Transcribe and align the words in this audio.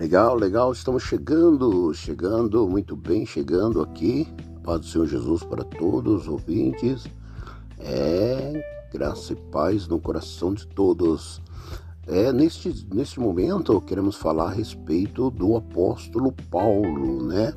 Legal, 0.00 0.34
legal, 0.34 0.72
estamos 0.72 1.02
chegando, 1.02 1.92
chegando, 1.92 2.66
muito 2.66 2.96
bem, 2.96 3.26
chegando 3.26 3.82
aqui. 3.82 4.26
Paz 4.64 4.80
do 4.80 4.86
Senhor 4.86 5.06
Jesus 5.06 5.44
para 5.44 5.62
todos 5.62 6.22
os 6.22 6.26
ouvintes. 6.26 7.04
É, 7.78 8.88
graça 8.90 9.34
e 9.34 9.36
paz 9.36 9.86
no 9.86 10.00
coração 10.00 10.54
de 10.54 10.66
todos. 10.68 11.42
É, 12.06 12.32
neste, 12.32 12.86
neste 12.90 13.20
momento 13.20 13.78
queremos 13.82 14.16
falar 14.16 14.46
a 14.46 14.54
respeito 14.54 15.30
do 15.30 15.54
apóstolo 15.54 16.32
Paulo, 16.50 17.22
né? 17.22 17.52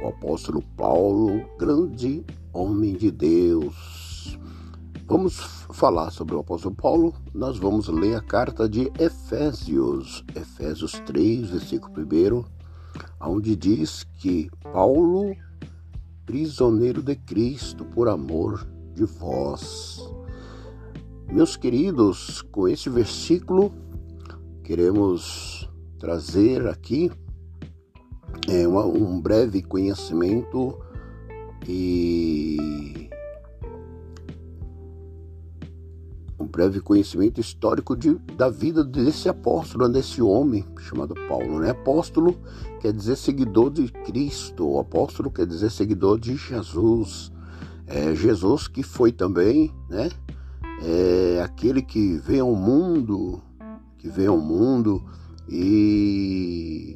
O 0.00 0.10
apóstolo 0.10 0.62
Paulo, 0.76 1.44
grande 1.58 2.24
homem 2.52 2.94
de 2.94 3.10
Deus. 3.10 4.38
Vamos 5.10 5.66
falar 5.72 6.12
sobre 6.12 6.36
o 6.36 6.38
apóstolo 6.38 6.72
Paulo. 6.72 7.12
Nós 7.34 7.58
vamos 7.58 7.88
ler 7.88 8.14
a 8.14 8.20
carta 8.20 8.68
de 8.68 8.92
Efésios, 8.96 10.24
Efésios 10.36 11.02
3, 11.04 11.50
versículo 11.50 12.06
1, 12.06 12.44
onde 13.28 13.56
diz 13.56 14.04
que 14.20 14.48
Paulo, 14.72 15.34
prisioneiro 16.24 17.02
de 17.02 17.16
Cristo 17.16 17.84
por 17.86 18.08
amor 18.08 18.64
de 18.94 19.04
vós. 19.04 19.98
Meus 21.26 21.56
queridos, 21.56 22.42
com 22.42 22.68
esse 22.68 22.88
versículo 22.88 23.72
queremos 24.62 25.68
trazer 25.98 26.68
aqui 26.68 27.10
é, 28.48 28.68
um 28.68 29.20
breve 29.20 29.60
conhecimento 29.60 30.78
e 31.66 32.99
um 36.40 36.46
breve 36.46 36.80
conhecimento 36.80 37.40
histórico 37.40 37.94
de, 37.96 38.14
da 38.36 38.48
vida 38.48 38.82
desse 38.82 39.28
apóstolo, 39.28 39.88
desse 39.88 40.22
homem 40.22 40.64
chamado 40.78 41.14
Paulo. 41.28 41.60
Né? 41.60 41.70
Apóstolo 41.70 42.36
quer 42.80 42.92
dizer 42.92 43.16
seguidor 43.16 43.70
de 43.70 43.88
Cristo, 43.88 44.78
apóstolo 44.78 45.30
quer 45.30 45.46
dizer 45.46 45.70
seguidor 45.70 46.18
de 46.18 46.34
Jesus. 46.36 47.30
É, 47.86 48.14
Jesus 48.14 48.68
que 48.68 48.82
foi 48.82 49.12
também, 49.12 49.74
né? 49.88 50.08
É 50.82 51.42
aquele 51.42 51.82
que 51.82 52.16
veio 52.16 52.46
ao 52.46 52.54
mundo 52.54 53.42
que 54.00 54.08
veio 54.08 54.32
ao 54.32 54.38
mundo 54.38 55.04
e 55.46 56.94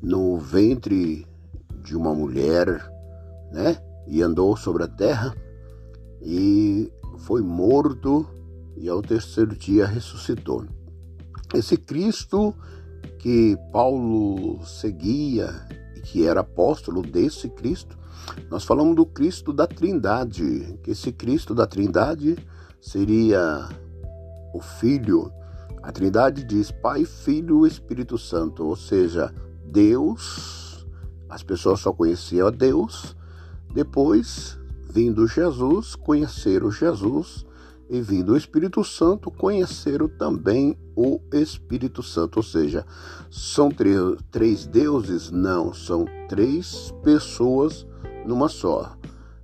no 0.00 0.38
ventre 0.38 1.26
de 1.82 1.96
uma 1.96 2.14
mulher, 2.14 2.66
né? 3.50 3.76
E 4.06 4.22
andou 4.22 4.56
sobre 4.56 4.84
a 4.84 4.88
terra 4.88 5.34
e 6.20 6.92
foi 7.22 7.40
morto 7.40 8.26
e 8.76 8.88
ao 8.88 9.00
terceiro 9.00 9.54
dia 9.54 9.86
ressuscitou. 9.86 10.64
Esse 11.54 11.76
Cristo 11.76 12.54
que 13.18 13.56
Paulo 13.72 14.64
seguia 14.64 15.50
e 15.96 16.00
que 16.00 16.26
era 16.26 16.40
apóstolo 16.40 17.02
desse 17.02 17.48
Cristo, 17.48 17.96
nós 18.50 18.64
falamos 18.64 18.96
do 18.96 19.06
Cristo 19.06 19.52
da 19.52 19.66
Trindade, 19.66 20.78
que 20.82 20.90
esse 20.90 21.12
Cristo 21.12 21.54
da 21.54 21.66
Trindade 21.66 22.36
seria 22.80 23.68
o 24.52 24.60
Filho. 24.60 25.32
A 25.82 25.92
Trindade 25.92 26.44
diz 26.44 26.70
Pai, 26.70 27.04
Filho 27.04 27.64
e 27.64 27.68
Espírito 27.68 28.18
Santo, 28.18 28.64
ou 28.64 28.76
seja, 28.76 29.32
Deus. 29.64 30.86
As 31.28 31.42
pessoas 31.42 31.80
só 31.80 31.92
conheciam 31.92 32.48
a 32.48 32.50
Deus. 32.50 33.16
Depois, 33.72 34.58
vindo 34.92 35.26
Jesus, 35.26 35.94
conheceram 35.94 36.70
Jesus. 36.70 37.46
E 37.88 38.00
vindo 38.00 38.32
o 38.32 38.36
Espírito 38.36 38.82
Santo, 38.84 39.30
conheceram 39.30 40.08
também 40.08 40.78
o 40.96 41.20
Espírito 41.32 42.02
Santo. 42.02 42.38
Ou 42.38 42.42
seja, 42.42 42.86
são 43.30 43.70
três, 44.30 44.66
deuses? 44.66 45.30
Não, 45.30 45.74
são 45.74 46.06
três 46.28 46.92
pessoas 47.02 47.86
numa 48.24 48.48
só. 48.48 48.96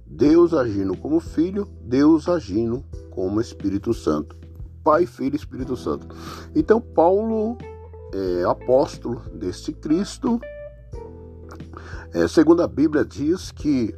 Deus 0.06 0.54
agindo 0.54 0.96
como 0.96 1.20
Filho, 1.20 1.68
Deus 1.82 2.26
agindo 2.28 2.82
como 3.10 3.40
Espírito 3.40 3.92
Santo. 3.92 4.36
Pai, 4.82 5.04
Filho 5.04 5.34
e 5.34 5.36
Espírito 5.36 5.76
Santo. 5.76 6.06
Então, 6.54 6.80
Paulo 6.80 7.58
é 8.14 8.44
apóstolo 8.44 9.20
deste 9.34 9.72
Cristo. 9.72 10.40
É, 12.14 12.26
segundo 12.26 12.62
a 12.62 12.66
Bíblia, 12.66 13.04
diz 13.04 13.50
que 13.50 13.94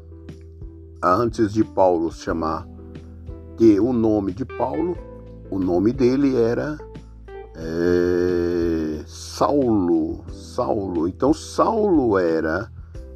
antes 1.03 1.53
de 1.53 1.65
Paulo 1.65 2.13
chamar 2.13 2.67
de 3.57 3.79
o 3.79 3.93
nome 3.93 4.33
de 4.33 4.45
Paulo, 4.45 4.97
o 5.51 5.59
nome 5.59 5.93
dele 5.93 6.37
era 6.37 6.79
é, 7.55 9.03
Saulo. 9.07 10.25
Saulo. 10.33 11.09
Então, 11.09 11.33
Saulo 11.33 12.19
era 12.19 12.71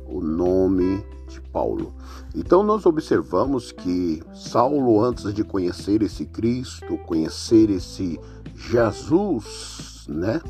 o 0.07 0.21
nome 0.21 1.05
de 1.29 1.41
Paulo. 1.41 1.95
Então 2.35 2.63
nós 2.63 2.85
observamos 2.85 3.71
que 3.71 4.23
Saulo, 4.35 5.03
antes 5.03 5.33
de 5.33 5.45
conhecer 5.45 6.03
esse 6.03 6.27
Cristo, 6.27 6.99
conhecer 6.99 7.71
esse 7.71 8.19
Jesus, 8.57 10.07
né? 10.09 10.41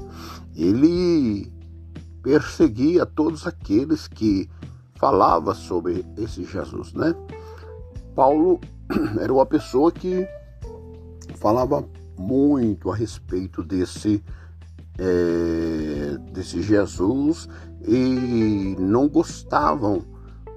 Ele 0.56 1.52
perseguia 2.22 3.04
todos 3.04 3.46
aqueles 3.46 4.08
que 4.08 4.48
falava 4.94 5.54
sobre 5.54 6.04
esse 6.16 6.44
Jesus, 6.44 6.92
né? 6.94 7.14
Paulo 8.14 8.60
era 9.20 9.32
uma 9.32 9.46
pessoa 9.46 9.90
que 9.90 10.26
falava 11.36 11.84
muito 12.18 12.90
a 12.90 12.94
respeito 12.94 13.62
desse 13.62 14.22
é, 14.98 16.16
desse 16.32 16.62
Jesus 16.62 17.48
e 17.86 18.76
não 18.78 19.08
gostavam 19.08 20.02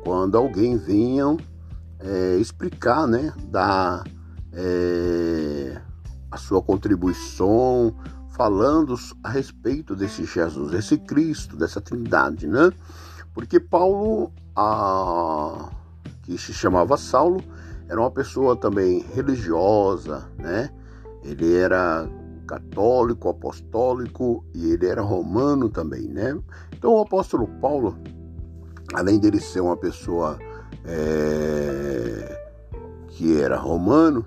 quando 0.03 0.37
alguém 0.37 0.77
vinha 0.77 1.35
é, 1.99 2.37
explicar, 2.37 3.07
né, 3.07 3.33
dar 3.49 4.03
é, 4.53 5.81
a 6.31 6.37
sua 6.37 6.61
contribuição, 6.61 7.95
falando 8.29 8.95
a 9.23 9.29
respeito 9.29 9.95
desse 9.95 10.23
Jesus, 10.23 10.71
desse 10.71 10.97
Cristo, 10.97 11.57
dessa 11.57 11.81
Trindade, 11.81 12.47
né? 12.47 12.71
Porque 13.37 13.59
Paulo, 13.59 14.31
a, 14.55 15.69
que 16.23 16.39
se 16.39 16.51
chamava 16.51 16.97
Saulo, 16.97 17.39
era 17.87 18.01
uma 18.01 18.09
pessoa 18.09 18.55
também 18.55 19.05
religiosa, 19.13 20.27
né? 20.39 20.71
Ele 21.23 21.55
era 21.55 22.09
católico, 22.47 23.29
apostólico 23.29 24.43
e 24.55 24.71
ele 24.71 24.87
era 24.87 25.03
romano 25.03 25.69
também, 25.69 26.07
né? 26.07 26.35
Então 26.75 26.95
o 26.95 27.01
apóstolo 27.01 27.47
Paulo 27.61 27.95
além 28.95 29.19
dele 29.19 29.39
ser 29.39 29.59
uma 29.59 29.77
pessoa 29.77 30.39
é, 30.83 32.49
que 33.09 33.39
era 33.39 33.55
romano, 33.55 34.25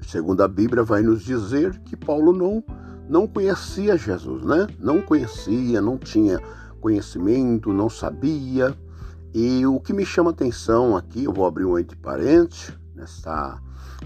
segundo 0.00 0.42
a 0.42 0.48
Bíblia 0.48 0.82
vai 0.82 1.02
nos 1.02 1.22
dizer 1.22 1.78
que 1.80 1.98
Paulo 1.98 2.32
não 2.32 2.64
não 3.06 3.26
conhecia 3.26 3.98
Jesus, 3.98 4.42
né? 4.42 4.68
Não 4.78 5.02
conhecia, 5.02 5.82
não 5.82 5.98
tinha 5.98 6.40
conhecimento, 6.80 7.72
não 7.72 7.88
sabia. 7.88 8.76
E 9.32 9.64
o 9.66 9.78
que 9.78 9.92
me 9.92 10.04
chama 10.04 10.30
atenção 10.30 10.96
aqui, 10.96 11.24
eu 11.24 11.32
vou 11.32 11.46
abrir 11.46 11.64
um 11.64 11.78
entre 11.78 11.96
parênteses 11.96 12.72
nesta 12.94 13.60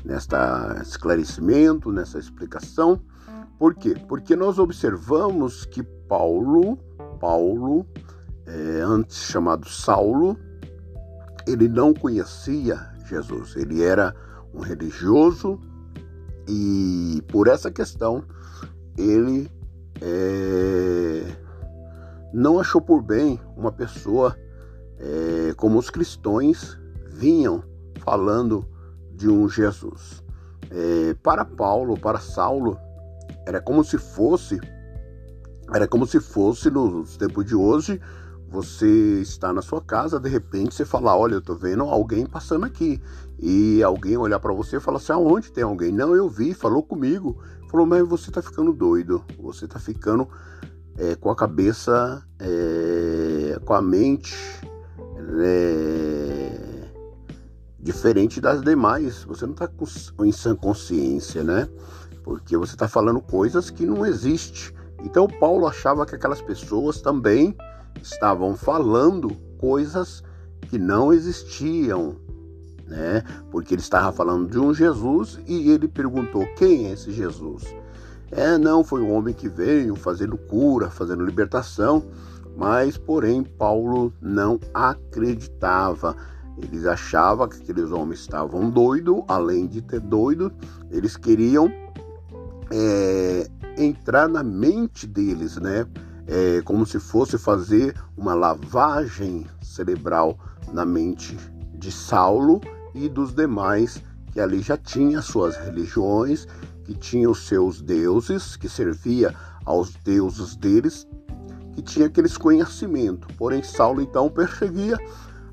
nesta 0.04 0.80
esclarecimento, 0.82 1.92
nessa 1.92 2.18
explicação. 2.18 3.00
Por 3.58 3.74
quê? 3.74 3.94
Porque 4.08 4.34
nós 4.34 4.58
observamos 4.58 5.64
que 5.64 5.82
Paulo, 5.82 6.76
Paulo, 7.20 7.86
é, 8.46 8.80
antes 8.82 9.16
chamado 9.24 9.68
Saulo, 9.68 10.36
ele 11.46 11.68
não 11.68 11.94
conhecia 11.94 12.90
Jesus, 13.08 13.54
ele 13.56 13.82
era 13.82 14.14
um 14.52 14.60
religioso 14.60 15.60
e 16.48 17.22
por 17.28 17.48
essa 17.48 17.70
questão 17.70 18.24
ele 18.96 19.50
é, 20.00 21.36
não 22.34 22.58
achou 22.58 22.80
por 22.80 23.00
bem 23.00 23.40
uma 23.56 23.70
pessoa 23.70 24.36
é, 24.98 25.54
como 25.56 25.78
os 25.78 25.88
cristãos 25.88 26.76
vinham 27.06 27.62
falando 28.00 28.68
de 29.12 29.28
um 29.28 29.48
Jesus. 29.48 30.22
É, 30.70 31.14
para 31.22 31.44
Paulo, 31.44 31.96
para 31.96 32.18
Saulo, 32.18 32.76
era 33.46 33.60
como 33.60 33.84
se 33.84 33.96
fosse, 33.98 34.60
era 35.72 35.86
como 35.86 36.06
se 36.06 36.18
fosse 36.18 36.68
nos 36.70 37.16
tempos 37.16 37.44
de 37.44 37.54
hoje 37.54 38.00
você 38.54 39.20
está 39.20 39.52
na 39.52 39.60
sua 39.60 39.80
casa, 39.80 40.20
de 40.20 40.28
repente 40.28 40.76
você 40.76 40.84
fala, 40.84 41.16
olha, 41.16 41.34
eu 41.34 41.42
tô 41.42 41.56
vendo 41.56 41.82
alguém 41.82 42.24
passando 42.24 42.64
aqui. 42.64 43.02
E 43.36 43.82
alguém 43.82 44.16
olhar 44.16 44.38
para 44.38 44.52
você 44.52 44.76
e 44.76 44.80
falar 44.80 44.98
assim, 44.98 45.12
aonde 45.12 45.50
tem 45.50 45.64
alguém? 45.64 45.90
Não, 45.90 46.14
eu 46.14 46.28
vi, 46.28 46.54
falou 46.54 46.80
comigo. 46.80 47.36
Falou, 47.68 47.84
mas 47.84 48.06
você 48.06 48.30
tá 48.30 48.40
ficando 48.40 48.72
doido. 48.72 49.24
Você 49.40 49.66
tá 49.66 49.80
ficando 49.80 50.28
é, 50.98 51.14
com 51.16 51.30
a 51.30 51.36
cabeça, 51.36 52.22
é, 52.38 53.58
com 53.64 53.74
a 53.74 53.82
mente 53.82 54.34
é, 55.42 56.88
diferente 57.78 58.40
das 58.40 58.62
demais. 58.62 59.24
Você 59.24 59.46
não 59.46 59.54
tá 59.54 59.68
com, 59.68 59.86
em 60.24 60.32
sã 60.32 60.54
consciência, 60.54 61.42
né? 61.42 61.68
Porque 62.22 62.56
você 62.56 62.76
tá 62.76 62.88
falando 62.88 63.20
coisas 63.20 63.70
que 63.70 63.84
não 63.84 64.06
existem. 64.06 64.74
Então 65.02 65.28
Paulo 65.28 65.66
achava 65.66 66.06
que 66.06 66.14
aquelas 66.14 66.40
pessoas 66.40 67.00
também 67.00 67.54
estavam 68.02 68.56
falando 68.56 69.30
coisas 69.58 70.22
que 70.68 70.78
não 70.78 71.12
existiam, 71.12 72.16
né? 72.86 73.22
Porque 73.50 73.74
ele 73.74 73.82
estava 73.82 74.10
falando 74.12 74.50
de 74.50 74.58
um 74.58 74.72
Jesus 74.72 75.38
e 75.46 75.70
ele 75.70 75.88
perguntou: 75.88 76.46
quem 76.56 76.86
é 76.86 76.92
esse 76.92 77.12
Jesus? 77.12 77.64
É, 78.30 78.58
não, 78.58 78.82
foi 78.82 79.00
um 79.00 79.12
homem 79.12 79.34
que 79.34 79.48
veio 79.48 79.94
fazendo 79.94 80.36
cura, 80.36 80.90
fazendo 80.90 81.24
libertação, 81.24 82.04
mas 82.56 82.96
porém 82.96 83.42
Paulo 83.42 84.12
não 84.20 84.58
acreditava. 84.72 86.16
Eles 86.56 86.86
achavam 86.86 87.48
que 87.48 87.58
aqueles 87.58 87.90
homens 87.90 88.20
estavam 88.20 88.70
doidos, 88.70 89.22
além 89.28 89.66
de 89.66 89.82
ter 89.82 90.00
doido, 90.00 90.52
eles 90.90 91.16
queriam 91.16 91.70
é, 92.70 93.48
entrar 93.76 94.28
na 94.28 94.42
mente 94.42 95.06
deles, 95.06 95.56
né? 95.56 95.86
É, 96.26 96.62
como 96.62 96.86
se 96.86 96.98
fosse 96.98 97.36
fazer 97.36 97.94
uma 98.16 98.34
lavagem 98.34 99.46
cerebral 99.60 100.38
na 100.72 100.84
mente 100.84 101.36
de 101.74 101.92
Saulo 101.92 102.60
e 102.94 103.08
dos 103.08 103.34
demais 103.34 104.00
que 104.32 104.40
ali 104.40 104.60
já 104.60 104.76
tinha 104.76 105.20
suas 105.20 105.56
religiões, 105.56 106.48
que 106.84 106.94
tinha 106.94 107.28
os 107.28 107.46
seus 107.46 107.80
deuses, 107.80 108.56
que 108.56 108.68
servia 108.68 109.34
aos 109.64 109.94
deuses 110.04 110.54
deles, 110.54 111.06
que 111.74 111.82
tinha 111.82 112.06
aqueles 112.06 112.36
conhecimentos. 112.36 113.34
Porém, 113.36 113.62
Saulo 113.62 114.00
então 114.00 114.28
perseguia 114.28 114.98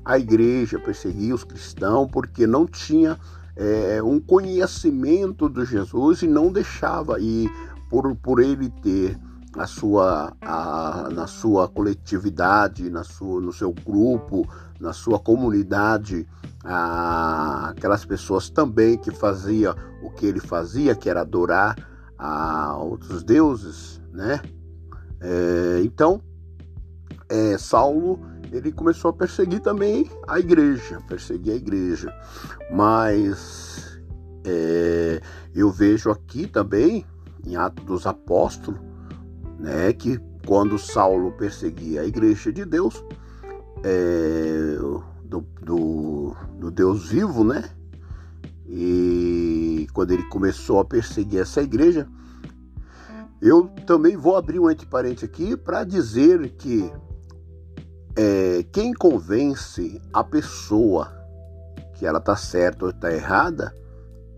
a 0.04 0.18
igreja, 0.18 0.78
perseguia 0.78 1.34
os 1.34 1.44
cristãos, 1.44 2.08
porque 2.12 2.46
não 2.46 2.66
tinha 2.66 3.18
é, 3.56 4.02
um 4.02 4.20
conhecimento 4.20 5.48
de 5.48 5.64
Jesus 5.64 6.22
e 6.22 6.26
não 6.26 6.52
deixava. 6.52 7.18
E 7.20 7.48
por, 7.88 8.14
por 8.16 8.40
ele 8.40 8.68
ter 8.82 9.18
a 9.56 9.66
sua, 9.66 10.34
a, 10.40 11.08
na 11.12 11.26
sua 11.26 11.68
coletividade, 11.68 12.88
na 12.88 13.04
sua, 13.04 13.40
no 13.40 13.52
seu 13.52 13.72
grupo, 13.72 14.48
na 14.82 14.92
sua 14.92 15.18
comunidade, 15.18 16.28
a, 16.64 17.68
aquelas 17.68 18.04
pessoas 18.04 18.50
também 18.50 18.98
que 18.98 19.12
fazia 19.12 19.74
o 20.02 20.10
que 20.10 20.26
ele 20.26 20.40
fazia, 20.40 20.94
que 20.94 21.08
era 21.08 21.20
adorar 21.20 21.76
a 22.18 22.76
outros 22.76 23.22
deuses, 23.22 24.02
né? 24.12 24.42
É, 25.20 25.80
então, 25.84 26.20
é, 27.28 27.56
Saulo 27.56 28.20
ele 28.50 28.72
começou 28.72 29.10
a 29.10 29.14
perseguir 29.14 29.60
também 29.60 30.10
a 30.26 30.38
igreja, 30.38 31.00
perseguir 31.08 31.52
a 31.52 31.56
igreja. 31.56 32.12
Mas 32.70 34.02
é, 34.44 35.22
eu 35.54 35.70
vejo 35.70 36.10
aqui 36.10 36.48
também, 36.48 37.06
em 37.46 37.54
Atos 37.54 37.84
dos 37.84 38.06
Apóstolos, 38.06 38.80
né, 39.58 39.92
que 39.92 40.20
quando 40.44 40.76
Saulo 40.76 41.32
perseguia 41.32 42.02
a 42.02 42.04
igreja 42.04 42.52
de 42.52 42.64
Deus, 42.64 43.02
é, 43.84 44.76
do, 45.24 45.40
do, 45.62 46.36
do 46.58 46.70
Deus 46.70 47.08
vivo, 47.08 47.44
né? 47.44 47.70
E 48.66 49.86
quando 49.92 50.12
ele 50.12 50.22
começou 50.24 50.78
a 50.80 50.84
perseguir 50.84 51.40
essa 51.40 51.62
igreja, 51.62 52.08
eu 53.40 53.68
também 53.86 54.16
vou 54.16 54.36
abrir 54.36 54.60
um 54.60 54.70
entre 54.70 54.86
parênteses 54.86 55.24
aqui 55.24 55.56
para 55.56 55.84
dizer 55.84 56.50
que 56.50 56.90
é, 58.16 58.64
quem 58.72 58.92
convence 58.94 60.00
a 60.12 60.22
pessoa 60.22 61.12
que 61.94 62.06
ela 62.06 62.18
está 62.18 62.36
certa 62.36 62.84
ou 62.84 62.90
está 62.90 63.12
errada 63.12 63.74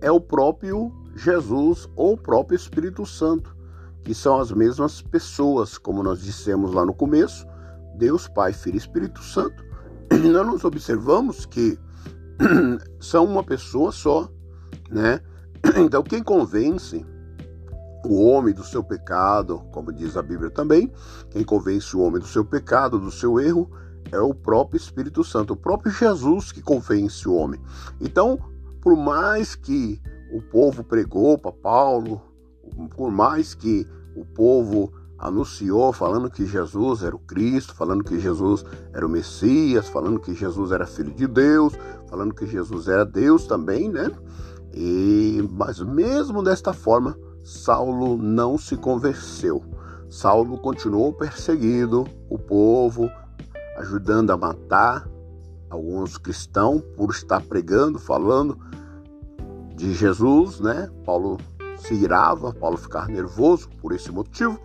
é 0.00 0.10
o 0.10 0.20
próprio 0.20 0.92
Jesus 1.14 1.88
ou 1.94 2.14
o 2.14 2.16
próprio 2.16 2.56
Espírito 2.56 3.06
Santo, 3.06 3.56
que 4.02 4.14
são 4.14 4.38
as 4.40 4.50
mesmas 4.52 5.00
pessoas, 5.00 5.78
como 5.78 6.02
nós 6.02 6.20
dissemos 6.20 6.72
lá 6.72 6.84
no 6.84 6.94
começo, 6.94 7.46
Deus, 7.96 8.28
Pai, 8.28 8.52
Filho 8.52 8.76
e 8.76 8.78
Espírito 8.78 9.22
Santo. 9.22 9.64
E 10.12 10.28
nós 10.28 10.46
nos 10.46 10.64
observamos 10.64 11.44
que 11.46 11.78
são 13.00 13.24
uma 13.24 13.42
pessoa 13.42 13.90
só, 13.90 14.30
né? 14.90 15.20
Então 15.76 16.02
quem 16.02 16.22
convence 16.22 17.04
o 18.04 18.22
homem 18.26 18.54
do 18.54 18.62
seu 18.62 18.84
pecado, 18.84 19.60
como 19.72 19.92
diz 19.92 20.16
a 20.16 20.22
Bíblia 20.22 20.50
também, 20.50 20.92
quem 21.30 21.42
convence 21.42 21.96
o 21.96 22.00
homem 22.00 22.20
do 22.20 22.26
seu 22.26 22.44
pecado, 22.44 22.98
do 22.98 23.10
seu 23.10 23.40
erro, 23.40 23.70
é 24.12 24.20
o 24.20 24.34
próprio 24.34 24.76
Espírito 24.76 25.24
Santo, 25.24 25.54
o 25.54 25.56
próprio 25.56 25.90
Jesus 25.90 26.52
que 26.52 26.60
convence 26.60 27.26
o 27.28 27.34
homem. 27.34 27.60
Então, 28.00 28.38
por 28.80 28.94
mais 28.96 29.54
que 29.54 30.00
o 30.32 30.42
povo 30.42 30.84
pregou 30.84 31.38
para 31.38 31.52
Paulo, 31.52 32.20
por 32.96 33.10
mais 33.10 33.54
que 33.54 33.86
o 34.14 34.24
povo 34.24 34.92
anunciou 35.18 35.92
falando 35.92 36.30
que 36.30 36.46
Jesus 36.46 37.02
era 37.02 37.14
o 37.14 37.18
Cristo, 37.18 37.74
falando 37.74 38.04
que 38.04 38.18
Jesus 38.18 38.64
era 38.92 39.06
o 39.06 39.08
Messias, 39.08 39.88
falando 39.88 40.20
que 40.20 40.34
Jesus 40.34 40.72
era 40.72 40.86
filho 40.86 41.12
de 41.12 41.26
Deus, 41.26 41.72
falando 42.08 42.34
que 42.34 42.46
Jesus 42.46 42.88
era 42.88 43.04
Deus 43.04 43.46
também, 43.46 43.88
né? 43.88 44.10
E 44.72 45.48
mas 45.52 45.80
mesmo 45.80 46.42
desta 46.42 46.72
forma, 46.72 47.16
Saulo 47.42 48.16
não 48.16 48.58
se 48.58 48.76
converteu. 48.76 49.62
Saulo 50.08 50.58
continuou 50.58 51.12
perseguindo 51.12 52.06
o 52.28 52.38
povo, 52.38 53.10
ajudando 53.78 54.30
a 54.30 54.36
matar 54.36 55.08
alguns 55.70 56.16
cristãos 56.16 56.82
por 56.96 57.10
estar 57.10 57.40
pregando, 57.42 57.98
falando 57.98 58.58
de 59.74 59.92
Jesus, 59.92 60.60
né? 60.60 60.88
Paulo 61.04 61.38
se 61.86 61.94
irava, 61.94 62.52
Paulo 62.52 62.76
ficava 62.76 63.08
nervoso 63.08 63.68
por 63.80 63.92
esse 63.92 64.10
motivo, 64.10 64.58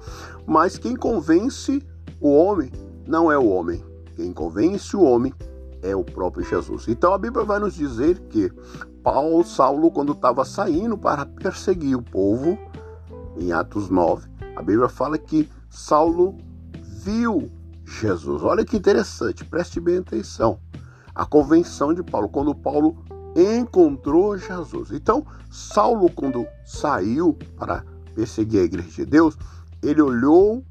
mas 0.45 0.77
quem 0.77 0.95
convence 0.95 1.85
o 2.19 2.33
homem 2.33 2.71
não 3.05 3.31
é 3.31 3.37
o 3.37 3.47
homem. 3.47 3.83
Quem 4.15 4.31
convence 4.31 4.95
o 4.95 5.01
homem 5.01 5.33
é 5.81 5.95
o 5.95 6.03
próprio 6.03 6.45
Jesus. 6.45 6.87
Então 6.87 7.13
a 7.13 7.17
Bíblia 7.17 7.45
vai 7.45 7.59
nos 7.59 7.73
dizer 7.73 8.19
que 8.29 8.51
Paulo, 9.03 9.43
Saulo, 9.43 9.91
quando 9.91 10.13
estava 10.13 10.45
saindo 10.45 10.97
para 10.97 11.25
perseguir 11.25 11.97
o 11.97 12.01
povo, 12.01 12.57
em 13.37 13.51
Atos 13.51 13.89
9, 13.89 14.29
a 14.55 14.61
Bíblia 14.61 14.89
fala 14.89 15.17
que 15.17 15.49
Saulo 15.69 16.37
viu 17.03 17.49
Jesus. 17.83 18.43
Olha 18.43 18.65
que 18.65 18.77
interessante, 18.77 19.45
preste 19.45 19.79
bem 19.79 19.97
atenção. 19.97 20.59
A 21.15 21.25
convenção 21.25 21.93
de 21.93 22.03
Paulo, 22.03 22.29
quando 22.29 22.53
Paulo 22.55 22.97
encontrou 23.35 24.37
Jesus. 24.37 24.91
Então, 24.91 25.25
Saulo, 25.49 26.09
quando 26.11 26.45
saiu 26.65 27.37
para 27.57 27.83
perseguir 28.15 28.61
a 28.61 28.63
igreja 28.63 28.89
de 28.89 29.05
Deus, 29.05 29.37
ele 29.81 30.01
olhou 30.01 30.63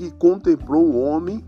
e 0.00 0.10
contemplou 0.10 0.86
um 0.86 1.02
homem 1.02 1.44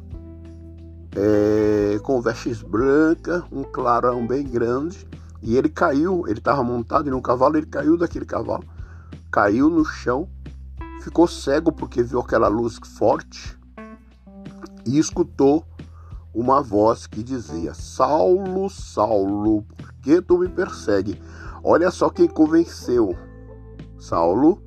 é, 1.17 1.99
com 2.03 2.21
vestes 2.21 2.63
brancas, 2.63 3.43
um 3.51 3.63
clarão 3.63 4.27
bem 4.27 4.45
grande, 4.45 5.07
e 5.43 5.57
ele 5.57 5.69
caiu. 5.69 6.25
Ele 6.27 6.39
estava 6.39 6.63
montado 6.63 7.09
em 7.09 7.13
um 7.13 7.21
cavalo, 7.21 7.57
ele 7.57 7.67
caiu 7.67 7.97
daquele 7.97 8.25
cavalo 8.25 8.65
caiu 9.35 9.69
no 9.69 9.85
chão, 9.85 10.29
ficou 11.01 11.27
cego 11.27 11.73
porque 11.73 12.05
viu 12.05 12.21
aquela 12.21 12.47
luz 12.47 12.79
forte 12.97 13.59
e 14.87 14.97
escutou 14.97 15.67
uma 16.35 16.61
voz 16.61 17.07
que 17.07 17.23
dizia: 17.23 17.73
Saulo, 17.73 18.69
Saulo, 18.69 19.63
por 19.63 19.93
que 20.03 20.21
tu 20.21 20.39
me 20.39 20.49
persegue? 20.49 21.21
Olha 21.63 21.91
só 21.91 22.11
quem 22.11 22.27
convenceu. 22.27 23.17
Saulo 23.99 24.63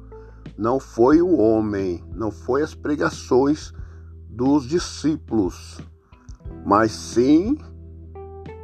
não 0.57 0.79
foi 0.79 1.21
o 1.21 1.37
homem, 1.37 2.03
não 2.15 2.31
foi 2.31 2.63
as 2.63 2.73
pregações 2.73 3.73
dos 4.29 4.65
discípulos, 4.65 5.79
mas 6.65 6.91
sim 6.91 7.57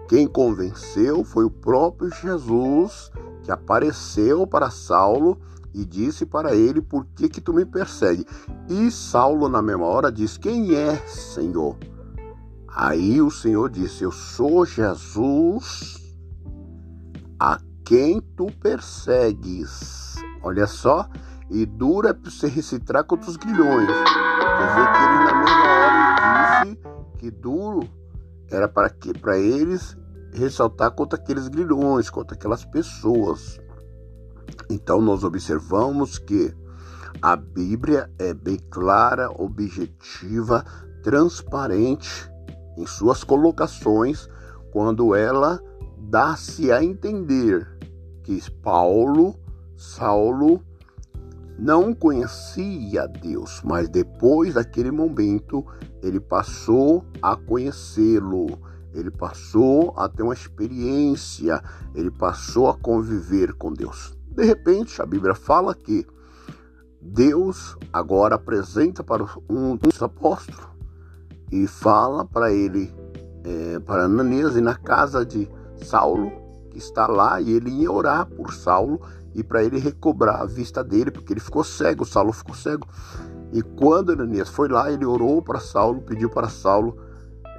quem 0.08 0.28
convenceu 0.28 1.24
foi 1.24 1.46
o 1.46 1.52
próprio 1.52 2.10
Jesus 2.10 3.12
que 3.44 3.52
apareceu 3.52 4.48
para 4.48 4.70
Saulo 4.70 5.40
e 5.74 5.86
disse 5.86 6.26
para 6.26 6.56
ele: 6.56 6.82
Por 6.82 7.06
que, 7.06 7.28
que 7.28 7.42
tu 7.42 7.54
me 7.54 7.66
persegue? 7.66 8.26
E 8.70 8.90
Saulo, 8.90 9.50
na 9.50 9.62
mesma 9.62 9.86
hora, 9.86 10.12
diz: 10.12 10.38
Quem 10.38 10.76
é, 10.76 10.96
Senhor? 11.08 11.76
Aí 12.76 13.22
o 13.22 13.30
Senhor 13.30 13.70
disse: 13.70 14.04
Eu 14.04 14.12
sou 14.12 14.66
Jesus 14.66 16.02
a 17.40 17.60
quem 17.86 18.20
tu 18.20 18.48
persegues. 18.62 20.16
Olha 20.42 20.66
só, 20.66 21.08
e 21.50 21.66
dura 21.66 22.10
é 22.10 22.14
você 22.14 22.48
recitar 22.48 23.04
contra 23.04 23.30
os 23.30 23.38
grilhões. 23.38 23.88
Quer 23.88 24.68
dizer 24.68 24.92
que 24.92 24.98
ele, 24.98 25.24
na 25.24 25.36
mesma 25.36 25.64
hora, 25.64 26.64
disse 26.64 26.78
que 27.20 27.32
duro 27.32 27.82
era 28.50 28.68
para 28.68 28.90
que 28.90 29.14
para 29.14 29.38
eles 29.38 29.96
ressaltar 30.34 30.92
contra 30.92 31.20
aqueles 31.20 31.48
grilhões, 31.48 32.10
contra 32.10 32.36
aquelas 32.36 32.66
pessoas. 32.66 33.60
Então 34.70 35.00
nós 35.00 35.24
observamos 35.24 36.18
que 36.18 36.54
a 37.22 37.36
Bíblia 37.36 38.10
é 38.18 38.34
bem 38.34 38.58
clara, 38.70 39.30
objetiva, 39.30 40.66
transparente 41.04 42.33
em 42.78 42.86
suas 42.86 43.24
colocações 43.24 44.28
quando 44.72 45.14
ela 45.16 45.62
dá-se 45.98 46.72
a 46.72 46.84
entender 46.84 47.68
que 48.24 48.40
Paulo, 48.62 49.36
Saulo, 49.76 50.62
não 51.58 51.94
conhecia 51.94 53.08
Deus, 53.08 53.62
mas 53.64 53.88
depois 53.88 54.56
daquele 54.56 54.92
momento 54.92 55.66
ele 56.02 56.20
passou 56.20 57.06
a 57.22 57.36
conhecê-lo, 57.36 58.60
ele 58.94 59.12
passou 59.12 59.94
a 59.96 60.10
ter 60.10 60.24
uma 60.24 60.34
experiência, 60.34 61.62
ele 61.94 62.10
passou 62.10 62.70
a 62.70 62.76
conviver 62.76 63.54
com 63.54 63.72
Deus. 63.72 64.18
De 64.28 64.44
repente, 64.44 65.02
a 65.02 65.06
Bíblia 65.06 65.36
fala 65.36 65.76
que 65.76 66.06
Deus 67.00 67.78
agora 67.92 68.36
apresenta 68.36 69.04
para 69.04 69.24
um 69.48 69.76
dos 69.76 70.02
apóstolos 70.02 70.73
e 71.54 71.68
fala 71.68 72.26
para 72.26 72.52
ele, 72.52 72.92
é, 73.44 73.80
para 73.80 74.06
Ananias, 74.06 74.56
ir 74.56 74.62
na 74.62 74.74
casa 74.74 75.24
de 75.24 75.48
Saulo, 75.84 76.32
que 76.72 76.80
está 76.80 77.06
lá, 77.06 77.40
e 77.40 77.52
ele 77.52 77.70
ia 77.70 77.92
orar 77.92 78.26
por 78.26 78.52
Saulo 78.52 79.00
e 79.36 79.44
para 79.44 79.64
ele 79.64 79.78
recobrar 79.78 80.42
a 80.42 80.46
vista 80.46 80.84
dele, 80.84 81.12
porque 81.12 81.32
ele 81.32 81.40
ficou 81.40 81.64
cego, 81.64 82.06
Saulo 82.06 82.34
ficou 82.34 82.56
cego. 82.56 82.88
E 83.52 83.62
quando 83.62 84.12
Ananias 84.12 84.50
foi 84.50 84.68
lá, 84.68 84.92
ele 84.92 85.06
orou 85.06 85.44
para 85.44 85.60
Saulo, 85.60 86.02
pediu 86.02 86.28
para 86.28 86.50
Saulo 86.50 86.98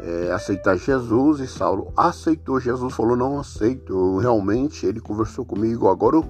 é, 0.01 0.33
aceitar 0.33 0.77
Jesus, 0.77 1.39
e 1.39 1.47
Saulo 1.47 1.93
aceitou 1.97 2.59
Jesus, 2.59 2.93
falou: 2.93 3.17
Não 3.17 3.39
aceito, 3.39 3.93
eu, 3.93 4.17
realmente 4.17 4.87
ele 4.87 5.01
conversou 5.01 5.45
comigo, 5.45 5.87
agora 5.89 6.17
eu, 6.17 6.25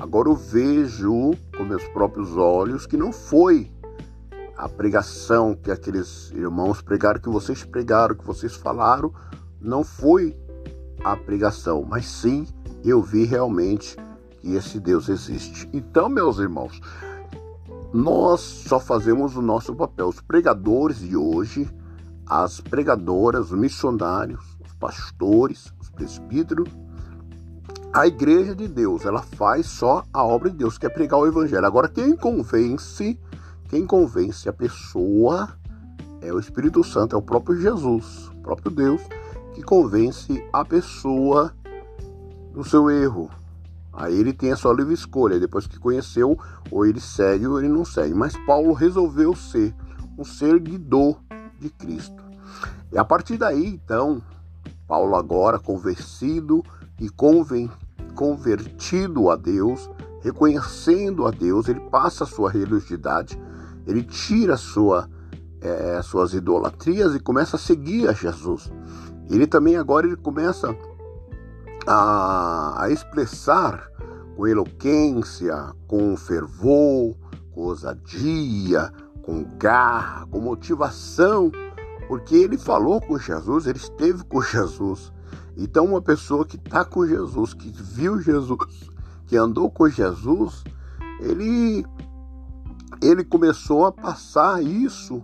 agora 0.00 0.30
eu 0.30 0.34
vejo 0.34 1.32
com 1.54 1.64
meus 1.64 1.84
próprios 1.88 2.34
olhos 2.34 2.86
que 2.86 2.96
não 2.96 3.12
foi 3.12 3.70
a 4.56 4.68
pregação 4.68 5.54
que 5.54 5.70
aqueles 5.70 6.30
irmãos 6.32 6.80
pregaram, 6.80 7.20
que 7.20 7.28
vocês 7.28 7.64
pregaram, 7.64 8.14
que 8.14 8.24
vocês 8.24 8.54
falaram, 8.54 9.12
não 9.60 9.82
foi 9.82 10.36
a 11.02 11.16
pregação, 11.16 11.84
mas 11.88 12.06
sim 12.06 12.46
eu 12.84 13.02
vi 13.02 13.24
realmente 13.24 13.96
que 14.40 14.54
esse 14.54 14.78
Deus 14.78 15.08
existe. 15.08 15.68
Então, 15.72 16.08
meus 16.08 16.38
irmãos, 16.38 16.80
nós 17.92 18.40
só 18.40 18.78
fazemos 18.78 19.36
o 19.36 19.42
nosso 19.42 19.74
papel. 19.74 20.08
Os 20.08 20.20
pregadores 20.20 20.98
de 20.98 21.16
hoje, 21.16 21.68
as 22.26 22.60
pregadoras, 22.60 23.52
os 23.52 23.58
missionários, 23.58 24.56
os 24.64 24.74
pastores, 24.74 25.72
os 25.80 25.88
presbíteros, 25.90 26.68
a 27.92 28.08
igreja 28.08 28.56
de 28.56 28.66
Deus, 28.66 29.04
ela 29.04 29.22
faz 29.22 29.66
só 29.66 30.02
a 30.12 30.24
obra 30.24 30.50
de 30.50 30.56
Deus, 30.56 30.76
que 30.76 30.84
é 30.84 30.88
pregar 30.88 31.20
o 31.20 31.26
evangelho. 31.26 31.64
Agora, 31.64 31.88
quem 31.88 32.16
convence, 32.16 33.18
quem 33.68 33.86
convence 33.86 34.48
a 34.48 34.52
pessoa 34.52 35.56
é 36.20 36.32
o 36.32 36.38
Espírito 36.38 36.82
Santo, 36.82 37.14
é 37.14 37.18
o 37.18 37.22
próprio 37.22 37.60
Jesus, 37.60 38.28
o 38.28 38.42
próprio 38.42 38.70
Deus, 38.70 39.02
que 39.54 39.62
convence 39.62 40.42
a 40.52 40.64
pessoa 40.64 41.54
do 42.52 42.64
seu 42.64 42.90
erro, 42.90 43.30
Aí 43.96 44.18
ele 44.18 44.32
tem 44.32 44.50
a 44.50 44.56
sua 44.56 44.74
livre 44.74 44.92
escolha, 44.92 45.38
depois 45.38 45.66
que 45.66 45.78
conheceu, 45.78 46.36
ou 46.70 46.84
ele 46.84 47.00
segue 47.00 47.46
ou 47.46 47.58
ele 47.58 47.68
não 47.68 47.84
segue. 47.84 48.12
Mas 48.12 48.36
Paulo 48.44 48.72
resolveu 48.72 49.34
ser 49.36 49.72
um 50.18 50.24
seguidor 50.24 51.16
de 51.60 51.70
Cristo. 51.70 52.22
E 52.90 52.98
a 52.98 53.04
partir 53.04 53.36
daí, 53.36 53.66
então, 53.66 54.20
Paulo 54.86 55.14
agora 55.14 55.58
convencido 55.58 56.64
e 57.00 57.08
convertido 58.14 59.30
a 59.30 59.36
Deus, 59.36 59.88
reconhecendo 60.20 61.26
a 61.26 61.30
Deus, 61.30 61.68
ele 61.68 61.80
passa 61.80 62.24
a 62.24 62.26
sua 62.26 62.50
religiosidade, 62.50 63.40
ele 63.86 64.02
tira 64.02 64.56
sua, 64.56 65.08
é, 65.60 66.00
suas 66.02 66.34
idolatrias 66.34 67.14
e 67.14 67.20
começa 67.20 67.56
a 67.56 67.58
seguir 67.58 68.08
a 68.08 68.12
Jesus. 68.12 68.70
Ele 69.30 69.46
também 69.46 69.76
agora 69.76 70.06
ele 70.06 70.16
começa 70.16 70.76
a, 71.86 72.82
a 72.84 72.90
expressar 72.90 73.90
com 74.36 74.46
eloquência, 74.46 75.72
com 75.86 76.16
fervor, 76.16 77.16
com 77.52 77.62
ousadia, 77.62 78.92
com 79.22 79.44
garra, 79.56 80.26
com 80.26 80.40
motivação, 80.40 81.50
porque 82.08 82.36
ele 82.36 82.58
falou 82.58 83.00
com 83.00 83.18
Jesus, 83.18 83.66
ele 83.66 83.78
esteve 83.78 84.24
com 84.24 84.40
Jesus. 84.42 85.12
Então, 85.56 85.84
uma 85.84 86.02
pessoa 86.02 86.44
que 86.44 86.56
está 86.56 86.84
com 86.84 87.06
Jesus, 87.06 87.54
que 87.54 87.70
viu 87.70 88.20
Jesus, 88.20 88.90
que 89.26 89.36
andou 89.36 89.70
com 89.70 89.88
Jesus, 89.88 90.64
ele, 91.20 91.86
ele 93.02 93.24
começou 93.24 93.84
a 93.84 93.92
passar 93.92 94.62
isso 94.62 95.22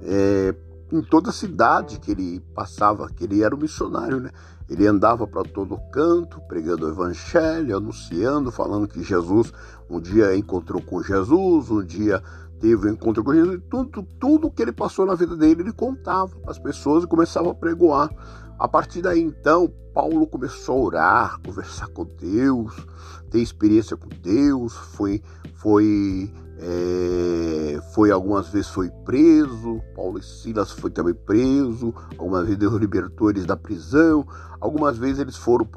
é, 0.00 0.54
em 0.92 1.02
toda 1.02 1.30
a 1.30 1.32
cidade 1.32 1.98
que 1.98 2.10
ele 2.10 2.40
passava, 2.54 3.08
que 3.08 3.24
ele 3.24 3.42
era 3.42 3.54
um 3.54 3.58
missionário, 3.58 4.20
né? 4.20 4.30
Ele 4.68 4.86
andava 4.86 5.26
para 5.26 5.44
todo 5.44 5.78
canto, 5.92 6.40
pregando 6.48 6.86
o 6.86 6.90
evangelho, 6.90 7.76
anunciando, 7.76 8.50
falando 8.50 8.88
que 8.88 9.02
Jesus 9.02 9.52
um 9.88 10.00
dia 10.00 10.36
encontrou 10.36 10.82
com 10.82 11.02
Jesus, 11.02 11.70
um 11.70 11.84
dia 11.84 12.22
teve 12.58 12.88
um 12.88 12.92
encontro 12.92 13.22
com 13.22 13.32
Jesus, 13.32 13.60
tudo, 13.70 14.02
tudo 14.18 14.50
que 14.50 14.62
ele 14.62 14.72
passou 14.72 15.06
na 15.06 15.14
vida 15.14 15.36
dele, 15.36 15.62
ele 15.62 15.72
contava 15.72 16.34
para 16.36 16.50
as 16.50 16.58
pessoas 16.58 17.04
e 17.04 17.06
começava 17.06 17.50
a 17.50 17.54
pregoar. 17.54 18.10
A 18.58 18.66
partir 18.66 19.02
daí, 19.02 19.20
então, 19.20 19.72
Paulo 19.94 20.26
começou 20.26 20.76
a 20.76 20.86
orar, 20.86 21.40
conversar 21.44 21.88
com 21.88 22.04
Deus, 22.04 22.74
ter 23.30 23.40
experiência 23.40 23.96
com 23.96 24.08
Deus, 24.08 24.72
foi, 24.72 25.22
foi 25.54 26.32
é, 26.58 27.80
foi 27.92 28.10
algumas 28.10 28.48
vezes 28.48 28.68
foi 28.68 28.90
preso, 29.04 29.80
Paulo 29.94 30.18
e 30.18 30.22
Silas 30.22 30.70
foi 30.70 30.90
também 30.90 31.14
preso, 31.14 31.92
algumas 32.16 32.42
vezes 32.44 32.58
Deus 32.58 32.74
libertou 32.74 33.28
eles 33.30 33.44
da 33.44 33.56
prisão, 33.56 34.26
algumas 34.60 34.96
vezes 34.96 35.18
eles 35.18 35.36
foram, 35.36 35.68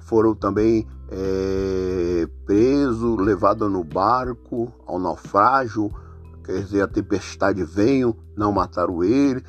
foram 0.00 0.34
também 0.34 0.86
é, 1.10 2.28
presos, 2.44 3.18
levados 3.18 3.70
no 3.70 3.82
barco 3.82 4.72
ao 4.86 4.98
naufrágio, 4.98 5.90
quer 6.44 6.62
dizer, 6.62 6.82
a 6.82 6.88
tempestade 6.88 7.64
veio, 7.64 8.16
não 8.36 8.52
mataram 8.52 9.02
ele. 9.02 9.42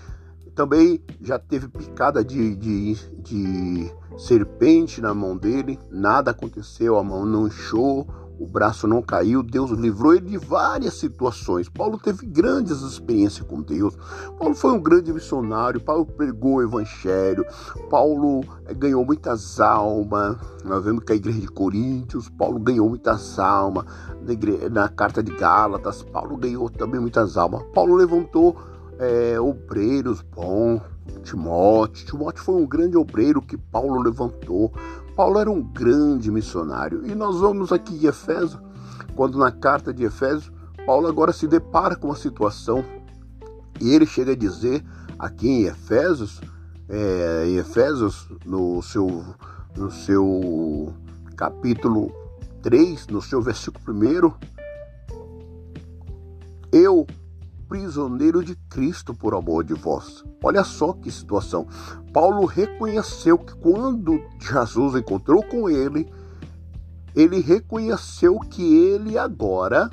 Também 0.56 1.04
já 1.22 1.38
teve 1.38 1.68
picada 1.68 2.24
de, 2.24 2.56
de, 2.56 2.96
de 3.22 3.92
serpente 4.18 5.00
na 5.00 5.14
mão 5.14 5.38
dele, 5.38 5.78
nada 5.92 6.32
aconteceu, 6.32 6.98
a 6.98 7.04
mão 7.04 7.24
não 7.26 7.46
inchou, 7.46 8.08
o 8.40 8.46
braço 8.46 8.88
não 8.88 9.02
caiu, 9.02 9.42
Deus 9.42 9.72
livrou 9.72 10.14
ele 10.14 10.30
de 10.30 10.38
várias 10.38 10.96
situações. 10.96 11.68
Paulo 11.70 11.98
teve 11.98 12.26
grandes 12.26 12.82
experiências 12.82 13.46
com 13.48 13.62
Deus. 13.62 13.98
Paulo 14.38 14.54
foi 14.54 14.72
um 14.72 14.80
grande 14.80 15.12
missionário, 15.12 15.82
Paulo 15.82 16.06
pregou 16.06 16.56
o 16.56 16.64
evangelho, 16.64 17.46
Paulo 17.90 18.44
eh, 18.66 18.74
ganhou 18.74 19.04
muitas 19.04 19.60
almas. 19.60 20.38
Nós 20.64 20.84
vemos 20.84 21.04
que 21.04 21.14
a 21.14 21.16
igreja 21.16 21.40
de 21.40 21.48
Coríntios, 21.48 22.30
Paulo 22.30 22.60
ganhou 22.60 22.88
muitas 22.88 23.40
almas. 23.40 23.86
Na, 24.22 24.34
igreja, 24.34 24.70
na 24.70 24.88
carta 24.88 25.24
de 25.24 25.32
Gálatas, 25.32 26.04
Paulo 26.04 26.38
ganhou 26.38 26.70
também 26.70 27.00
muitas 27.00 27.38
almas. 27.38 27.64
Paulo 27.74 27.96
levantou 27.96 28.56
é, 29.00 29.40
obreiros 29.40 30.22
bons, 30.22 30.82
Timóteo. 31.24 32.06
Timóteo 32.06 32.44
foi 32.44 32.56
um 32.56 32.66
grande 32.66 32.98
obreiro 32.98 33.42
que 33.42 33.58
Paulo 33.58 34.02
levantou. 34.02 34.72
Paulo 35.18 35.40
era 35.40 35.50
um 35.50 35.64
grande 35.64 36.30
missionário. 36.30 37.04
E 37.08 37.16
nós 37.16 37.40
vamos 37.40 37.74
aqui 37.74 37.96
em 37.96 38.06
Efésio, 38.06 38.62
quando 39.16 39.40
na 39.40 39.52
carta 39.52 39.92
de 39.92 40.04
Efésio, 40.04 40.54
Paulo 40.86 41.08
agora 41.08 41.34
se 41.34 41.48
depara 41.48 41.96
com 41.96 42.10
uma 42.10 42.16
situação 42.16 42.86
e 43.82 43.90
ele 43.90 44.06
chega 44.06 44.34
a 44.34 44.36
dizer 44.36 44.86
aqui 45.18 45.48
em 45.50 45.64
Efésios, 45.64 46.40
é, 46.88 47.46
em 47.48 47.58
Efésios, 47.58 48.30
no 48.46 48.80
seu, 48.84 49.26
no 49.76 49.90
seu 49.90 50.94
capítulo 51.36 52.12
3, 52.62 53.08
no 53.08 53.20
seu 53.22 53.42
versículo 53.42 53.98
1, 53.98 54.32
eu, 56.72 57.08
prisioneiro 57.68 58.44
de 58.44 58.56
Cristo 58.70 59.14
por 59.14 59.34
amor 59.34 59.64
de 59.64 59.74
vós. 59.74 60.24
Olha 60.44 60.64
só 60.64 60.94
que 60.94 61.12
situação. 61.12 61.68
Paulo 62.14 62.46
reconheceu 62.46 63.38
que 63.38 63.56
quando 63.56 64.22
Jesus 64.40 64.96
encontrou 64.96 65.44
com 65.44 65.70
ele, 65.70 66.08
ele 67.16 67.40
reconheceu 67.40 68.40
que 68.40 68.62
ele 68.62 69.18
agora 69.18 69.90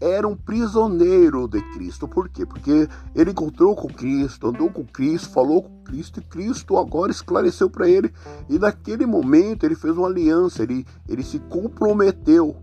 era 0.00 0.26
um 0.26 0.36
prisioneiro 0.36 1.48
de 1.48 1.60
Cristo. 1.72 2.08
Por 2.08 2.28
quê? 2.28 2.44
Porque 2.44 2.88
ele 3.14 3.30
encontrou 3.30 3.74
com 3.74 3.88
Cristo, 3.88 4.48
andou 4.48 4.70
com 4.70 4.84
Cristo, 4.84 5.30
falou 5.30 5.62
com 5.62 5.82
Cristo, 5.84 6.20
e 6.20 6.22
Cristo 6.22 6.76
agora 6.76 7.10
esclareceu 7.10 7.70
para 7.70 7.88
ele. 7.88 8.12
E 8.48 8.58
naquele 8.58 9.06
momento 9.06 9.64
ele 9.64 9.74
fez 9.74 9.96
uma 9.96 10.08
aliança, 10.08 10.62
ele, 10.62 10.86
ele 11.08 11.22
se 11.22 11.38
comprometeu 11.38 12.56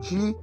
de, 0.00 0.34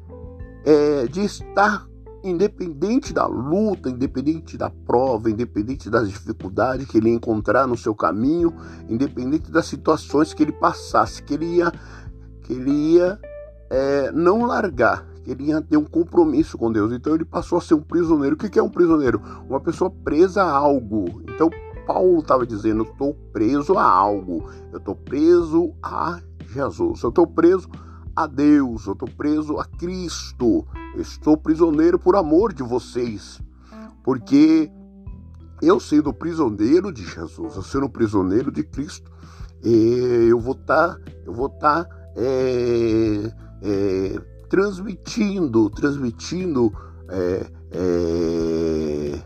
é, 0.66 1.08
de 1.08 1.22
estar 1.22 1.88
independente 2.30 3.14
da 3.14 3.26
luta, 3.26 3.90
independente 3.90 4.58
da 4.58 4.70
prova, 4.70 5.30
independente 5.30 5.90
das 5.90 6.10
dificuldades 6.10 6.88
que 6.88 6.98
ele 6.98 7.10
ia 7.10 7.16
encontrar 7.16 7.68
no 7.68 7.78
seu 7.78 7.94
caminho, 7.94 8.54
independente 8.90 9.52
das 9.52 9.66
situações 9.68 10.34
que 10.34 10.44
ele 10.44 10.52
passasse, 10.52 11.22
que 11.22 11.34
ele 11.34 11.58
ia, 11.58 11.72
que 12.44 12.54
ele 12.54 12.72
ia 12.72 13.20
é, 13.70 14.12
não 14.12 14.46
largar, 14.46 15.06
que 15.24 15.32
ele 15.32 15.46
ia 15.46 15.62
ter 15.62 15.78
um 15.78 15.86
compromisso 15.86 16.58
com 16.58 16.72
Deus. 16.72 16.92
Então 16.92 17.14
ele 17.14 17.26
passou 17.26 17.58
a 17.58 17.62
ser 17.62 17.74
um 17.74 17.82
prisioneiro. 17.82 18.36
O 18.36 18.38
que 18.38 18.60
é 18.60 18.64
um 18.64 18.70
prisioneiro? 18.70 19.22
Uma 19.48 19.60
pessoa 19.60 19.90
presa 19.90 20.44
a 20.44 20.52
algo. 20.52 21.22
Então 21.24 21.50
Paulo 21.86 22.20
estava 22.20 22.46
dizendo: 22.46 22.84
eu 22.84 22.92
estou 22.92 23.14
preso 23.32 23.78
a 23.78 23.84
algo, 23.84 24.50
eu 24.72 24.80
estou 24.80 24.96
preso 24.96 25.74
a 25.82 26.20
Jesus, 26.48 27.04
eu 27.04 27.10
estou 27.10 27.28
preso 27.28 27.70
a 28.16 28.28
Deus, 28.28 28.86
eu 28.86 28.94
estou 28.94 29.10
preso 29.10 29.60
a 29.60 29.66
Cristo, 29.66 30.66
estou 30.98 31.38
prisioneiro 31.38 32.00
por 32.00 32.16
amor 32.16 32.54
de 32.54 32.64
vocês, 32.64 33.42
porque 34.04 34.72
eu 35.62 35.80
sendo 35.80 36.14
prisioneiro 36.14 36.92
de 36.92 37.04
Jesus, 37.04 37.56
eu 37.56 37.64
sendo 37.64 37.90
prisioneiro 37.90 38.52
de 38.52 38.64
Cristo, 38.64 39.12
eu 39.64 40.40
vou 40.40 40.54
estar, 40.54 40.96
tá, 40.96 41.00
eu 41.26 41.34
vou 41.34 41.48
estar 41.48 41.86
tá, 41.86 41.90
é, 42.16 43.34
é, 43.62 44.20
transmitindo, 44.50 45.70
transmitindo 45.70 46.72
é, 47.10 47.46
é, 47.72 49.22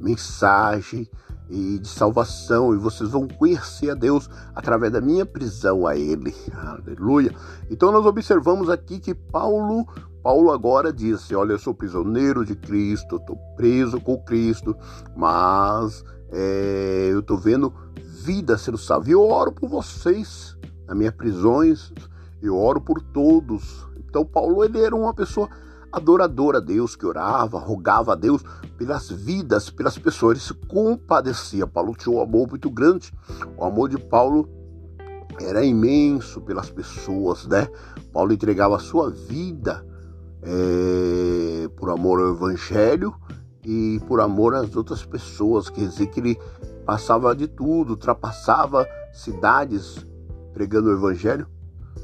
mensagem 0.00 1.08
e 1.48 1.78
de 1.78 1.88
salvação, 1.88 2.74
e 2.74 2.78
vocês 2.78 3.10
vão 3.10 3.26
conhecer 3.26 3.90
a 3.90 3.94
Deus 3.94 4.28
através 4.54 4.92
da 4.92 5.00
minha 5.00 5.24
prisão 5.24 5.86
a 5.86 5.96
Ele. 5.96 6.34
Aleluia. 6.52 7.34
Então 7.70 7.90
nós 7.90 8.04
observamos 8.04 8.68
aqui 8.68 8.98
que 8.98 9.14
Paulo, 9.14 9.86
Paulo 10.22 10.50
agora 10.50 10.92
disse: 10.92 11.34
Olha, 11.34 11.52
eu 11.52 11.58
sou 11.58 11.74
prisioneiro 11.74 12.44
de 12.44 12.54
Cristo, 12.54 13.16
estou 13.16 13.36
preso 13.56 14.00
com 14.00 14.18
Cristo, 14.18 14.76
mas 15.16 16.04
é, 16.30 17.08
eu 17.10 17.20
estou 17.20 17.36
vendo 17.36 17.72
vida 18.22 18.58
sendo 18.58 18.78
salva. 18.78 19.08
E 19.08 19.12
eu 19.12 19.22
oro 19.22 19.52
por 19.52 19.68
vocês 19.68 20.56
nas 20.86 20.96
minhas 20.96 21.14
prisões, 21.14 21.92
eu 22.42 22.56
oro 22.58 22.80
por 22.80 23.00
todos. 23.00 23.86
Então 24.08 24.24
Paulo 24.24 24.64
ele 24.64 24.80
era 24.80 24.94
uma 24.94 25.14
pessoa 25.14 25.48
adoradora 25.92 26.58
a 26.58 26.60
Deus, 26.60 26.94
que 26.96 27.06
orava, 27.06 27.58
rogava 27.58 28.12
a 28.12 28.16
Deus 28.16 28.42
pelas 28.76 29.10
vidas, 29.10 29.70
pelas 29.70 29.98
pessoas. 29.98 30.32
Ele 30.32 30.46
se 30.46 30.54
compadecia. 30.66 31.66
Paulo 31.66 31.94
tinha 31.96 32.14
um 32.14 32.20
amor 32.20 32.48
muito 32.48 32.70
grande. 32.70 33.12
O 33.56 33.64
amor 33.64 33.88
de 33.88 33.98
Paulo 33.98 34.48
era 35.40 35.64
imenso 35.64 36.40
pelas 36.40 36.70
pessoas, 36.70 37.46
né? 37.46 37.68
Paulo 38.12 38.32
entregava 38.32 38.76
a 38.76 38.80
sua 38.80 39.10
vida 39.10 39.86
é, 40.42 41.68
por 41.68 41.90
amor 41.90 42.20
ao 42.20 42.34
Evangelho 42.34 43.14
e 43.64 44.00
por 44.06 44.20
amor 44.20 44.54
às 44.54 44.74
outras 44.76 45.04
pessoas. 45.04 45.68
Quer 45.68 45.88
dizer 45.88 46.06
que 46.06 46.20
ele 46.20 46.38
passava 46.84 47.34
de 47.34 47.46
tudo, 47.46 47.90
ultrapassava 47.90 48.86
cidades 49.12 50.06
pregando 50.52 50.88
o 50.88 50.92
Evangelho, 50.92 51.46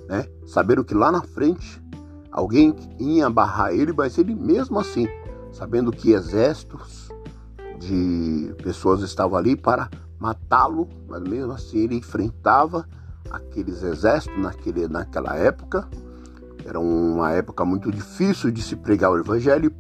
né? 0.08 0.26
Sabendo 0.46 0.84
que 0.84 0.94
lá 0.94 1.10
na 1.10 1.22
frente 1.22 1.82
Alguém 2.34 2.74
ia 2.98 3.30
barrar 3.30 3.72
ele, 3.72 3.92
mas 3.92 4.18
ele 4.18 4.34
mesmo 4.34 4.80
assim, 4.80 5.06
sabendo 5.52 5.92
que 5.92 6.10
exércitos 6.10 7.08
de 7.78 8.52
pessoas 8.60 9.02
estavam 9.02 9.38
ali 9.38 9.54
para 9.54 9.88
matá-lo, 10.18 10.88
mas 11.08 11.22
mesmo 11.22 11.52
assim 11.52 11.78
ele 11.78 11.94
enfrentava 11.94 12.88
aqueles 13.30 13.84
exércitos 13.84 14.36
naquele, 14.42 14.88
naquela 14.88 15.36
época. 15.36 15.88
Era 16.64 16.80
uma 16.80 17.30
época 17.33 17.64
muito 17.64 17.92
difícil 17.92 18.50
de 18.50 18.62
se 18.62 18.75
pregar 18.75 19.11
o 19.11 19.18
evangelho. 19.18 19.73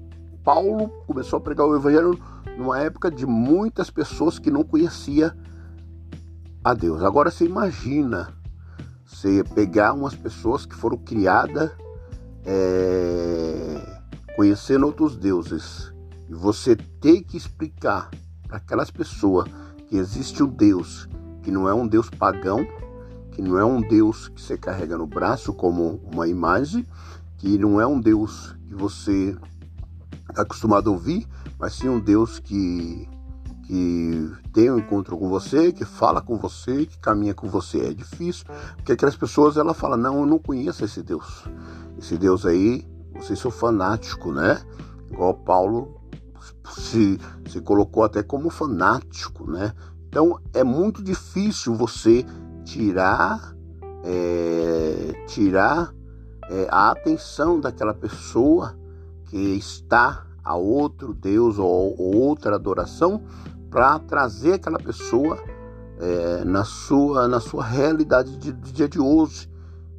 Paulo 0.42 0.88
começou 1.06 1.38
a 1.38 1.40
pregar 1.40 1.66
o 1.66 1.74
evangelho 1.74 2.18
numa 2.58 2.78
época 2.78 3.10
de 3.10 3.24
muitas 3.24 3.90
pessoas 3.90 4.38
que 4.38 4.50
não 4.50 4.62
conhecia 4.62 5.34
a 6.62 6.74
Deus. 6.74 7.02
Agora 7.02 7.30
você 7.30 7.46
imagina 7.46 8.28
você 9.04 9.42
pegar 9.54 9.94
umas 9.94 10.14
pessoas 10.14 10.66
que 10.66 10.74
foram 10.74 10.98
criadas 10.98 11.70
é, 12.44 14.00
conhecendo 14.36 14.84
outros 14.86 15.16
deuses 15.16 15.92
e 16.28 16.34
você 16.34 16.76
ter 16.76 17.22
que 17.22 17.36
explicar 17.36 18.10
para 18.46 18.58
aquelas 18.58 18.90
pessoas 18.90 19.48
que 19.88 19.96
existe 19.96 20.42
um 20.42 20.48
Deus 20.48 21.08
que 21.42 21.50
não 21.50 21.68
é 21.68 21.74
um 21.74 21.86
Deus 21.86 22.08
pagão, 22.08 22.66
que 23.34 23.42
não 23.42 23.58
é 23.58 23.64
um 23.64 23.80
Deus 23.80 24.28
que 24.28 24.40
você 24.40 24.56
carrega 24.56 24.96
no 24.96 25.06
braço 25.06 25.52
como 25.52 26.00
uma 26.10 26.28
imagem, 26.28 26.86
que 27.36 27.58
não 27.58 27.80
é 27.80 27.86
um 27.86 28.00
Deus 28.00 28.54
que 28.68 28.74
você 28.74 29.36
está 30.30 30.42
acostumado 30.42 30.88
a 30.88 30.92
ouvir, 30.92 31.26
mas 31.58 31.74
sim 31.74 31.88
um 31.88 31.98
Deus 31.98 32.38
que, 32.38 33.08
que 33.66 34.32
tem 34.52 34.70
um 34.70 34.78
encontro 34.78 35.18
com 35.18 35.28
você, 35.28 35.72
que 35.72 35.84
fala 35.84 36.22
com 36.22 36.38
você, 36.38 36.86
que 36.86 36.96
caminha 36.98 37.34
com 37.34 37.48
você. 37.48 37.80
É 37.80 37.92
difícil, 37.92 38.46
porque 38.76 38.92
aquelas 38.92 39.16
pessoas 39.16 39.56
ela 39.56 39.74
fala 39.74 39.96
não, 39.96 40.20
eu 40.20 40.26
não 40.26 40.38
conheço 40.38 40.84
esse 40.84 41.02
Deus. 41.02 41.44
Esse 41.98 42.16
Deus 42.16 42.46
aí, 42.46 42.86
vocês 43.14 43.38
são 43.38 43.50
fanático, 43.50 44.30
né? 44.32 44.62
Igual 45.10 45.34
Paulo 45.34 46.00
se, 46.70 47.18
se 47.48 47.60
colocou 47.60 48.04
até 48.04 48.22
como 48.22 48.48
fanático, 48.48 49.50
né? 49.50 49.72
Então 50.08 50.38
é 50.52 50.62
muito 50.62 51.02
difícil 51.02 51.74
você 51.74 52.24
tirar 52.64 53.54
é, 54.04 55.24
tirar 55.26 55.94
é, 56.50 56.66
a 56.70 56.90
atenção 56.90 57.58
daquela 57.60 57.94
pessoa 57.94 58.76
que 59.26 59.38
está 59.56 60.26
a 60.42 60.54
outro 60.54 61.14
Deus 61.14 61.58
ou, 61.58 61.94
ou 61.98 62.16
outra 62.16 62.56
adoração 62.56 63.22
para 63.70 63.98
trazer 63.98 64.54
aquela 64.54 64.78
pessoa 64.78 65.42
é, 65.98 66.44
na 66.44 66.64
sua 66.64 67.26
na 67.28 67.40
sua 67.40 67.64
realidade 67.64 68.36
de, 68.36 68.52
de 68.52 68.72
dia 68.72 68.88
de 68.88 69.00
hoje 69.00 69.48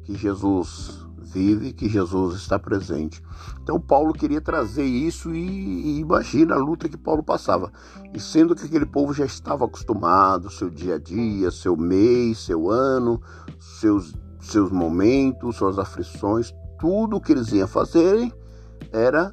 que 0.04 0.14
Jesus 0.14 1.05
vive, 1.26 1.72
que 1.72 1.88
Jesus 1.88 2.36
está 2.36 2.58
presente. 2.58 3.22
Então 3.62 3.80
Paulo 3.80 4.12
queria 4.12 4.40
trazer 4.40 4.84
isso 4.84 5.34
e, 5.34 5.38
e, 5.38 5.98
imagina 5.98 6.54
a 6.54 6.58
luta 6.58 6.88
que 6.88 6.96
Paulo 6.96 7.22
passava. 7.22 7.72
E 8.14 8.20
sendo 8.20 8.54
que 8.54 8.64
aquele 8.64 8.86
povo 8.86 9.12
já 9.12 9.24
estava 9.24 9.64
acostumado, 9.64 10.50
seu 10.50 10.70
dia 10.70 10.94
a 10.94 10.98
dia, 10.98 11.50
seu 11.50 11.76
mês, 11.76 12.38
seu 12.38 12.70
ano, 12.70 13.20
seus, 13.58 14.14
seus 14.40 14.70
momentos, 14.70 15.56
suas 15.56 15.78
aflições, 15.78 16.54
tudo 16.78 17.20
que 17.20 17.32
eles 17.32 17.52
iam 17.52 17.68
fazerem 17.68 18.32
era 18.92 19.32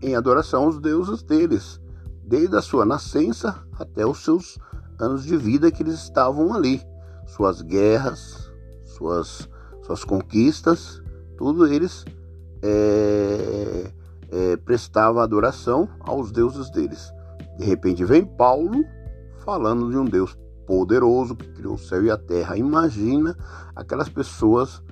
em 0.00 0.14
adoração 0.14 0.64
aos 0.64 0.78
deuses 0.78 1.22
deles, 1.22 1.80
desde 2.24 2.56
a 2.56 2.62
sua 2.62 2.84
nascença 2.84 3.66
até 3.78 4.06
os 4.06 4.22
seus 4.22 4.58
anos 4.98 5.24
de 5.24 5.36
vida 5.36 5.70
que 5.70 5.82
eles 5.82 5.94
estavam 5.94 6.54
ali, 6.54 6.80
suas 7.26 7.60
guerras, 7.62 8.52
suas 8.84 9.48
suas 9.88 10.04
conquistas 10.04 11.02
tudo 11.38 11.66
eles 11.66 12.04
é, 12.60 13.90
é, 14.30 14.56
prestavam 14.56 15.22
adoração 15.22 15.88
aos 16.00 16.32
deuses 16.32 16.68
deles. 16.70 17.12
De 17.56 17.64
repente 17.64 18.04
vem 18.04 18.24
Paulo 18.24 18.84
falando 19.44 19.88
de 19.88 19.96
um 19.96 20.04
Deus 20.04 20.36
poderoso 20.66 21.36
que 21.36 21.48
criou 21.48 21.74
o 21.74 21.78
céu 21.78 22.04
e 22.04 22.10
a 22.10 22.18
terra. 22.18 22.58
Imagina 22.58 23.36
aquelas 23.74 24.08
pessoas 24.08 24.82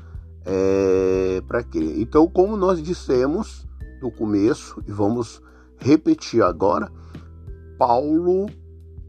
é, 0.44 1.42
para 1.48 1.64
quê? 1.64 1.96
Então, 1.98 2.28
como 2.28 2.56
nós 2.56 2.80
dissemos 2.80 3.66
no 4.00 4.10
começo 4.10 4.80
e 4.86 4.92
vamos 4.92 5.42
repetir 5.78 6.42
agora, 6.42 6.90
Paulo 7.76 8.46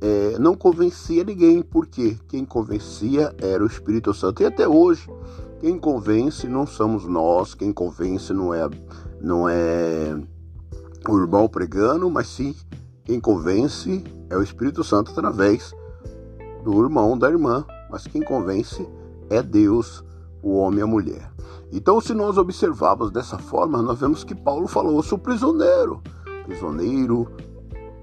é, 0.01 0.37
não 0.39 0.55
convencia 0.55 1.23
ninguém, 1.23 1.61
porque 1.61 2.17
quem 2.27 2.43
convencia 2.43 3.33
era 3.39 3.63
o 3.63 3.67
Espírito 3.67 4.13
Santo. 4.13 4.41
E 4.41 4.45
até 4.45 4.67
hoje, 4.67 5.07
quem 5.59 5.77
convence 5.77 6.47
não 6.47 6.67
somos 6.67 7.05
nós, 7.05 7.53
quem 7.53 7.73
convence 7.73 8.33
não 8.33 8.53
é, 8.53 8.69
não 9.21 9.49
é 9.49 10.19
o 11.09 11.19
irmão 11.19 11.47
pregando, 11.47 12.09
mas 12.09 12.27
sim 12.27 12.55
quem 13.07 13.19
convence 13.19 14.03
é 14.29 14.35
o 14.35 14.43
Espírito 14.43 14.83
Santo 14.83 15.11
através 15.11 15.73
do 16.63 16.83
irmão, 16.83 17.17
da 17.17 17.29
irmã. 17.29 17.65
Mas 17.89 18.05
quem 18.05 18.21
convence 18.21 18.85
é 19.29 19.41
Deus, 19.41 20.03
o 20.43 20.57
homem 20.57 20.79
e 20.79 20.83
a 20.83 20.87
mulher. 20.87 21.31
Então, 21.71 22.01
se 22.01 22.13
nós 22.13 22.37
observarmos 22.37 23.09
dessa 23.09 23.37
forma, 23.37 23.81
nós 23.81 23.99
vemos 23.99 24.25
que 24.25 24.35
Paulo 24.35 24.67
falou: 24.67 24.97
Eu 24.97 25.03
sou 25.03 25.17
prisioneiro, 25.17 26.01
prisioneiro 26.45 27.31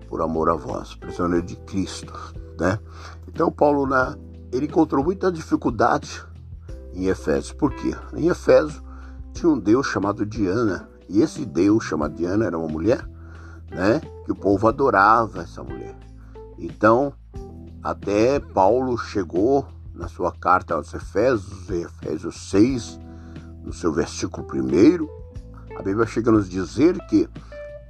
por 0.08 0.22
amor 0.22 0.48
a 0.48 0.54
vós, 0.54 0.94
prisioneiro 0.94 1.44
de 1.44 1.56
Cristo, 1.56 2.12
né? 2.58 2.78
Então, 3.28 3.52
Paulo, 3.52 3.86
né, 3.86 4.16
ele 4.52 4.64
encontrou 4.64 5.04
muita 5.04 5.30
dificuldade 5.30 6.24
em 6.94 7.06
Efésios. 7.06 7.52
Por 7.52 7.74
quê? 7.74 7.94
Em 8.14 8.28
Efésios 8.28 8.82
tinha 9.32 9.50
um 9.50 9.58
deus 9.58 9.86
chamado 9.86 10.24
Diana, 10.24 10.88
e 11.08 11.20
esse 11.20 11.44
deus 11.44 11.84
chamado 11.84 12.14
Diana 12.14 12.46
era 12.46 12.58
uma 12.58 12.68
mulher, 12.68 13.04
né? 13.70 14.00
Que 14.24 14.32
o 14.32 14.36
povo 14.36 14.68
adorava 14.68 15.42
essa 15.42 15.62
mulher. 15.62 15.96
Então, 16.58 17.12
até 17.82 18.38
Paulo 18.38 18.96
chegou 18.96 19.66
na 19.92 20.08
sua 20.08 20.32
carta 20.32 20.74
aos 20.74 20.94
Efésios, 20.94 21.68
em 21.68 21.82
Efésios 21.82 22.50
6, 22.50 23.00
no 23.64 23.72
seu 23.72 23.92
versículo 23.92 24.46
1, 24.46 25.78
a 25.78 25.82
Bíblia 25.82 26.06
chega 26.06 26.30
a 26.30 26.32
nos 26.32 26.48
dizer 26.48 26.98
que 27.06 27.28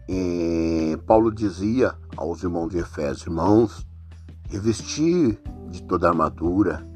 eh, 0.08 0.96
Paulo 1.06 1.32
dizia 1.32 1.94
aos 2.16 2.42
irmãos 2.42 2.70
de 2.70 2.78
Efésios, 2.78 3.26
irmãos, 3.26 3.86
revestir 4.48 5.38
de 5.68 5.82
toda 5.82 6.06
a 6.06 6.10
armadura 6.10 6.86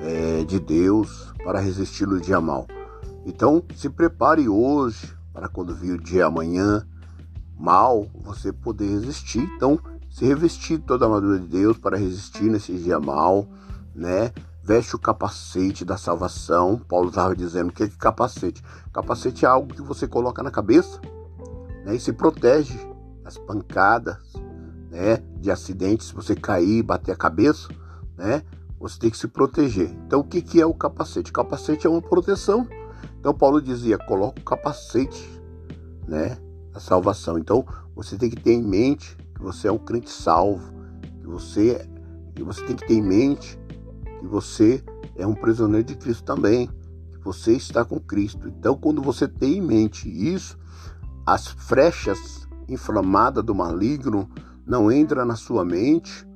é, 0.00 0.44
de 0.44 0.58
Deus 0.58 1.32
para 1.44 1.60
resistir 1.60 2.06
no 2.06 2.20
dia 2.20 2.40
mal. 2.40 2.66
Então, 3.24 3.62
se 3.74 3.88
prepare 3.88 4.48
hoje 4.48 5.14
para 5.32 5.48
quando 5.48 5.74
vir 5.74 5.92
o 5.92 6.02
dia 6.02 6.26
amanhã 6.26 6.86
mal, 7.58 8.06
você 8.14 8.52
poder 8.52 8.88
resistir. 8.88 9.40
Então, 9.56 9.78
se 10.10 10.24
revestir 10.24 10.78
toda 10.78 11.04
a 11.04 11.08
armadura 11.08 11.38
de 11.38 11.46
Deus 11.46 11.76
para 11.76 11.96
resistir 11.96 12.44
nesse 12.44 12.72
dia 12.74 12.98
mal, 12.98 13.46
né? 13.94 14.32
Veste 14.62 14.94
o 14.94 14.98
capacete 14.98 15.84
da 15.84 15.96
salvação. 15.96 16.78
Paulo 16.88 17.08
estava 17.08 17.34
dizendo 17.34 17.72
que 17.72 17.84
é 17.84 17.88
capacete. 17.88 18.62
Capacete 18.92 19.44
é 19.44 19.48
algo 19.48 19.72
que 19.72 19.80
você 19.80 20.06
coloca 20.06 20.42
na 20.42 20.50
cabeça 20.50 21.00
né, 21.84 21.96
e 21.96 22.00
se 22.00 22.12
protege 22.12 22.78
das 23.22 23.38
pancadas, 23.38 24.18
né, 24.90 25.22
de 25.40 25.50
acidentes, 25.50 26.08
se 26.08 26.14
você 26.14 26.34
cair, 26.34 26.82
bater 26.82 27.12
a 27.12 27.16
cabeça, 27.16 27.68
né, 28.16 28.42
você 28.78 28.98
tem 28.98 29.10
que 29.10 29.18
se 29.18 29.28
proteger. 29.28 29.90
Então, 30.06 30.20
o 30.20 30.24
que, 30.24 30.40
que 30.40 30.60
é 30.60 30.66
o 30.66 30.74
capacete? 30.74 31.30
O 31.30 31.34
capacete 31.34 31.86
é 31.86 31.90
uma 31.90 32.02
proteção. 32.02 32.66
Então, 33.18 33.34
Paulo 33.34 33.60
dizia: 33.60 33.98
coloca 33.98 34.40
o 34.40 34.44
capacete, 34.44 35.28
né, 36.06 36.38
da 36.72 36.80
salvação. 36.80 37.38
Então, 37.38 37.64
você 37.94 38.16
tem 38.16 38.30
que 38.30 38.40
ter 38.40 38.52
em 38.52 38.62
mente 38.62 39.16
que 39.34 39.42
você 39.42 39.68
é 39.68 39.72
um 39.72 39.78
crente 39.78 40.10
salvo, 40.10 40.72
que 41.20 41.26
você, 41.26 41.88
que 42.34 42.42
você 42.42 42.64
tem 42.64 42.76
que 42.76 42.86
ter 42.86 42.94
em 42.94 43.02
mente 43.02 43.58
que 44.18 44.26
você 44.26 44.82
é 45.16 45.26
um 45.26 45.34
prisioneiro 45.34 45.86
de 45.86 45.94
Cristo 45.94 46.24
também, 46.24 46.68
que 47.10 47.18
você 47.22 47.52
está 47.52 47.84
com 47.84 47.98
Cristo. 47.98 48.48
Então, 48.48 48.76
quando 48.76 49.00
você 49.00 49.26
tem 49.26 49.58
em 49.58 49.62
mente 49.62 50.08
isso, 50.08 50.58
as 51.24 51.46
frechas 51.46 52.46
inflamadas 52.68 53.44
do 53.44 53.54
maligno 53.54 54.28
não 54.66 54.92
entram 54.92 55.24
na 55.24 55.36
sua 55.36 55.64
mente 55.64 56.26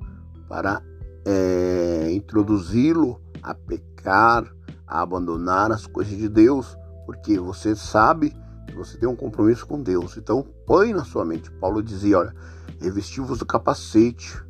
para 0.47 0.81
é, 1.25 2.11
introduzi-lo 2.11 3.21
a 3.41 3.53
pecar, 3.53 4.45
a 4.87 5.01
abandonar 5.01 5.71
as 5.71 5.85
coisas 5.87 6.17
de 6.17 6.29
Deus, 6.29 6.77
porque 7.05 7.39
você 7.39 7.75
sabe 7.75 8.35
que 8.67 8.75
você 8.75 8.97
tem 8.97 9.07
um 9.07 9.15
compromisso 9.15 9.65
com 9.65 9.81
Deus. 9.81 10.17
Então, 10.17 10.45
põe 10.65 10.93
na 10.93 11.03
sua 11.03 11.25
mente. 11.25 11.51
Paulo 11.51 11.81
dizia: 11.81 12.19
olha, 12.19 12.35
revesti-vos 12.79 13.39
do 13.39 13.45
capacete. 13.45 14.41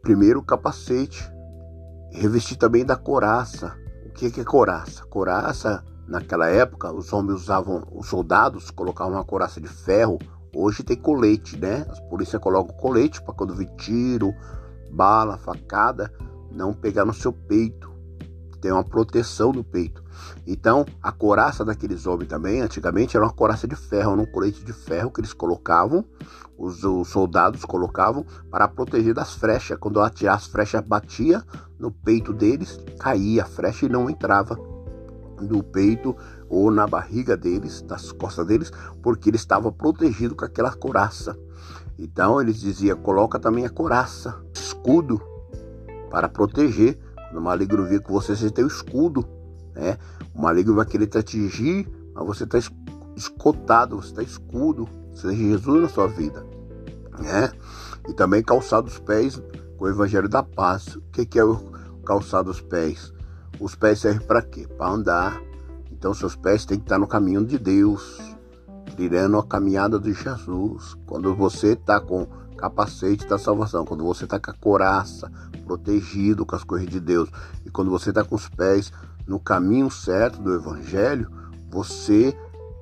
Primeiro 0.00 0.40
o 0.40 0.44
capacete, 0.44 1.22
revesti 2.10 2.56
também 2.56 2.84
da 2.84 2.96
coraça. 2.96 3.76
O 4.06 4.10
que 4.10 4.40
é 4.40 4.44
coraça? 4.44 5.04
Coraça, 5.06 5.84
naquela 6.08 6.48
época, 6.48 6.92
os 6.92 7.12
homens 7.12 7.42
usavam, 7.42 7.86
os 7.92 8.08
soldados 8.08 8.70
colocavam 8.70 9.14
uma 9.14 9.24
coraça 9.24 9.60
de 9.60 9.68
ferro. 9.68 10.18
Hoje 10.54 10.82
tem 10.82 10.96
colete, 10.96 11.56
né? 11.56 11.86
As 11.88 12.00
polícias 12.00 12.42
colocam 12.42 12.76
colete 12.76 13.22
para 13.22 13.32
quando 13.32 13.54
vir 13.54 13.70
tiro, 13.76 14.34
bala, 14.92 15.38
facada, 15.38 16.12
não 16.50 16.72
pegar 16.72 17.04
no 17.04 17.14
seu 17.14 17.32
peito. 17.32 17.90
Tem 18.60 18.70
uma 18.70 18.84
proteção 18.84 19.52
no 19.52 19.64
peito. 19.64 20.04
Então, 20.46 20.86
a 21.02 21.10
coraça 21.10 21.64
daqueles 21.64 22.06
homens 22.06 22.28
também, 22.28 22.60
antigamente, 22.60 23.16
era 23.16 23.26
uma 23.26 23.32
coraça 23.32 23.66
de 23.66 23.74
ferro, 23.74 24.12
um 24.12 24.26
colete 24.26 24.64
de 24.64 24.72
ferro 24.72 25.10
que 25.10 25.20
eles 25.20 25.32
colocavam, 25.32 26.04
os, 26.56 26.84
os 26.84 27.08
soldados 27.08 27.64
colocavam 27.64 28.24
para 28.50 28.68
proteger 28.68 29.14
das 29.14 29.34
frechas. 29.34 29.78
Quando 29.78 30.00
atirar 30.00 30.36
as 30.36 30.46
frechas 30.46 30.80
batia 30.86 31.42
no 31.78 31.90
peito 31.90 32.32
deles, 32.32 32.78
caía 33.00 33.42
a 33.42 33.46
frecha 33.46 33.86
e 33.86 33.88
não 33.88 34.08
entrava 34.08 34.56
no 35.40 35.62
peito 35.62 36.16
ou 36.48 36.70
na 36.70 36.86
barriga 36.86 37.36
deles, 37.36 37.82
nas 37.82 38.12
costas 38.12 38.46
deles, 38.46 38.70
porque 39.02 39.30
ele 39.30 39.36
estava 39.36 39.72
protegido 39.72 40.36
com 40.36 40.44
aquela 40.44 40.72
coraça. 40.72 41.36
Então 41.98 42.40
eles 42.40 42.60
diziam: 42.60 42.96
coloca 42.98 43.38
também 43.38 43.64
a 43.64 43.70
coraça, 43.70 44.40
escudo, 44.54 45.20
para 46.10 46.28
proteger. 46.28 46.98
Quando 47.14 47.38
o 47.38 47.42
maligno 47.42 47.84
vir 47.84 48.02
com 48.02 48.12
você, 48.12 48.36
você 48.36 48.50
tem 48.50 48.64
o 48.64 48.68
escudo. 48.68 49.26
Né? 49.74 49.96
O 50.34 50.42
maligno 50.42 50.74
vai 50.74 50.84
querer 50.84 51.06
te 51.06 51.18
atingir, 51.18 51.88
mas 52.14 52.26
você 52.26 52.44
está 52.44 52.58
escotado, 53.16 53.96
você 53.96 54.08
está 54.08 54.22
escudo. 54.22 54.88
Tem 55.20 55.36
Jesus 55.36 55.82
na 55.82 55.88
sua 55.88 56.08
vida. 56.08 56.44
Né? 57.18 57.52
E 58.08 58.12
também 58.12 58.42
calçar 58.42 58.82
os 58.84 58.98
pés 58.98 59.40
com 59.76 59.84
o 59.84 59.88
evangelho 59.88 60.28
da 60.28 60.42
paz. 60.42 60.96
O 60.96 61.02
que, 61.12 61.24
que 61.24 61.38
é 61.38 61.44
o 61.44 61.56
calçar 62.04 62.42
dos 62.42 62.60
pés? 62.60 63.12
Os 63.60 63.74
pés 63.74 64.00
servem 64.00 64.26
para 64.26 64.42
quê? 64.42 64.66
Para 64.66 64.90
andar. 64.90 65.40
Então 65.90 66.12
seus 66.12 66.34
pés 66.34 66.64
têm 66.64 66.78
que 66.78 66.84
estar 66.84 66.98
no 66.98 67.06
caminho 67.06 67.44
de 67.44 67.58
Deus 67.58 68.31
trilhando 68.94 69.38
a 69.38 69.44
caminhada 69.44 69.98
de 69.98 70.12
Jesus. 70.12 70.96
Quando 71.06 71.34
você 71.34 71.72
está 71.72 72.00
com 72.00 72.26
capacete 72.56 73.26
da 73.26 73.38
salvação, 73.38 73.84
quando 73.84 74.04
você 74.04 74.24
está 74.24 74.38
com 74.38 74.50
a 74.50 74.54
coraça, 74.54 75.30
protegido 75.66 76.46
com 76.46 76.54
as 76.54 76.62
coisas 76.62 76.88
de 76.88 77.00
Deus, 77.00 77.28
e 77.66 77.70
quando 77.70 77.90
você 77.90 78.10
está 78.10 78.22
com 78.22 78.34
os 78.34 78.48
pés 78.48 78.92
no 79.26 79.40
caminho 79.40 79.90
certo 79.90 80.40
do 80.40 80.54
Evangelho, 80.54 81.30
você 81.70 82.36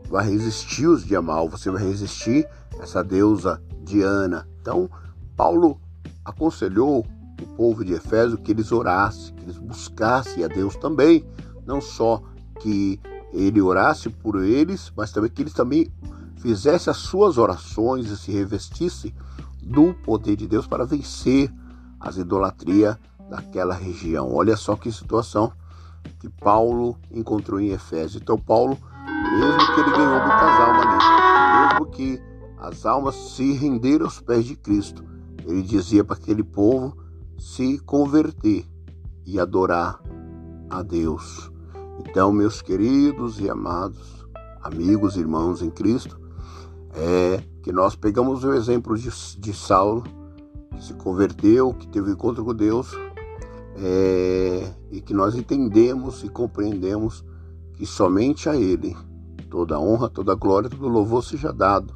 vai 0.09 0.29
resistir 0.29 0.87
os 0.87 1.05
dias 1.05 1.23
mal, 1.23 1.49
você 1.49 1.71
vai 1.71 1.83
resistir 1.83 2.47
essa 2.81 3.03
deusa 3.03 3.63
Diana. 3.83 4.47
Então, 4.61 4.91
Paulo 5.37 5.81
aconselhou 6.25 7.07
o 7.41 7.47
povo 7.57 7.85
de 7.85 7.95
Efésio 7.95 8.37
que 8.37 8.51
eles 8.51 8.73
orassem, 8.73 9.35
que 9.35 9.45
eles 9.45 9.57
buscassem 9.57 10.45
a 10.45 10.49
Deus 10.49 10.77
também, 10.77 11.25
não 11.65 11.81
só 11.81 12.23
que 12.61 13.01
ele 13.33 13.61
orasse 13.61 14.09
por 14.09 14.43
eles, 14.43 14.93
mas 14.97 15.13
também 15.13 15.31
que 15.31 15.43
eles 15.43 15.53
também 15.53 15.91
fizesse 16.37 16.91
as 16.91 16.97
suas 16.97 17.39
orações 17.39 18.11
e 18.11 18.17
se 18.17 18.33
revestisse 18.33 19.15
do 19.63 19.95
poder 19.95 20.37
de 20.37 20.49
Deus 20.49 20.67
para 20.67 20.87
vencer 20.87 21.53
as 21.99 22.17
idolatrias 22.17 22.97
daquela 23.29 23.75
região. 23.75 24.33
Olha 24.35 24.57
só 24.57 24.75
que 24.75 24.91
situação 24.91 25.53
que 26.19 26.29
Paulo 26.29 26.97
encontrou 27.11 27.61
em 27.61 27.69
Efésio. 27.69 28.21
Então 28.23 28.39
Paulo, 28.39 28.77
mesmo 29.07 29.75
que 29.75 29.81
ele 29.81 29.91
ganhou 29.91 30.21
muitas 30.21 30.61
almas 30.61 30.87
ali, 30.87 31.69
mesmo 31.69 31.87
que 31.87 32.23
as 32.59 32.87
almas 32.87 33.15
se 33.15 33.53
renderam 33.53 34.07
aos 34.07 34.21
pés 34.21 34.45
de 34.45 34.57
Cristo, 34.57 35.05
ele 35.45 35.63
dizia 35.63 36.05
para 36.05 36.17
aquele 36.17 36.43
povo 36.43 36.97
se 37.39 37.79
converter 37.81 38.67
e 39.25 39.39
adorar 39.39 40.01
a 40.69 40.83
Deus. 40.83 41.50
Então, 42.01 42.33
meus 42.33 42.63
queridos 42.63 43.39
e 43.41 43.51
amados 43.51 44.27
amigos, 44.63 45.17
irmãos 45.17 45.61
em 45.61 45.71
Cristo, 45.71 46.19
é 46.95 47.43
que 47.63 47.71
nós 47.71 47.95
pegamos 47.95 48.43
o 48.43 48.55
exemplo 48.55 48.97
de, 48.97 49.11
de 49.39 49.53
Saulo, 49.53 50.03
que 50.75 50.83
se 50.83 50.95
converteu, 50.95 51.75
que 51.75 51.87
teve 51.87 52.11
encontro 52.11 52.43
com 52.43 52.55
Deus, 52.55 52.91
é, 53.77 54.73
e 54.91 55.01
que 55.03 55.13
nós 55.13 55.35
entendemos 55.35 56.25
e 56.25 56.29
compreendemos 56.29 57.23
que 57.75 57.85
somente 57.85 58.49
a 58.49 58.57
Ele 58.57 58.97
toda 59.51 59.79
honra, 59.79 60.09
toda 60.09 60.35
glória, 60.35 60.71
todo 60.71 60.89
louvor 60.89 61.23
seja 61.23 61.53
dado, 61.53 61.95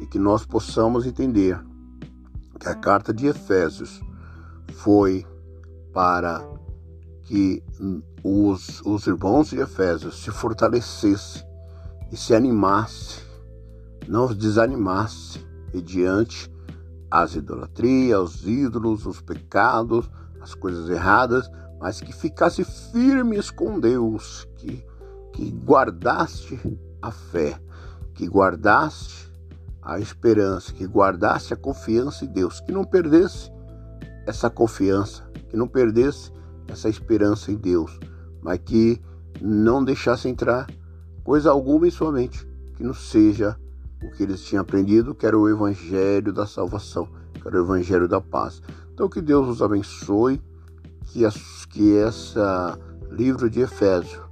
e 0.00 0.06
que 0.06 0.18
nós 0.18 0.44
possamos 0.44 1.06
entender 1.06 1.60
que 2.58 2.68
a 2.68 2.74
carta 2.74 3.14
de 3.14 3.26
Efésios 3.26 4.00
foi 4.72 5.24
para 5.92 6.44
que 7.30 7.62
os, 8.24 8.82
os 8.84 9.06
irmãos 9.06 9.50
de 9.50 9.60
Efésios 9.60 10.20
se 10.20 10.32
fortalecessem 10.32 11.46
e 12.10 12.16
se 12.16 12.34
animasse, 12.34 13.22
não 14.08 14.34
desanimasse 14.34 15.38
mediante 15.72 16.52
as 17.08 17.36
idolatrias, 17.36 18.18
os 18.34 18.48
ídolos, 18.48 19.06
os 19.06 19.20
pecados, 19.20 20.10
as 20.40 20.56
coisas 20.56 20.90
erradas, 20.90 21.48
mas 21.78 22.00
que 22.00 22.12
ficasse 22.12 22.64
firmes 22.64 23.48
com 23.48 23.78
Deus, 23.78 24.48
que, 24.56 24.84
que 25.32 25.50
guardaste 25.52 26.58
a 27.00 27.12
fé, 27.12 27.60
que 28.12 28.26
guardaste 28.26 29.30
a 29.80 30.00
esperança, 30.00 30.72
que 30.72 30.84
guardasse 30.84 31.54
a 31.54 31.56
confiança 31.56 32.24
em 32.24 32.28
Deus, 32.28 32.58
que 32.58 32.72
não 32.72 32.82
perdesse 32.82 33.52
essa 34.26 34.50
confiança, 34.50 35.22
que 35.48 35.56
não 35.56 35.68
perdesse 35.68 36.32
essa 36.70 36.88
esperança 36.88 37.50
em 37.50 37.56
Deus, 37.56 37.98
mas 38.42 38.60
que 38.64 39.00
não 39.40 39.84
deixasse 39.84 40.28
entrar 40.28 40.66
coisa 41.22 41.50
alguma 41.50 41.86
em 41.86 41.90
sua 41.90 42.10
mente 42.12 42.48
que 42.80 42.84
não 42.84 42.94
seja 42.94 43.54
o 44.02 44.10
que 44.10 44.22
eles 44.22 44.42
tinham 44.42 44.62
aprendido, 44.62 45.14
que 45.14 45.26
era 45.26 45.38
o 45.38 45.46
evangelho 45.50 46.32
da 46.32 46.46
salvação, 46.46 47.06
que 47.34 47.46
era 47.46 47.60
o 47.60 47.64
evangelho 47.66 48.08
da 48.08 48.22
paz. 48.22 48.62
Então 48.94 49.06
que 49.06 49.20
Deus 49.20 49.46
os 49.46 49.60
abençoe, 49.60 50.40
que, 51.04 51.20
que 51.68 51.94
essa 51.98 52.78
livro 53.10 53.50
de 53.50 53.60
Efésio 53.60 54.22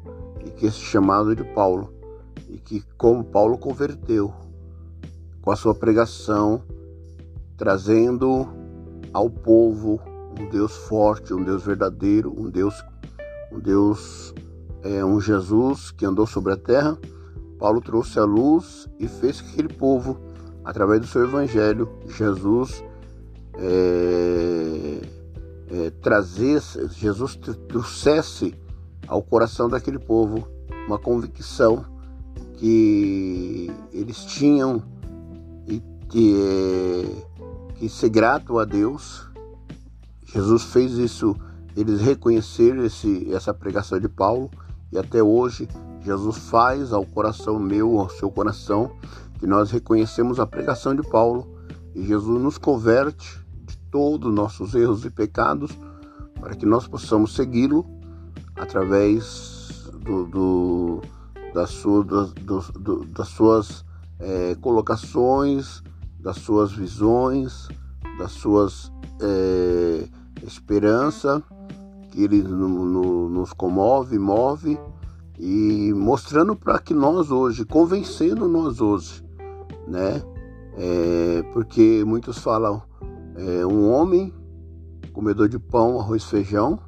e 0.46 0.51
que 0.51 0.64
esse 0.64 0.79
chamado 0.79 1.37
de 1.37 1.44
Paulo 1.44 1.92
e 2.48 2.57
que 2.57 2.83
como 2.96 3.22
Paulo 3.22 3.59
converteu 3.59 4.33
com 5.42 5.51
a 5.51 5.57
sua 5.57 5.74
pregação, 5.74 6.62
trazendo 7.59 8.48
ao 9.12 9.29
povo 9.29 10.01
um 10.38 10.48
Deus 10.48 10.77
forte, 10.77 11.35
um 11.35 11.42
Deus 11.42 11.64
verdadeiro, 11.64 12.33
um 12.37 12.48
Deus, 12.48 12.74
um 13.53 13.59
Deus, 13.59 14.33
é, 14.83 15.05
um 15.05 15.20
Jesus 15.20 15.90
que 15.90 16.07
andou 16.07 16.27
sobre 16.27 16.53
a 16.53 16.57
terra. 16.57 16.96
Paulo 17.59 17.81
trouxe 17.81 18.18
a 18.18 18.24
luz 18.24 18.88
e 18.98 19.09
fez 19.09 19.40
que 19.40 19.53
aquele 19.53 19.74
povo, 19.74 20.18
através 20.64 21.01
do 21.01 21.07
seu 21.07 21.24
evangelho, 21.24 21.88
Jesus 22.07 22.85
é, 23.55 25.01
é, 25.70 25.90
trazesse, 26.01 26.88
Jesus 26.90 27.37
trouxesse 27.68 28.55
ao 29.09 29.22
coração 29.22 29.68
daquele 29.68 29.98
povo 29.98 30.46
uma 30.87 30.98
convicção 30.98 31.85
que 32.57 33.70
eles 33.92 34.24
tinham 34.24 34.83
e 35.66 35.83
que, 36.09 36.37
é, 36.40 37.77
que 37.77 37.88
ser 37.88 38.09
grato 38.09 38.59
a 38.59 38.64
Deus 38.64 39.27
Jesus 40.32 40.64
fez 40.64 40.92
isso, 40.92 41.34
eles 41.76 42.00
reconheceram 42.00 42.84
esse, 42.84 43.32
essa 43.32 43.54
pregação 43.54 43.98
de 43.98 44.08
Paulo 44.08 44.50
e 44.92 44.98
até 44.98 45.22
hoje 45.22 45.68
Jesus 46.02 46.36
faz 46.36 46.92
ao 46.92 47.04
coração 47.04 47.58
meu, 47.58 47.98
ao 47.98 48.10
seu 48.10 48.30
coração, 48.30 48.92
que 49.38 49.46
nós 49.46 49.70
reconhecemos 49.70 50.38
a 50.38 50.46
pregação 50.46 50.94
de 50.94 51.02
Paulo 51.02 51.46
e 51.94 52.06
Jesus 52.06 52.42
nos 52.42 52.58
converte 52.58 53.44
de 53.66 53.76
todos 53.90 54.28
os 54.28 54.34
nossos 54.34 54.74
erros 54.74 55.04
e 55.04 55.10
pecados 55.10 55.70
para 56.40 56.54
que 56.54 56.66
nós 56.66 56.86
possamos 56.86 57.34
segui-lo 57.34 57.86
através 58.56 59.90
do, 60.04 60.26
do, 60.26 61.02
das, 61.54 61.70
suas, 61.70 62.06
do, 62.06 62.60
do, 62.78 63.04
das 63.06 63.28
suas 63.28 63.84
é, 64.18 64.54
colocações, 64.60 65.82
das 66.20 66.36
suas 66.36 66.72
visões, 66.72 67.68
das 68.18 68.32
suas 68.32 68.92
é, 69.20 70.08
esperança 70.44 71.42
que 72.11 72.22
ele 72.22 72.42
no, 72.42 72.68
no, 72.68 73.29
nos 73.29 73.53
comove, 73.53 74.18
move 74.18 74.79
e 75.38 75.92
mostrando 75.94 76.57
para 76.57 76.79
que 76.79 76.92
nós 76.92 77.31
hoje, 77.31 77.64
convencendo 77.64 78.48
nós 78.48 78.81
hoje, 78.81 79.24
né? 79.87 80.22
É, 80.77 81.42
porque 81.53 82.05
muitos 82.05 82.38
falam 82.38 82.83
é, 83.37 83.66
um 83.66 83.90
homem 83.90 84.33
comedor 85.12 85.48
de 85.48 85.59
pão, 85.59 85.98
arroz, 85.98 86.24
feijão, 86.24 86.79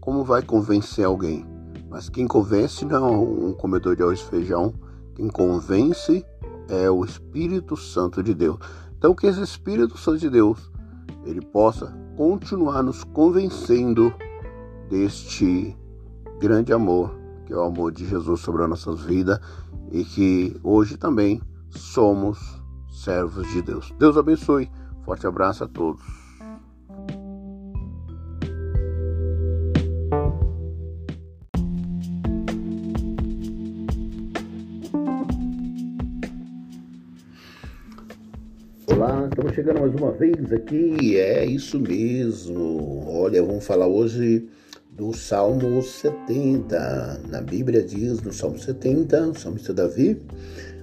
como 0.00 0.24
vai 0.24 0.42
convencer 0.42 1.04
alguém? 1.04 1.44
Mas 1.88 2.08
quem 2.08 2.26
convence 2.26 2.84
não 2.84 3.08
é 3.08 3.16
um 3.16 3.52
comedor 3.52 3.96
de 3.96 4.02
arroz 4.02 4.20
e 4.20 4.24
feijão, 4.24 4.72
quem 5.14 5.28
convence 5.28 6.24
é 6.68 6.88
o 6.88 7.04
Espírito 7.04 7.76
Santo 7.76 8.22
de 8.22 8.32
Deus. 8.32 8.58
Então 8.96 9.14
que 9.14 9.26
esse 9.26 9.42
Espírito 9.42 9.98
Santo 9.98 10.18
de 10.18 10.30
Deus 10.30 10.69
ele 11.30 11.40
possa 11.40 11.86
continuar 12.16 12.82
nos 12.82 13.04
convencendo 13.04 14.12
deste 14.88 15.76
grande 16.40 16.72
amor, 16.72 17.14
que 17.46 17.52
é 17.52 17.56
o 17.56 17.62
amor 17.62 17.92
de 17.92 18.06
Jesus 18.06 18.40
sobre 18.40 18.62
as 18.62 18.68
nossas 18.68 19.00
vidas 19.02 19.38
e 19.90 20.04
que 20.04 20.58
hoje 20.62 20.96
também 20.96 21.40
somos 21.70 22.38
servos 22.90 23.48
de 23.48 23.62
Deus. 23.62 23.92
Deus 23.98 24.16
abençoe. 24.16 24.70
Forte 25.04 25.26
abraço 25.26 25.64
a 25.64 25.68
todos. 25.68 26.19
Estamos 39.50 39.54
chegando 39.54 39.80
mais 39.80 39.94
uma 39.94 40.12
vez 40.12 40.52
aqui. 40.52 41.16
É 41.18 41.44
isso 41.44 41.78
mesmo. 41.78 43.04
Olha, 43.08 43.42
vamos 43.42 43.64
falar 43.64 43.86
hoje 43.86 44.48
do 44.92 45.12
Salmo 45.12 45.82
70. 45.82 47.22
Na 47.28 47.40
Bíblia 47.40 47.82
diz 47.82 48.20
no 48.22 48.32
Salmo 48.32 48.58
70, 48.58 49.28
o 49.28 49.34
salmista 49.34 49.72
Davi: 49.74 50.20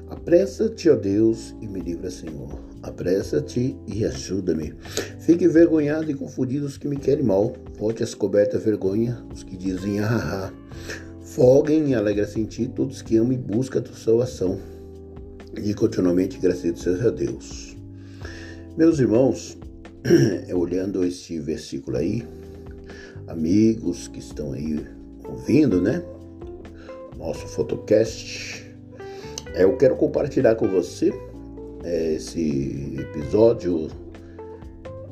Apressa-te, 0.10 0.89
ó 0.89 0.95
Deus, 0.95 1.56
e 1.62 1.67
me 1.67 1.80
livra, 1.80 2.10
Senhor. 2.10 2.60
Apressa-te 2.84 3.75
e 3.88 4.06
ajuda-me. 4.06 4.73
Fique 5.19 5.45
envergonhado 5.45 6.12
e 6.12 6.13
confundido 6.13 6.65
os 6.65 6.77
que 6.77 6.88
me 6.88 6.97
querem 6.97 7.23
mal. 7.23 7.53
Volte 7.77 8.03
as 8.03 8.13
cobertas 8.13 8.63
vergonha 8.63 9.17
os 9.34 9.43
que 9.43 9.56
dizem 9.56 9.99
ah, 9.99 10.51
ah. 10.51 10.53
Folguem 11.21 11.91
e 11.91 11.95
alegra-se 11.95 12.39
em 12.39 12.45
ti 12.45 12.67
todos 12.67 13.01
que 13.01 13.17
amam 13.17 13.34
e 13.34 13.38
buscam 13.38 13.80
a 13.80 13.84
tua 13.84 13.95
salvação. 13.95 14.60
E 15.56 15.73
continuamente 15.73 16.38
graças 16.38 16.80
seja 16.80 17.08
a 17.08 17.12
Deus. 17.12 17.66
Meus 18.78 19.00
irmãos, 19.00 19.58
olhando 20.54 21.04
este 21.04 21.40
versículo 21.40 21.98
aí, 21.98 22.24
amigos 23.26 24.08
que 24.08 24.20
estão 24.20 24.54
aí 24.54 24.86
ouvindo, 25.28 25.82
né? 25.82 26.04
Nosso 27.18 27.48
fotocast. 27.48 28.72
É, 29.56 29.63
eu 29.63 29.76
quero 29.78 29.96
compartilhar 29.96 30.54
com 30.54 30.68
você 30.68 31.12
é, 31.84 32.13
esse 32.13 32.98
episódio 33.00 33.88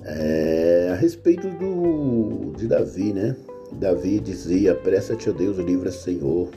é, 0.03 0.89
a 0.91 0.95
respeito 0.95 1.47
do, 1.49 2.53
de 2.55 2.67
Davi, 2.67 3.13
né? 3.13 3.35
Davi 3.71 4.19
dizia: 4.19 4.73
Apressa-te, 4.73 5.27
ó 5.27 5.33
Deus, 5.33 5.57
livra, 5.57 5.91
Senhor. 5.91 6.51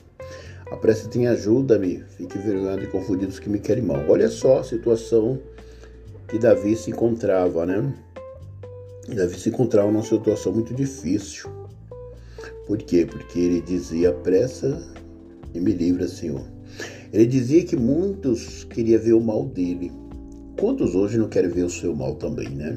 Apressa-te 0.71 1.19
em 1.19 1.27
ajuda-me, 1.27 2.05
fique 2.19 2.37
envergonhado 2.37 2.85
e 2.85 2.87
confundido 2.87 3.33
os 3.33 3.39
que 3.39 3.49
me 3.49 3.61
querem 3.61 3.83
mal. 3.83 4.05
Olha 4.07 4.29
só 4.29 4.59
a 4.59 4.63
situação 4.63 5.41
que 6.29 6.39
Davi 6.39 6.77
se 6.77 6.91
encontrava, 6.91 7.65
né? 7.65 7.95
Davi 9.09 9.41
se 9.41 9.49
encontrava 9.49 9.91
numa 9.91 10.05
situação 10.05 10.53
muito 10.53 10.75
difícil. 10.75 11.51
Por 12.67 12.77
quê? 12.79 13.07
Porque 13.11 13.41
ele 13.41 13.61
dizia: 13.63 14.13
pressa 14.13 14.79
e 15.55 15.59
me 15.59 15.73
livra, 15.73 16.07
Senhor. 16.07 16.45
Ele 17.13 17.27
dizia 17.27 17.65
que 17.65 17.75
muitos 17.75 18.65
queriam 18.65 19.01
ver 19.01 19.15
o 19.15 19.21
mal 19.21 19.47
dele. 19.47 19.91
Quantos 20.61 20.95
hoje 20.95 21.17
não 21.17 21.29
querem 21.29 21.51
ver 21.51 21.63
o 21.63 21.71
seu 21.71 21.95
mal 21.95 22.17
também, 22.17 22.51
né? 22.51 22.77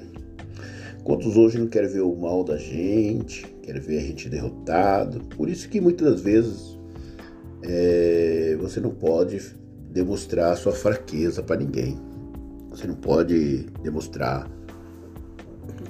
Quantos 1.04 1.36
hoje 1.36 1.60
não 1.60 1.68
querem 1.68 1.90
ver 1.90 2.02
o 2.02 2.16
mal 2.16 2.44
da 2.44 2.56
gente, 2.56 3.46
querem 3.64 3.82
ver 3.82 3.98
a 3.98 4.02
gente 4.02 4.30
derrotado? 4.30 5.20
Por 5.36 5.50
isso 5.50 5.68
que 5.68 5.82
muitas 5.82 6.12
das 6.12 6.22
vezes 6.22 6.80
é, 7.64 8.56
você 8.62 8.80
não 8.80 8.92
pode 8.92 9.42
demonstrar 9.90 10.56
sua 10.56 10.72
fraqueza 10.72 11.44
para 11.44 11.58
ninguém. 11.58 12.11
Você 12.82 12.88
não 12.88 12.96
pode 12.96 13.68
demonstrar 13.84 14.50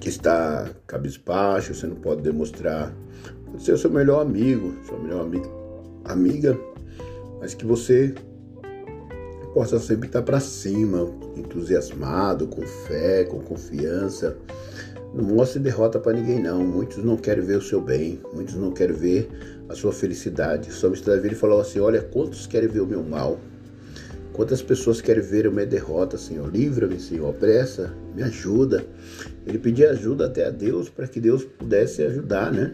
que 0.02 0.10
está 0.10 0.70
cabisbaixo, 0.86 1.74
você 1.74 1.88
não 1.88 1.96
pode 1.96 2.22
demonstrar 2.22 2.94
pode 3.46 3.64
ser 3.64 3.72
o 3.72 3.78
seu 3.78 3.90
melhor 3.90 4.22
amigo, 4.22 4.76
sua 4.86 5.00
melhor 5.00 5.22
amiga, 5.22 5.50
amiga 6.04 6.60
mas 7.40 7.54
que 7.54 7.66
você 7.66 8.14
possa 9.54 9.80
sempre 9.80 10.08
estar 10.08 10.22
para 10.22 10.42
cima, 10.42 11.10
entusiasmado, 11.38 12.48
com 12.48 12.62
fé, 12.62 13.24
com 13.24 13.40
confiança. 13.40 14.36
Não 15.14 15.24
mostre 15.24 15.60
derrota 15.62 15.98
para 15.98 16.12
ninguém 16.12 16.42
não. 16.42 16.62
Muitos 16.66 16.98
não 16.98 17.16
querem 17.16 17.44
ver 17.46 17.58
o 17.58 17.62
seu 17.62 17.80
bem, 17.80 18.22
muitos 18.34 18.56
não 18.56 18.72
querem 18.72 18.96
ver 18.96 19.30
a 19.70 19.76
sua 19.76 19.94
felicidade. 19.94 20.70
O 20.70 20.74
salmista 20.74 21.16
Davi 21.16 21.36
falou 21.36 21.62
assim: 21.62 21.80
"Olha, 21.80 22.02
quantos 22.02 22.46
querem 22.46 22.68
ver 22.68 22.82
o 22.82 22.86
meu 22.86 23.02
mal?" 23.02 23.40
Quantas 24.34 24.62
pessoas 24.62 25.02
querem 25.02 25.22
ver 25.22 25.48
a 25.48 25.52
minha 25.52 25.66
derrota, 25.66 26.18
Senhor? 26.18 26.50
Livra-me, 26.50 27.00
Senhor. 27.00 27.30
Apressa, 27.30 27.94
me 28.16 28.24
ajuda. 28.24 28.86
Ele 29.46 29.58
pedia 29.58 29.92
ajuda 29.92 30.28
até 30.28 30.46
a 30.46 30.50
Deus 30.50 30.90
para 30.90 31.08
que 31.08 31.20
Deus 31.20 31.44
pudesse 31.44 32.02
ajudar, 32.04 32.52
né? 32.52 32.74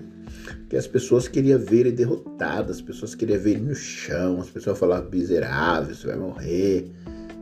Porque 0.59 0.77
as 0.77 0.87
pessoas 0.87 1.27
queriam 1.27 1.59
ver 1.59 1.81
ele 1.81 1.91
derrotado, 1.91 2.71
as 2.71 2.81
pessoas 2.81 3.15
queriam 3.15 3.39
ver 3.39 3.51
ele 3.51 3.61
no 3.61 3.75
chão, 3.75 4.39
as 4.39 4.49
pessoas 4.49 4.77
falavam 4.77 5.09
miserável, 5.09 5.95
você 5.95 6.07
vai 6.07 6.17
morrer, 6.17 6.91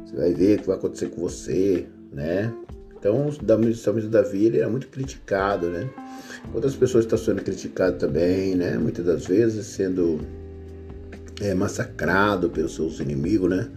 você 0.05 0.15
vai 0.15 0.33
ver 0.33 0.59
o 0.59 0.61
que 0.61 0.67
vai 0.67 0.77
acontecer 0.77 1.07
com 1.07 1.21
você, 1.21 1.87
né? 2.11 2.53
Então, 2.97 3.31
salmista 3.75 4.09
Davi 4.09 4.45
ele 4.45 4.59
era 4.59 4.69
muito 4.69 4.87
criticado, 4.87 5.69
né? 5.69 5.89
Outras 6.53 6.75
pessoas 6.75 7.05
estão 7.05 7.17
sendo 7.17 7.41
criticadas 7.41 7.99
também, 7.99 8.55
né? 8.55 8.77
Muitas 8.77 9.05
das 9.05 9.25
vezes 9.25 9.65
sendo 9.65 10.21
é, 11.41 11.53
massacrado 11.53 12.49
pelos 12.49 12.75
seus 12.75 12.99
inimigos, 12.99 13.49
né? 13.49 13.69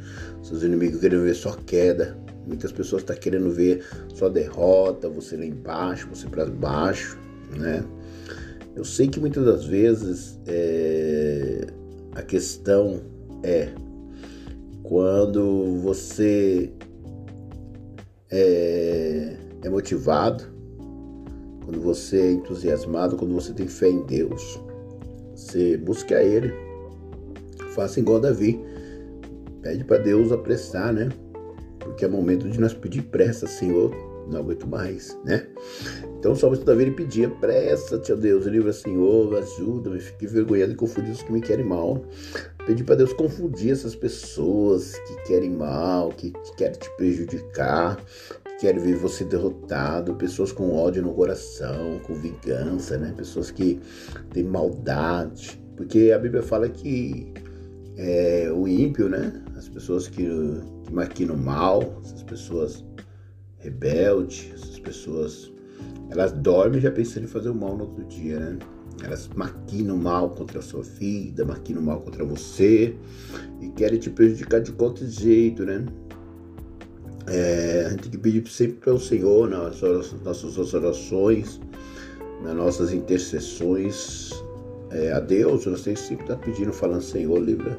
Seus 0.48 0.62
inimigos 0.62 1.00
querem 1.00 1.22
ver 1.22 1.34
só 1.34 1.52
queda. 1.66 2.16
Muitas 2.46 2.72
pessoas 2.72 3.02
estão 3.02 3.14
tá 3.14 3.20
querendo 3.20 3.50
ver 3.50 3.84
só 4.14 4.30
derrota, 4.30 5.06
você 5.06 5.36
lá 5.36 5.44
embaixo, 5.44 6.08
você 6.08 6.26
para 6.26 6.46
baixo, 6.46 7.18
né? 7.54 7.84
Eu 8.74 8.82
sei 8.82 9.08
que 9.08 9.20
muitas 9.20 9.44
das 9.44 9.66
vezes 9.66 10.40
é, 10.46 11.66
a 12.14 12.22
questão 12.22 13.02
é 13.42 13.68
quando 14.82 15.80
você 15.82 16.72
é, 18.30 19.36
é 19.62 19.68
motivado, 19.68 20.44
quando 21.62 21.82
você 21.82 22.20
é 22.20 22.32
entusiasmado, 22.32 23.16
quando 23.16 23.34
você 23.34 23.52
tem 23.52 23.68
fé 23.68 23.90
em 23.90 24.02
Deus, 24.06 24.58
você 25.36 25.76
busca 25.76 26.22
Ele 26.22 26.68
faça 27.78 28.00
igual 28.00 28.18
Davi. 28.18 28.60
Pede 29.62 29.84
para 29.84 29.98
Deus 29.98 30.32
apressar, 30.32 30.92
né? 30.92 31.08
Porque 31.78 32.04
é 32.04 32.08
momento 32.08 32.48
de 32.48 32.60
nós 32.60 32.74
pedir 32.74 33.02
pressa, 33.02 33.46
Senhor. 33.46 33.94
Não 34.30 34.40
aguento 34.40 34.66
mais, 34.66 35.18
né? 35.24 35.46
Então 36.18 36.32
o 36.32 36.36
salmista 36.36 36.66
Davi 36.66 36.82
ele 36.82 36.90
pedia: 36.90 37.30
pressa-te, 37.30 38.14
Deus, 38.14 38.44
livra, 38.44 38.72
Senhor, 38.72 39.34
ajuda-me, 39.34 39.98
fique 40.00 40.26
envergonhado 40.26 40.72
e 40.72 40.74
confundido 40.76 41.14
os 41.14 41.22
que 41.22 41.32
me 41.32 41.40
querem 41.40 41.64
mal. 41.64 42.04
Pedir 42.66 42.84
para 42.84 42.96
Deus 42.96 43.14
confundir 43.14 43.72
essas 43.72 43.96
pessoas 43.96 44.94
que 44.98 45.22
querem 45.28 45.50
mal, 45.50 46.10
que 46.10 46.32
querem 46.58 46.78
te 46.78 46.90
prejudicar, 46.96 47.96
que 48.44 48.56
querem 48.66 48.82
ver 48.82 48.96
você 48.96 49.24
derrotado, 49.24 50.14
pessoas 50.16 50.52
com 50.52 50.76
ódio 50.76 51.02
no 51.02 51.14
coração, 51.14 51.98
com 52.06 52.12
vingança, 52.14 52.98
né? 52.98 53.14
Pessoas 53.16 53.50
que 53.50 53.80
têm 54.30 54.44
maldade. 54.44 55.58
Porque 55.74 56.12
a 56.14 56.18
Bíblia 56.18 56.42
fala 56.42 56.68
que 56.68 57.32
é, 57.96 58.50
o 58.52 58.68
ímpio, 58.68 59.08
né? 59.08 59.42
As 59.58 59.68
pessoas 59.68 60.06
que, 60.06 60.24
que 60.84 60.92
maquinam 60.92 61.36
mal, 61.36 62.00
essas 62.04 62.22
pessoas 62.22 62.84
rebeldes, 63.58 64.50
essas 64.54 64.78
pessoas, 64.78 65.52
elas 66.10 66.30
dormem 66.30 66.80
já 66.80 66.92
pensando 66.92 67.24
em 67.24 67.26
fazer 67.26 67.50
o 67.50 67.54
mal 67.54 67.76
no 67.76 67.84
outro 67.84 68.04
dia, 68.04 68.38
né? 68.38 68.58
Elas 69.02 69.28
maquinam 69.34 69.96
mal 69.96 70.30
contra 70.30 70.60
a 70.60 70.62
sua 70.62 70.82
vida, 70.82 71.44
maquinam 71.44 71.82
mal 71.82 72.00
contra 72.00 72.24
você 72.24 72.94
e 73.60 73.68
querem 73.70 73.98
te 73.98 74.10
prejudicar 74.10 74.60
de 74.60 74.70
qualquer 74.70 75.08
jeito, 75.08 75.64
né? 75.64 75.84
É, 77.26 77.84
a 77.86 77.90
gente 77.90 78.02
tem 78.02 78.10
que 78.12 78.18
pedir 78.18 78.48
sempre 78.48 78.76
para 78.76 78.94
o 78.94 79.00
Senhor 79.00 79.48
nas 79.50 79.82
nossas 80.24 80.72
orações, 80.72 81.60
nas 82.42 82.54
nossas 82.54 82.92
intercessões 82.92 84.30
é, 84.90 85.12
a 85.12 85.20
Deus. 85.20 85.66
Nós 85.66 85.82
temos 85.82 86.00
que 86.00 86.06
sempre 86.06 86.24
estar 86.24 86.36
pedindo, 86.36 86.72
falando, 86.72 87.02
Senhor, 87.02 87.38
livra. 87.38 87.76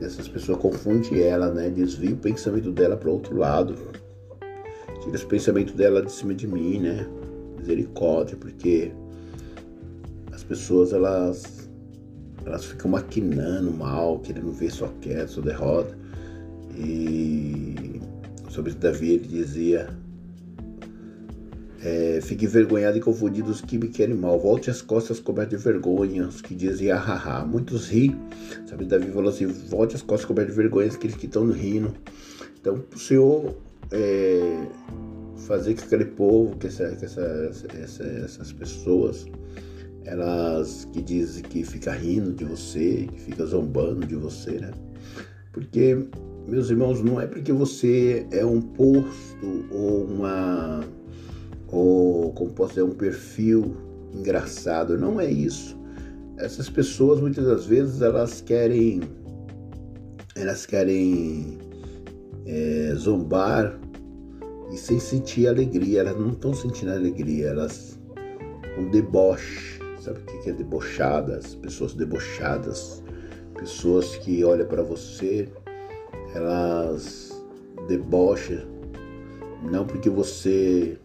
Essas 0.00 0.28
pessoas 0.28 0.58
confundem 0.58 1.20
ela, 1.20 1.52
né? 1.52 1.70
Desvia 1.70 2.14
o 2.14 2.16
pensamento 2.16 2.70
dela 2.72 2.96
para 2.96 3.10
outro 3.10 3.36
lado. 3.36 3.76
Tira 5.02 5.16
os 5.16 5.24
pensamentos 5.24 5.74
dela 5.74 6.02
de 6.02 6.12
cima 6.12 6.34
de 6.34 6.46
mim, 6.46 6.80
né? 6.80 7.06
Misericórdia, 7.58 8.36
porque 8.36 8.92
as 10.32 10.42
pessoas 10.42 10.92
elas 10.92 11.68
elas 12.44 12.64
ficam 12.64 12.90
maquinando 12.90 13.70
mal, 13.72 14.18
querendo 14.18 14.52
ver 14.52 14.70
só 14.70 14.88
queda, 15.00 15.26
só 15.26 15.40
derrota. 15.40 15.96
E 16.76 18.00
sobre 18.50 18.72
Davi 18.72 19.12
ele 19.14 19.28
dizia: 19.28 19.88
é, 21.84 22.20
Fique 22.22 22.46
envergonhado 22.46 22.96
e 22.96 23.00
confundido 23.00 23.50
os 23.50 23.60
que 23.60 23.76
me 23.76 23.88
querem 23.88 24.14
mal. 24.14 24.40
Volte 24.40 24.70
as 24.70 24.80
costas 24.80 25.20
cobertas 25.20 25.58
de 25.58 25.64
vergonha, 25.64 26.26
os 26.26 26.40
que 26.40 26.54
dizem 26.54 26.88
hahaha. 26.88 27.44
Muitos 27.44 27.88
ri. 27.88 28.16
Sabe, 28.66 28.86
Davi 28.86 29.10
falou 29.10 29.28
assim: 29.28 29.46
Volte 29.46 29.94
as 29.94 30.02
costas 30.02 30.26
cobertas 30.26 30.54
de 30.54 30.62
vergonha, 30.62 30.88
aqueles 30.88 31.14
que 31.14 31.26
estão 31.26 31.46
rindo. 31.50 31.94
Então, 32.58 32.82
o 32.94 32.98
Senhor 32.98 33.54
é, 33.92 34.66
fazer 35.46 35.74
que 35.74 35.84
aquele 35.84 36.06
povo, 36.06 36.56
que, 36.56 36.68
essa, 36.68 36.88
que 36.96 37.04
essa, 37.04 37.20
essa, 37.78 38.02
essas 38.02 38.52
pessoas, 38.52 39.26
elas 40.04 40.88
que 40.92 41.02
dizem 41.02 41.42
que 41.42 41.64
fica 41.64 41.92
rindo 41.92 42.32
de 42.32 42.44
você, 42.44 43.06
que 43.12 43.20
fica 43.20 43.44
zombando 43.44 44.06
de 44.06 44.14
você, 44.14 44.52
né? 44.52 44.70
Porque, 45.52 45.96
meus 46.48 46.70
irmãos, 46.70 47.02
não 47.02 47.20
é 47.20 47.26
porque 47.26 47.52
você 47.52 48.26
é 48.30 48.44
um 48.44 48.60
posto 48.60 49.66
ou 49.70 50.04
uma. 50.04 50.80
Ou 51.68 52.32
como 52.32 52.50
posso 52.52 52.70
dizer, 52.70 52.82
um 52.82 52.94
perfil 52.94 53.76
engraçado. 54.12 54.98
Não 54.98 55.20
é 55.20 55.30
isso. 55.30 55.78
Essas 56.36 56.68
pessoas 56.68 57.20
muitas 57.20 57.44
das 57.44 57.66
vezes 57.66 58.00
elas 58.00 58.40
querem. 58.40 59.00
elas 60.36 60.66
querem 60.66 61.58
é, 62.46 62.92
zombar 62.96 63.78
e 64.72 64.76
sem 64.76 64.98
sentir 64.98 65.48
alegria. 65.48 66.00
Elas 66.00 66.18
não 66.18 66.30
estão 66.30 66.54
sentindo 66.54 66.92
alegria, 66.92 67.48
elas 67.48 67.98
um 68.78 68.90
deboche. 68.90 69.80
Sabe 70.00 70.18
o 70.20 70.42
que 70.42 70.50
é 70.50 70.52
debochadas? 70.52 71.54
Pessoas 71.54 71.94
debochadas, 71.94 73.02
pessoas 73.54 74.16
que 74.16 74.44
olham 74.44 74.66
para 74.66 74.82
você, 74.82 75.48
elas 76.34 77.32
debocham, 77.88 78.60
não 79.70 79.86
porque 79.86 80.10
você 80.10 80.98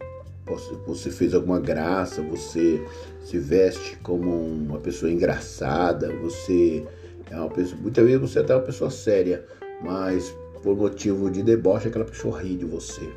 você 0.86 1.12
fez 1.12 1.34
alguma 1.34 1.60
graça, 1.60 2.22
você 2.22 2.84
se 3.24 3.38
veste 3.38 3.98
como 3.98 4.32
uma 4.32 4.80
pessoa 4.80 5.12
engraçada, 5.12 6.12
você 6.18 6.86
é 7.30 7.36
uma 7.36 7.50
pessoa, 7.50 7.80
muitas 7.82 8.06
vezes 8.06 8.22
você 8.22 8.40
é 8.40 8.42
até 8.42 8.56
uma 8.56 8.64
pessoa 8.64 8.90
séria, 8.90 9.46
mas 9.84 10.36
por 10.64 10.76
motivo 10.76 11.30
de 11.30 11.44
deboche 11.44 11.88
aquela 11.88 12.06
pessoa 12.06 12.42
ri 12.42 12.56
de 12.56 12.66
você 12.66 13.10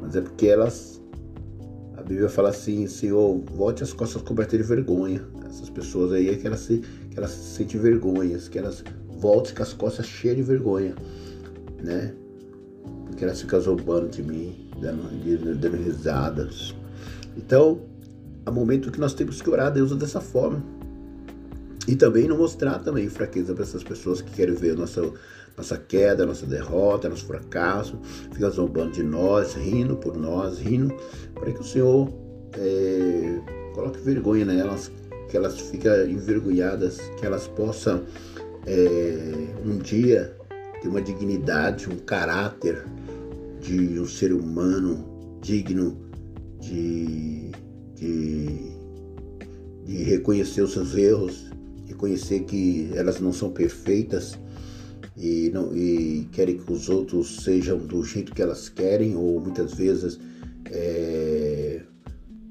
mas 0.00 0.16
é 0.16 0.20
porque 0.20 0.46
elas. 0.46 1.00
A 1.96 2.02
Bíblia 2.02 2.28
fala 2.28 2.50
assim, 2.50 2.86
Senhor, 2.86 3.38
volte 3.52 3.82
as 3.82 3.92
costas 3.92 4.22
cobertas 4.22 4.58
de 4.58 4.64
vergonha. 4.64 5.26
Essas 5.46 5.68
pessoas 5.68 6.12
aí 6.12 6.28
é 6.28 6.36
que 6.36 6.46
elas 6.46 6.60
se, 6.60 6.78
que 7.10 7.18
elas 7.18 7.30
se 7.30 7.56
sentem 7.56 7.80
vergonhas, 7.80 8.48
que 8.48 8.58
elas 8.58 8.84
voltem 9.18 9.54
com 9.54 9.62
as 9.62 9.72
costas 9.72 10.06
cheias 10.06 10.36
de 10.36 10.42
vergonha, 10.42 10.94
né? 11.82 12.14
Porque 13.04 13.24
elas 13.24 13.40
ficam 13.40 13.60
zombando 13.60 14.08
de 14.08 14.22
mim, 14.22 14.67
dando, 14.80 15.76
risadas. 15.76 16.74
Então, 17.36 17.80
há 18.44 18.50
momento 18.50 18.90
que 18.90 19.00
nós 19.00 19.14
temos 19.14 19.40
que 19.42 19.50
orar 19.50 19.68
a 19.68 19.70
Deus 19.70 19.94
dessa 19.96 20.20
forma. 20.20 20.62
E 21.86 21.96
também 21.96 22.28
não 22.28 22.36
mostrar 22.36 22.78
também 22.80 23.08
fraqueza 23.08 23.54
para 23.54 23.62
essas 23.62 23.82
pessoas 23.82 24.20
que 24.20 24.30
querem 24.30 24.54
ver 24.54 24.72
a 24.72 24.76
nossa 24.76 25.12
nossa 25.58 25.76
queda, 25.76 26.24
nossa 26.24 26.46
derrota, 26.46 27.08
nosso 27.08 27.26
fracasso, 27.26 27.98
fica 28.32 28.48
zombando 28.48 28.92
de 28.92 29.02
nós, 29.02 29.54
rindo 29.54 29.96
por 29.96 30.16
nós, 30.16 30.60
rindo, 30.60 30.94
para 31.34 31.50
que 31.50 31.60
o 31.60 31.64
Senhor 31.64 32.08
é, 32.56 33.40
coloque 33.74 33.98
vergonha 33.98 34.44
nelas, 34.44 34.90
que 35.28 35.36
elas 35.36 35.58
fiquem 35.58 36.12
envergonhadas, 36.12 36.98
que 37.18 37.26
elas 37.26 37.48
possam 37.48 38.04
é, 38.66 39.32
um 39.64 39.78
dia 39.78 40.36
ter 40.80 40.88
uma 40.88 41.02
dignidade, 41.02 41.90
um 41.90 41.96
caráter 41.96 42.84
de 43.60 43.98
um 44.00 44.06
ser 44.06 44.32
humano 44.32 45.38
digno 45.40 45.96
de, 46.60 47.50
de, 47.94 48.72
de 49.84 50.02
reconhecer 50.04 50.62
os 50.62 50.72
seus 50.72 50.94
erros, 50.94 51.50
reconhecer 51.86 52.40
que 52.40 52.90
elas 52.94 53.20
não 53.20 53.32
são 53.32 53.50
perfeitas 53.50 54.38
e, 55.16 55.50
não, 55.52 55.76
e 55.76 56.28
querem 56.32 56.58
que 56.58 56.72
os 56.72 56.88
outros 56.88 57.42
sejam 57.42 57.78
do 57.78 58.04
jeito 58.04 58.32
que 58.32 58.40
elas 58.40 58.68
querem, 58.68 59.16
ou 59.16 59.40
muitas 59.40 59.74
vezes 59.74 60.18
é, 60.66 61.82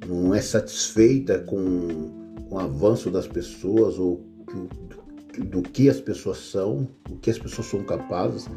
não 0.06 0.34
é 0.34 0.42
satisfeita 0.42 1.40
com, 1.40 2.42
com 2.50 2.56
o 2.56 2.60
avanço 2.60 3.10
das 3.10 3.28
pessoas 3.28 3.98
ou 3.98 4.22
do, 4.48 5.46
do 5.46 5.62
que 5.62 5.90
as 5.90 6.00
pessoas 6.00 6.38
são, 6.40 6.88
o 7.10 7.16
que 7.18 7.30
as 7.30 7.38
pessoas 7.38 7.68
são 7.68 7.84
capazes, 7.84 8.48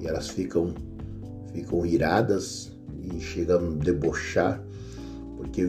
e 0.00 0.06
elas 0.06 0.28
ficam, 0.28 0.74
ficam 1.56 1.86
iradas 1.86 2.70
e 3.02 3.18
chegam 3.18 3.56
a 3.56 3.84
debochar, 3.84 4.62
porque 5.38 5.64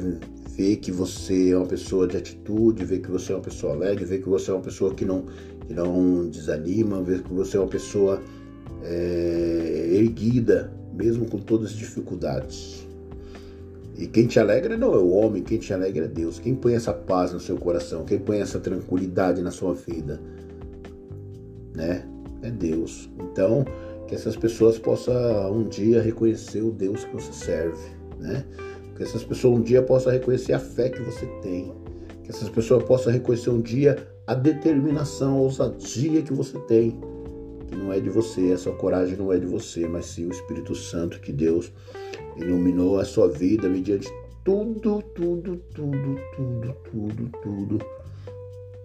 vê 0.56 0.76
que 0.76 0.92
você 0.92 1.52
é 1.52 1.58
uma 1.58 1.66
pessoa 1.66 2.06
de 2.08 2.18
atitude, 2.18 2.84
vê 2.84 3.00
que 3.00 3.10
você 3.10 3.32
é 3.32 3.36
uma 3.36 3.42
pessoa 3.42 3.74
alegre, 3.74 4.04
vê 4.04 4.18
que 4.18 4.28
você 4.28 4.52
é 4.52 4.54
uma 4.54 4.64
pessoa 4.64 4.94
que 4.94 5.06
não, 5.06 5.26
que 5.66 5.74
não 5.74 6.28
desanima, 6.30 7.02
vê 7.02 7.20
que 7.20 7.34
você 7.34 7.56
é 7.56 7.60
uma 7.60 7.70
pessoa 7.70 8.22
é, 8.84 9.90
erguida, 9.94 10.74
mesmo 10.94 11.26
com 11.26 11.38
todas 11.38 11.68
as 11.68 11.78
dificuldades. 11.78 12.86
E 13.98 14.06
quem 14.08 14.28
te 14.28 14.40
alegra 14.40 14.78
não 14.78 14.94
é 14.94 14.98
o 14.98 15.10
homem, 15.10 15.42
quem 15.42 15.58
te 15.58 15.74
alegra 15.74 16.06
é 16.06 16.08
Deus. 16.08 16.38
Quem 16.38 16.54
põe 16.54 16.76
essa 16.76 16.94
paz 16.94 17.34
no 17.34 17.40
seu 17.40 17.58
coração, 17.58 18.04
quem 18.04 18.20
põe 18.20 18.40
essa 18.40 18.60
tranquilidade 18.60 19.42
na 19.42 19.50
sua 19.52 19.74
vida, 19.74 20.20
né? 21.74 22.06
É 22.44 22.52
Deus. 22.52 23.10
Então, 23.20 23.66
que 24.08 24.16
essas 24.16 24.36
pessoas 24.36 24.80
possam 24.80 25.52
um 25.52 25.68
dia 25.68 26.02
reconhecer 26.02 26.62
o 26.62 26.72
Deus 26.72 27.04
que 27.04 27.14
você 27.14 27.34
serve, 27.34 27.90
né? 28.18 28.46
Que 28.96 29.04
essas 29.04 29.24
pessoas 29.24 29.60
um 29.60 29.62
dia 29.62 29.82
possam 29.82 30.12
reconhecer 30.12 30.54
a 30.54 30.60
fé 30.60 30.90
que 30.90 31.02
você 31.02 31.26
tem. 31.42 31.74
Que 32.24 32.32
essas 32.32 32.50
pessoas 32.50 32.84
possam 32.84 33.12
reconhecer 33.12 33.50
um 33.50 33.62
dia 33.62 34.08
a 34.26 34.34
determinação, 34.34 35.38
a 35.38 35.42
ousadia 35.42 36.22
que 36.22 36.34
você 36.34 36.58
tem. 36.62 37.00
Que 37.68 37.76
não 37.76 37.92
é 37.92 38.00
de 38.00 38.10
você, 38.10 38.52
essa 38.52 38.72
coragem 38.72 39.18
não 39.18 39.32
é 39.32 39.38
de 39.38 39.46
você, 39.46 39.88
mas 39.88 40.06
sim 40.06 40.26
o 40.26 40.32
Espírito 40.32 40.74
Santo 40.74 41.20
que 41.20 41.34
Deus 41.34 41.72
iluminou 42.38 43.00
a 43.00 43.06
sua 43.06 43.28
vida 43.28 43.68
mediante 43.68 44.10
tudo, 44.44 45.04
tudo, 45.14 45.62
tudo, 45.76 46.18
tudo, 46.36 46.76
tudo, 46.90 47.32
tudo 47.44 47.86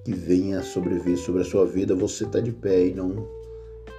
que 0.05 0.13
venha 0.13 0.61
sobreviver 0.63 1.17
sobre 1.17 1.43
a 1.43 1.45
sua 1.45 1.65
vida. 1.65 1.95
Você 1.95 2.25
está 2.25 2.41
de 2.41 2.51
pé 2.51 2.89
e 2.89 2.95
não 2.95 3.25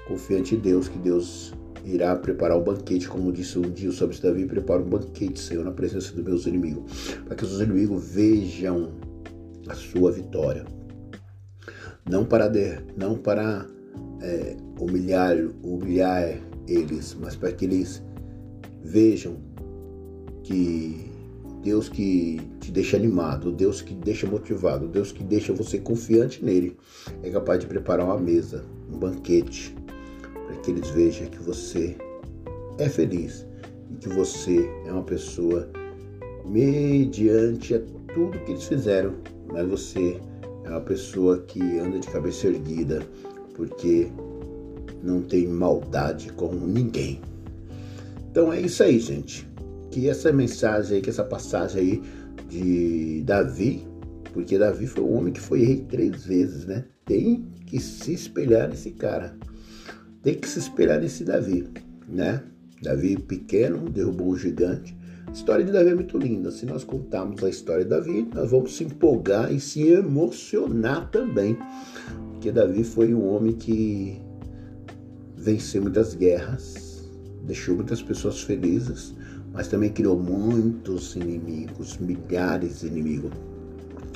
confiante 0.07 0.55
em 0.55 0.59
Deus, 0.59 0.87
que 0.87 0.97
Deus 0.97 1.53
irá 1.85 2.15
preparar 2.15 2.57
um 2.57 2.63
banquete, 2.63 3.07
como 3.07 3.31
disse 3.31 3.59
um 3.59 3.69
dia 3.69 3.89
o 3.89 3.93
salmista 3.93 4.29
Davi, 4.29 4.45
prepara 4.45 4.81
um 4.81 4.89
banquete, 4.89 5.39
Senhor, 5.39 5.63
na 5.65 5.71
presença 5.71 6.13
dos 6.13 6.23
meus 6.23 6.45
inimigos, 6.45 7.17
para 7.25 7.35
que 7.35 7.43
os 7.43 7.59
inimigos 7.59 8.03
vejam 8.05 8.91
a 9.67 9.73
sua 9.73 10.11
vitória. 10.11 10.65
Não 12.09 12.25
para, 12.25 12.47
de, 12.47 12.79
não 12.97 13.17
para 13.17 13.65
é, 14.21 14.55
humilhar, 14.79 15.37
humilhar 15.61 16.39
eles, 16.67 17.15
mas 17.19 17.35
para 17.35 17.51
que 17.51 17.65
eles 17.65 18.01
vejam 18.83 19.37
que 20.43 21.09
Deus 21.63 21.87
que 21.87 22.41
te 22.59 22.71
deixa 22.71 22.97
animado, 22.97 23.51
Deus 23.51 23.81
que 23.81 23.93
deixa 23.93 24.27
motivado, 24.27 24.87
Deus 24.87 25.13
que 25.13 25.23
deixa 25.23 25.53
você 25.53 25.77
confiante 25.77 26.43
nele, 26.43 26.77
é 27.21 27.29
capaz 27.29 27.59
de 27.59 27.67
preparar 27.67 28.05
uma 28.05 28.19
mesa, 28.19 28.65
um 28.91 28.97
banquete 28.97 29.73
para 30.45 30.55
que 30.57 30.71
eles 30.71 30.89
vejam 30.89 31.27
que 31.27 31.39
você 31.39 31.95
é 32.77 32.89
feliz 32.89 33.45
e 33.91 33.95
que 33.95 34.09
você 34.09 34.69
é 34.85 34.91
uma 34.91 35.03
pessoa 35.03 35.69
mediante 36.45 37.75
a 37.75 37.79
tudo 38.13 38.39
que 38.45 38.51
eles 38.51 38.65
fizeram, 38.65 39.15
mas 39.51 39.67
você 39.67 40.19
é 40.63 40.69
uma 40.69 40.81
pessoa 40.81 41.41
que 41.41 41.61
anda 41.79 41.99
de 41.99 42.07
cabeça 42.07 42.47
erguida, 42.47 43.01
porque 43.55 44.07
não 45.03 45.21
tem 45.21 45.47
maldade 45.47 46.31
com 46.33 46.53
ninguém. 46.53 47.21
Então 48.31 48.51
é 48.51 48.61
isso 48.61 48.83
aí, 48.83 48.99
gente. 48.99 49.47
Que 49.91 50.09
essa 50.09 50.31
mensagem 50.31 50.97
aí, 50.97 51.01
que 51.01 51.09
essa 51.09 51.23
passagem 51.23 51.81
aí 51.81 52.03
de 52.49 53.21
Davi, 53.23 53.85
porque 54.33 54.57
Davi 54.57 54.87
foi 54.87 55.03
o 55.03 55.11
homem 55.11 55.31
que 55.31 55.39
foi 55.39 55.63
rei 55.63 55.85
três 55.87 56.25
vezes, 56.25 56.65
né? 56.65 56.85
Tem 57.05 57.45
que 57.67 57.79
se 57.79 58.13
espelhar 58.13 58.69
nesse 58.69 58.91
cara 58.91 59.35
tem 60.23 60.35
que 60.35 60.47
se 60.47 60.59
espelhar 60.59 60.99
nesse 60.99 61.23
Davi, 61.23 61.67
né? 62.07 62.41
Davi 62.81 63.17
pequeno 63.17 63.89
derrubou 63.89 64.29
o 64.29 64.37
gigante. 64.37 64.97
A 65.27 65.31
história 65.31 65.63
de 65.63 65.71
Davi 65.71 65.91
é 65.91 65.95
muito 65.95 66.17
linda. 66.17 66.51
Se 66.51 66.65
nós 66.65 66.83
contarmos 66.83 67.43
a 67.43 67.49
história 67.49 67.83
de 67.83 67.89
Davi, 67.89 68.27
nós 68.33 68.49
vamos 68.49 68.75
se 68.75 68.83
empolgar 68.83 69.53
e 69.53 69.59
se 69.59 69.87
emocionar 69.87 71.09
também. 71.11 71.57
Porque 72.31 72.51
Davi 72.51 72.83
foi 72.83 73.13
um 73.13 73.25
homem 73.27 73.53
que 73.53 74.19
venceu 75.35 75.81
muitas 75.81 76.15
guerras, 76.15 77.09
deixou 77.45 77.75
muitas 77.75 78.01
pessoas 78.01 78.41
felizes, 78.41 79.13
mas 79.51 79.67
também 79.67 79.89
criou 79.91 80.17
muitos 80.17 81.15
inimigos, 81.15 81.97
milhares 81.97 82.79
de 82.81 82.87
inimigos. 82.87 83.31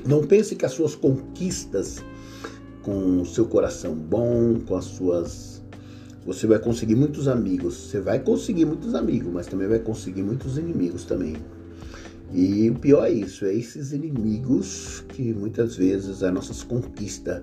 Não 0.06 0.26
pense 0.26 0.56
que 0.56 0.66
as 0.66 0.72
suas 0.72 0.96
conquistas 0.96 2.04
com 2.82 3.22
o 3.22 3.26
seu 3.26 3.46
coração 3.46 3.94
bom, 3.94 4.60
com 4.66 4.78
as 4.78 4.86
suas. 4.86 5.57
Você 6.28 6.46
vai 6.46 6.60
conseguir 6.60 6.96
muitos 6.96 7.28
amigos. 7.30 7.74
Você 7.74 8.02
vai 8.02 8.20
conseguir 8.20 8.66
muitos 8.66 8.94
amigos, 8.94 9.32
mas 9.34 9.48
também 9.48 9.68
vai 9.68 9.80
conseguir 9.80 10.24
muitos 10.24 10.58
inimigos 10.58 11.06
também. 11.06 11.38
E 12.34 12.70
o 12.70 12.76
pior 12.76 13.06
é 13.06 13.12
isso, 13.12 13.46
é 13.46 13.54
esses 13.54 13.94
inimigos 13.94 15.06
que 15.08 15.34
muitas 15.34 15.78
vezes 15.78 16.22
as 16.22 16.34
nossas 16.34 16.62
conquistas 16.62 17.42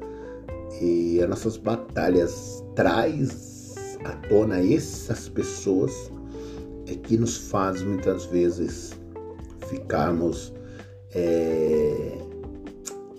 e 0.83 1.19
as 1.23 1.29
nossas 1.31 1.57
batalhas 1.57 2.63
traz 2.75 3.75
à 4.05 4.13
tona 4.29 4.61
essas 4.61 5.31
pessoas 5.31 6.11
é 6.87 6.95
que 6.95 7.17
nos 7.17 7.39
faz 7.39 7.81
muitas 7.81 8.27
vezes 8.27 8.93
ficarmos 9.69 10.53
é, 11.15 12.19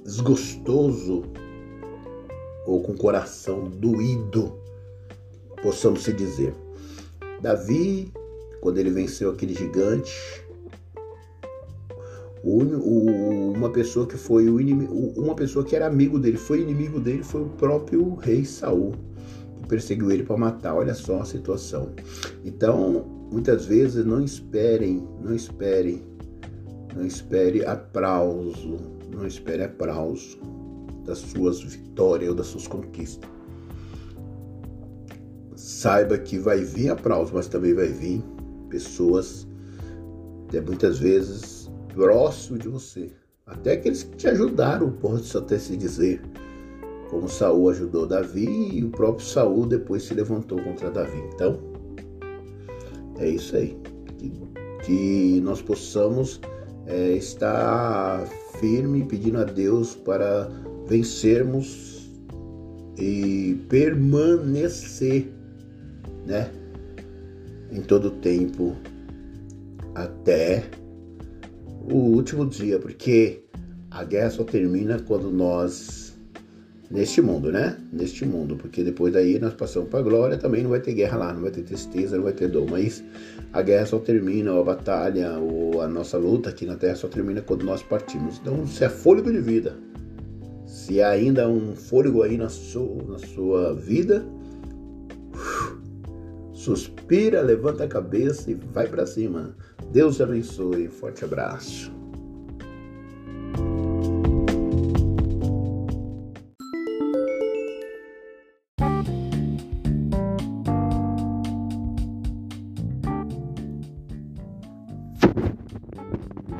desgostoso 0.03 1.23
ou 2.67 2.81
com 2.81 2.91
o 2.91 2.97
coração 2.97 3.63
doído, 3.63 4.64
possamos 5.65 6.03
se 6.03 6.13
dizer. 6.13 6.53
Davi, 7.41 8.13
quando 8.61 8.77
ele 8.77 8.91
venceu 8.91 9.31
aquele 9.31 9.55
gigante, 9.55 10.13
uma 12.43 13.71
pessoa 13.71 14.05
que 14.05 14.15
foi 14.15 14.47
o 14.47 14.61
inimigo, 14.61 14.93
uma 15.17 15.33
pessoa 15.33 15.65
que 15.65 15.75
era 15.75 15.87
amigo 15.87 16.19
dele, 16.19 16.37
foi 16.37 16.61
inimigo 16.61 16.99
dele, 16.99 17.23
foi 17.23 17.41
o 17.41 17.49
próprio 17.49 18.13
rei 18.13 18.45
Saul, 18.45 18.93
que 19.59 19.67
perseguiu 19.67 20.11
ele 20.11 20.21
para 20.21 20.37
matar. 20.37 20.75
Olha 20.75 20.93
só 20.93 21.21
a 21.21 21.25
situação. 21.25 21.89
Então, 22.45 23.27
muitas 23.31 23.65
vezes 23.65 24.05
não 24.05 24.23
esperem, 24.23 25.03
não 25.19 25.33
esperem, 25.33 26.03
não 26.95 27.03
espere 27.03 27.65
aplauso, 27.65 28.77
não 29.11 29.25
espere 29.25 29.63
aplauso 29.63 30.37
das 31.03 31.17
suas 31.17 31.63
vitórias 31.63 32.29
ou 32.29 32.35
das 32.35 32.45
suas 32.45 32.67
conquistas. 32.67 33.34
Saiba 35.65 36.15
que 36.19 36.37
vai 36.37 36.63
vir 36.63 36.91
aplauso, 36.91 37.31
mas 37.33 37.47
também 37.47 37.73
vai 37.73 37.87
vir 37.87 38.21
pessoas, 38.69 39.47
até 40.47 40.61
muitas 40.61 40.99
vezes, 40.99 41.71
próximo 41.91 42.59
de 42.59 42.67
você. 42.67 43.09
Até 43.47 43.71
aqueles 43.71 44.03
que 44.03 44.15
te 44.15 44.27
ajudaram, 44.27 44.91
pode 44.91 45.35
até 45.35 45.57
se 45.57 45.75
dizer. 45.75 46.21
Como 47.09 47.27
Saul 47.27 47.71
ajudou 47.71 48.05
Davi 48.05 48.77
e 48.77 48.83
o 48.83 48.91
próprio 48.91 49.25
Saul 49.25 49.65
depois 49.65 50.03
se 50.03 50.13
levantou 50.13 50.61
contra 50.61 50.91
Davi. 50.91 51.17
Então, 51.33 51.59
é 53.17 53.27
isso 53.27 53.55
aí. 53.55 53.75
Que, 54.19 54.31
que 54.85 55.41
nós 55.41 55.63
possamos 55.63 56.39
é, 56.85 57.13
estar 57.13 58.23
firme 58.59 59.03
pedindo 59.03 59.39
a 59.39 59.43
Deus 59.43 59.95
para 59.95 60.47
vencermos 60.85 62.07
e 62.99 63.65
permanecer, 63.67 65.33
né? 66.25 66.49
Em 67.71 67.81
todo 67.81 68.07
o 68.07 68.11
tempo 68.11 68.75
até 69.93 70.63
o 71.89 71.95
último 71.95 72.45
dia, 72.45 72.79
porque 72.79 73.43
a 73.91 74.03
guerra 74.03 74.29
só 74.29 74.43
termina 74.43 74.99
quando 74.99 75.31
nós 75.31 76.15
neste 76.89 77.21
mundo, 77.21 77.51
né? 77.51 77.77
Neste 77.91 78.25
mundo, 78.25 78.55
porque 78.55 78.83
depois 78.83 79.13
daí 79.13 79.39
nós 79.39 79.53
passamos 79.53 79.89
para 79.89 79.99
a 79.99 80.03
glória, 80.03 80.37
também 80.37 80.63
não 80.63 80.69
vai 80.69 80.79
ter 80.79 80.93
guerra 80.93 81.17
lá, 81.17 81.33
não 81.33 81.41
vai 81.41 81.51
ter 81.51 81.63
tristeza, 81.63 82.15
não 82.17 82.23
vai 82.23 82.33
ter 82.33 82.47
dor, 82.47 82.69
mas 82.69 83.03
a 83.53 83.61
guerra 83.61 83.85
só 83.85 83.99
termina, 83.99 84.53
ou 84.53 84.61
a 84.61 84.63
batalha, 84.63 85.37
ou 85.37 85.81
a 85.81 85.87
nossa 85.87 86.17
luta 86.17 86.49
aqui 86.49 86.65
na 86.65 86.75
terra 86.75 86.95
só 86.95 87.07
termina 87.07 87.41
quando 87.41 87.63
nós 87.63 87.81
partimos. 87.81 88.39
Então, 88.41 88.65
se 88.67 88.83
é 88.83 88.89
fôlego 88.89 89.31
de 89.31 89.39
vida, 89.39 89.75
se 90.65 91.01
há 91.01 91.09
ainda 91.09 91.47
um 91.47 91.75
fôlego 91.75 92.21
aí 92.21 92.37
na 92.37 92.49
sua, 92.49 93.03
na 93.03 93.17
sua 93.19 93.73
vida, 93.73 94.25
suspira, 96.65 97.43
levanta 97.43 97.83
a 97.83 97.87
cabeça 97.87 98.49
e 98.49 98.55
vai 98.55 98.87
para 98.87 99.05
cima. 99.05 99.55
Deus 99.91 100.19
abençoe. 100.19 100.87
Forte 100.87 101.23
abraço. 101.23 101.93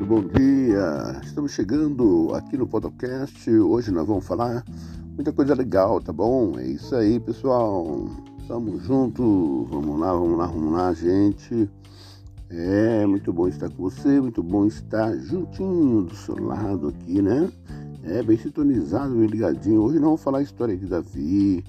bom 0.06 0.22
dia! 0.28 1.20
Estamos 1.24 1.50
chegando 1.50 2.32
aqui 2.32 2.56
no 2.56 2.68
podcast. 2.68 3.50
Hoje 3.50 3.90
nós 3.90 4.06
vamos 4.06 4.24
falar 4.24 4.64
muita 5.16 5.32
coisa 5.32 5.52
legal, 5.52 6.00
tá 6.00 6.12
bom? 6.12 6.56
É 6.60 6.64
isso 6.64 6.94
aí, 6.94 7.18
pessoal. 7.18 8.08
Tamo 8.46 8.78
junto. 8.78 9.66
Vamos 9.68 9.98
lá, 9.98 10.12
vamos 10.12 10.38
lá, 10.38 10.46
vamos 10.46 10.72
lá, 10.72 10.92
gente. 10.92 11.68
É 12.48 13.04
muito 13.04 13.32
bom 13.32 13.48
estar 13.48 13.68
com 13.68 13.82
você, 13.82 14.20
muito 14.20 14.40
bom 14.40 14.66
estar 14.66 15.16
juntinho 15.16 16.02
do 16.02 16.14
seu 16.14 16.36
lado 16.40 16.88
aqui, 16.88 17.20
né? 17.20 17.50
É 18.04 18.22
bem 18.22 18.36
sintonizado, 18.38 19.16
bem 19.16 19.26
ligadinho. 19.26 19.82
Hoje 19.82 19.94
nós 19.94 20.04
vamos 20.04 20.22
falar 20.22 20.38
a 20.38 20.42
história 20.42 20.76
de 20.76 20.86
Davi, 20.86 21.64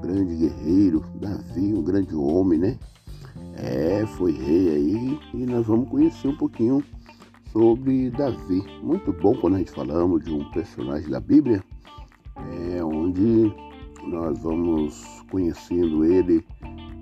grande 0.00 0.36
guerreiro, 0.36 1.04
Davi, 1.20 1.74
um 1.74 1.82
grande 1.82 2.14
homem, 2.14 2.58
né? 2.60 2.78
É, 3.58 4.06
foi 4.06 4.32
rei 4.32 4.70
aí 4.70 5.18
e 5.34 5.44
nós 5.44 5.66
vamos 5.66 5.90
conhecer 5.90 6.28
um 6.28 6.36
pouquinho 6.36 6.82
sobre 7.52 8.08
Davi. 8.08 8.64
Muito 8.82 9.12
bom 9.12 9.34
quando 9.34 9.56
a 9.56 9.58
gente 9.58 9.72
falamos 9.72 10.24
de 10.24 10.32
um 10.32 10.50
personagem 10.50 11.10
da 11.10 11.20
Bíblia, 11.20 11.62
é, 12.72 12.82
onde 12.82 13.52
nós 14.06 14.38
vamos 14.38 15.15
conhecendo 15.30 16.04
ele 16.04 16.44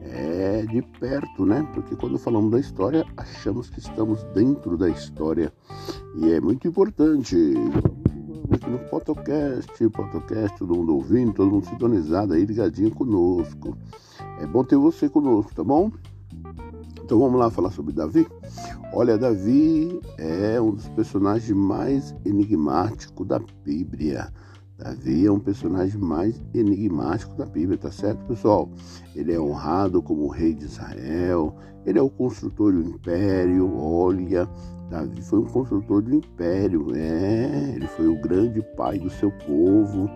é, 0.01 0.65
de 0.67 0.83
perto, 0.83 1.47
né? 1.47 1.67
Porque 1.75 1.97
quando 1.97 2.19
falamos 2.19 2.51
da 2.51 2.61
história, 2.61 3.05
achamos 3.17 3.71
que 3.71 3.81
estamos 3.81 4.23
dentro 4.35 4.77
da 4.77 4.89
história. 4.89 5.53
E 6.17 6.31
é 6.33 6.41
muito 6.41 6.69
importante. 6.69 7.37
Aqui 8.51 8.71
no 8.71 8.79
podcast, 8.91 9.89
podcast, 9.89 10.59
todo 10.59 10.77
mundo 10.77 10.95
ouvindo, 10.95 11.33
todo 11.33 11.51
mundo 11.51 11.67
sintonizado 11.67 12.35
aí, 12.35 12.45
ligadinho 12.45 12.91
conosco. 12.91 13.77
É 14.39 14.47
bom 14.47 14.63
ter 14.63 14.77
você 14.77 15.09
conosco, 15.09 15.55
tá 15.55 15.65
bom? 15.65 15.91
Então 17.03 17.19
vamos 17.19 17.39
lá 17.39 17.51
falar 17.51 17.71
sobre 17.71 17.93
Davi. 17.93 18.27
Olha, 18.93 19.19
Davi 19.19 20.01
é 20.17 20.61
um 20.61 20.73
dos 20.73 20.89
personagens 20.89 21.51
mais 21.51 22.15
enigmáticos 22.25 23.27
da 23.27 23.41
Bíblia. 23.65 24.33
Davi 24.77 25.25
é 25.25 25.31
um 25.31 25.39
personagem 25.39 26.01
mais 26.01 26.43
enigmático 26.53 27.37
da 27.37 27.47
Bíblia, 27.47 27.79
tá 27.79 27.93
certo, 27.93 28.27
pessoal? 28.27 28.69
Ele 29.15 29.33
é 29.33 29.39
honrado 29.39 30.03
como 30.03 30.27
rei 30.27 30.53
de 30.53 30.65
Israel, 30.65 31.55
ele 31.87 31.99
é 31.99 32.03
o 32.03 32.11
construtor 32.11 32.73
do 32.73 32.81
império. 32.81 33.73
Olha, 33.77 34.49
Davi 34.91 35.23
foi 35.23 35.39
um 35.39 35.47
construtor 35.47 36.03
do 36.03 36.17
império, 36.17 36.89
é, 36.93 37.73
ele 37.77 37.87
foi 37.87 38.09
o 38.09 38.21
grande 38.21 38.61
pai 38.77 38.99
do 38.99 39.09
seu 39.11 39.31
povo, 39.47 40.11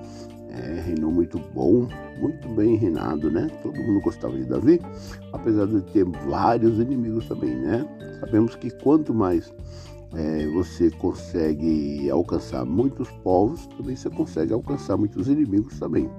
é, 0.50 0.80
reinou 0.86 1.12
muito 1.12 1.38
bom, 1.54 1.86
muito 2.18 2.48
bem 2.48 2.74
reinado, 2.74 3.30
né? 3.30 3.48
Todo 3.62 3.76
mundo 3.76 4.00
gostava 4.00 4.36
de 4.36 4.44
Davi, 4.44 4.80
apesar 5.32 5.66
de 5.66 5.82
ter 5.92 6.04
vários 6.28 6.80
inimigos 6.80 7.28
também, 7.28 7.54
né? 7.54 7.86
Sabemos 8.18 8.56
que 8.56 8.70
quanto 8.70 9.14
mais 9.14 9.52
é, 10.14 10.46
você 10.48 10.90
consegue 10.90 12.08
alcançar 12.10 12.64
muitos 12.64 13.10
povos, 13.22 13.66
também 13.66 13.96
você 13.96 14.08
consegue 14.08 14.52
alcançar 14.52 14.96
muitos 14.96 15.28
inimigos 15.28 15.78
também. 15.78 16.10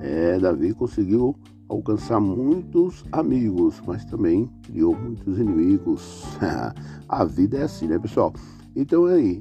É, 0.00 0.38
Davi 0.38 0.74
conseguiu 0.74 1.34
alcançar 1.68 2.20
muitos 2.20 3.04
amigos, 3.12 3.80
mas 3.86 4.04
também 4.04 4.50
criou 4.62 4.94
muitos 4.94 5.38
inimigos. 5.38 6.24
a 7.08 7.24
vida 7.24 7.58
é 7.58 7.62
assim, 7.62 7.86
né, 7.86 7.98
pessoal? 7.98 8.32
Então 8.74 9.08
é 9.08 9.14
aí, 9.14 9.40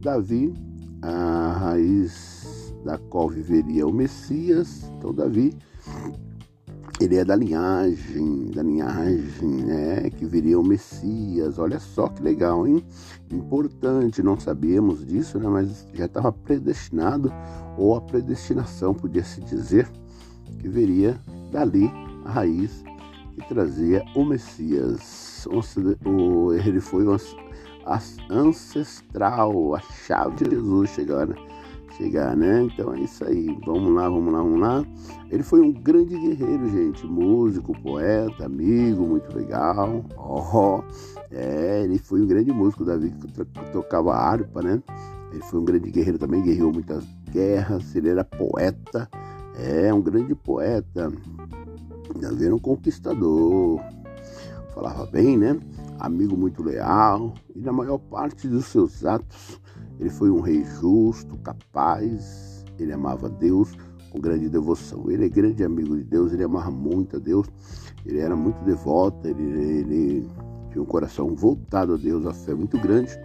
Davi, 0.00 0.54
a 1.02 1.52
raiz 1.52 2.74
da 2.84 2.98
qual 2.98 3.28
viveria 3.28 3.86
o 3.86 3.92
Messias. 3.92 4.90
Então 4.98 5.12
Davi, 5.12 5.56
ele 7.00 7.16
é 7.16 7.24
da 7.24 7.34
linhagem, 7.34 8.50
da 8.54 8.62
linhagem, 8.62 9.48
né, 9.64 10.10
que 10.10 10.24
viria 10.24 10.58
o 10.58 10.64
Messias. 10.64 11.58
Olha 11.58 11.78
só 11.80 12.08
que 12.08 12.22
legal, 12.22 12.66
hein? 12.66 12.84
Importante, 13.32 14.22
não 14.22 14.38
sabíamos 14.38 15.04
disso, 15.04 15.38
né, 15.38 15.48
mas 15.48 15.86
já 15.92 16.06
estava 16.06 16.30
predestinado 16.32 17.32
ou 17.76 17.96
a 17.96 18.00
predestinação 18.00 18.94
podia 18.94 19.24
se 19.24 19.40
dizer 19.40 19.90
que 20.60 20.68
viria 20.68 21.18
dali 21.50 21.90
a 22.24 22.30
raiz 22.30 22.84
que 23.34 23.48
trazia 23.48 24.04
o 24.14 24.24
Messias. 24.24 25.46
Ele 26.64 26.80
foi 26.80 27.04
o 27.06 27.16
ancestral, 28.30 29.74
a 29.74 29.80
chave 29.80 30.44
de 30.44 30.50
Jesus 30.54 30.90
chegar, 30.90 31.28
chegar, 31.96 32.36
né? 32.36 32.62
Então 32.64 32.92
é 32.94 33.00
isso 33.00 33.24
aí. 33.24 33.46
Vamos 33.64 33.92
lá, 33.94 34.08
vamos 34.08 34.32
lá, 34.32 34.42
vamos 34.42 34.60
lá. 34.60 34.84
Ele 35.30 35.42
foi 35.42 35.60
um 35.60 35.72
grande 35.72 36.16
guerreiro, 36.16 36.68
gente. 36.68 37.06
Músico, 37.06 37.78
poeta, 37.80 38.46
amigo, 38.46 39.06
muito 39.06 39.36
legal. 39.36 40.04
Oh, 40.16 40.82
é, 41.30 41.82
ele 41.84 41.98
foi 41.98 42.20
um 42.20 42.26
grande 42.26 42.52
músico, 42.52 42.84
Davi, 42.84 43.10
que 43.10 43.44
tocava 43.72 44.14
harpa, 44.14 44.62
né? 44.62 44.82
Ele 45.32 45.42
foi 45.42 45.60
um 45.60 45.64
grande 45.64 45.90
guerreiro 45.90 46.18
também, 46.18 46.42
guerreou 46.42 46.72
muitas 46.72 47.04
guerras. 47.30 47.94
Ele 47.94 48.08
era 48.08 48.24
poeta, 48.24 49.08
é 49.58 49.92
um 49.92 50.00
grande 50.00 50.34
poeta. 50.34 51.12
Davi 52.20 52.46
era 52.46 52.54
um 52.54 52.58
conquistador. 52.58 53.80
Falava 54.74 55.06
bem, 55.06 55.36
né? 55.36 55.58
Amigo 55.98 56.36
muito 56.36 56.62
leal. 56.62 57.34
E 57.54 57.60
na 57.60 57.72
maior 57.72 57.98
parte 57.98 58.48
dos 58.48 58.66
seus 58.66 59.04
atos, 59.04 59.60
ele 59.98 60.10
foi 60.10 60.30
um 60.30 60.40
rei 60.40 60.64
justo, 60.64 61.36
capaz. 61.38 62.64
Ele 62.78 62.92
amava 62.92 63.28
Deus 63.28 63.72
com 64.10 64.20
grande 64.20 64.48
devoção. 64.48 65.10
Ele 65.10 65.26
é 65.26 65.28
grande 65.28 65.64
amigo 65.64 65.96
de 65.96 66.04
Deus, 66.04 66.32
ele 66.32 66.44
amava 66.44 66.70
muito 66.70 67.16
a 67.16 67.18
Deus. 67.18 67.46
Ele 68.04 68.18
era 68.18 68.36
muito 68.36 68.62
devoto, 68.64 69.26
ele, 69.26 69.42
ele 69.42 70.30
tinha 70.70 70.82
um 70.82 70.86
coração 70.86 71.34
voltado 71.34 71.94
a 71.94 71.96
Deus, 71.96 72.26
a 72.26 72.34
fé 72.34 72.54
muito 72.54 72.78
grande 72.78 73.16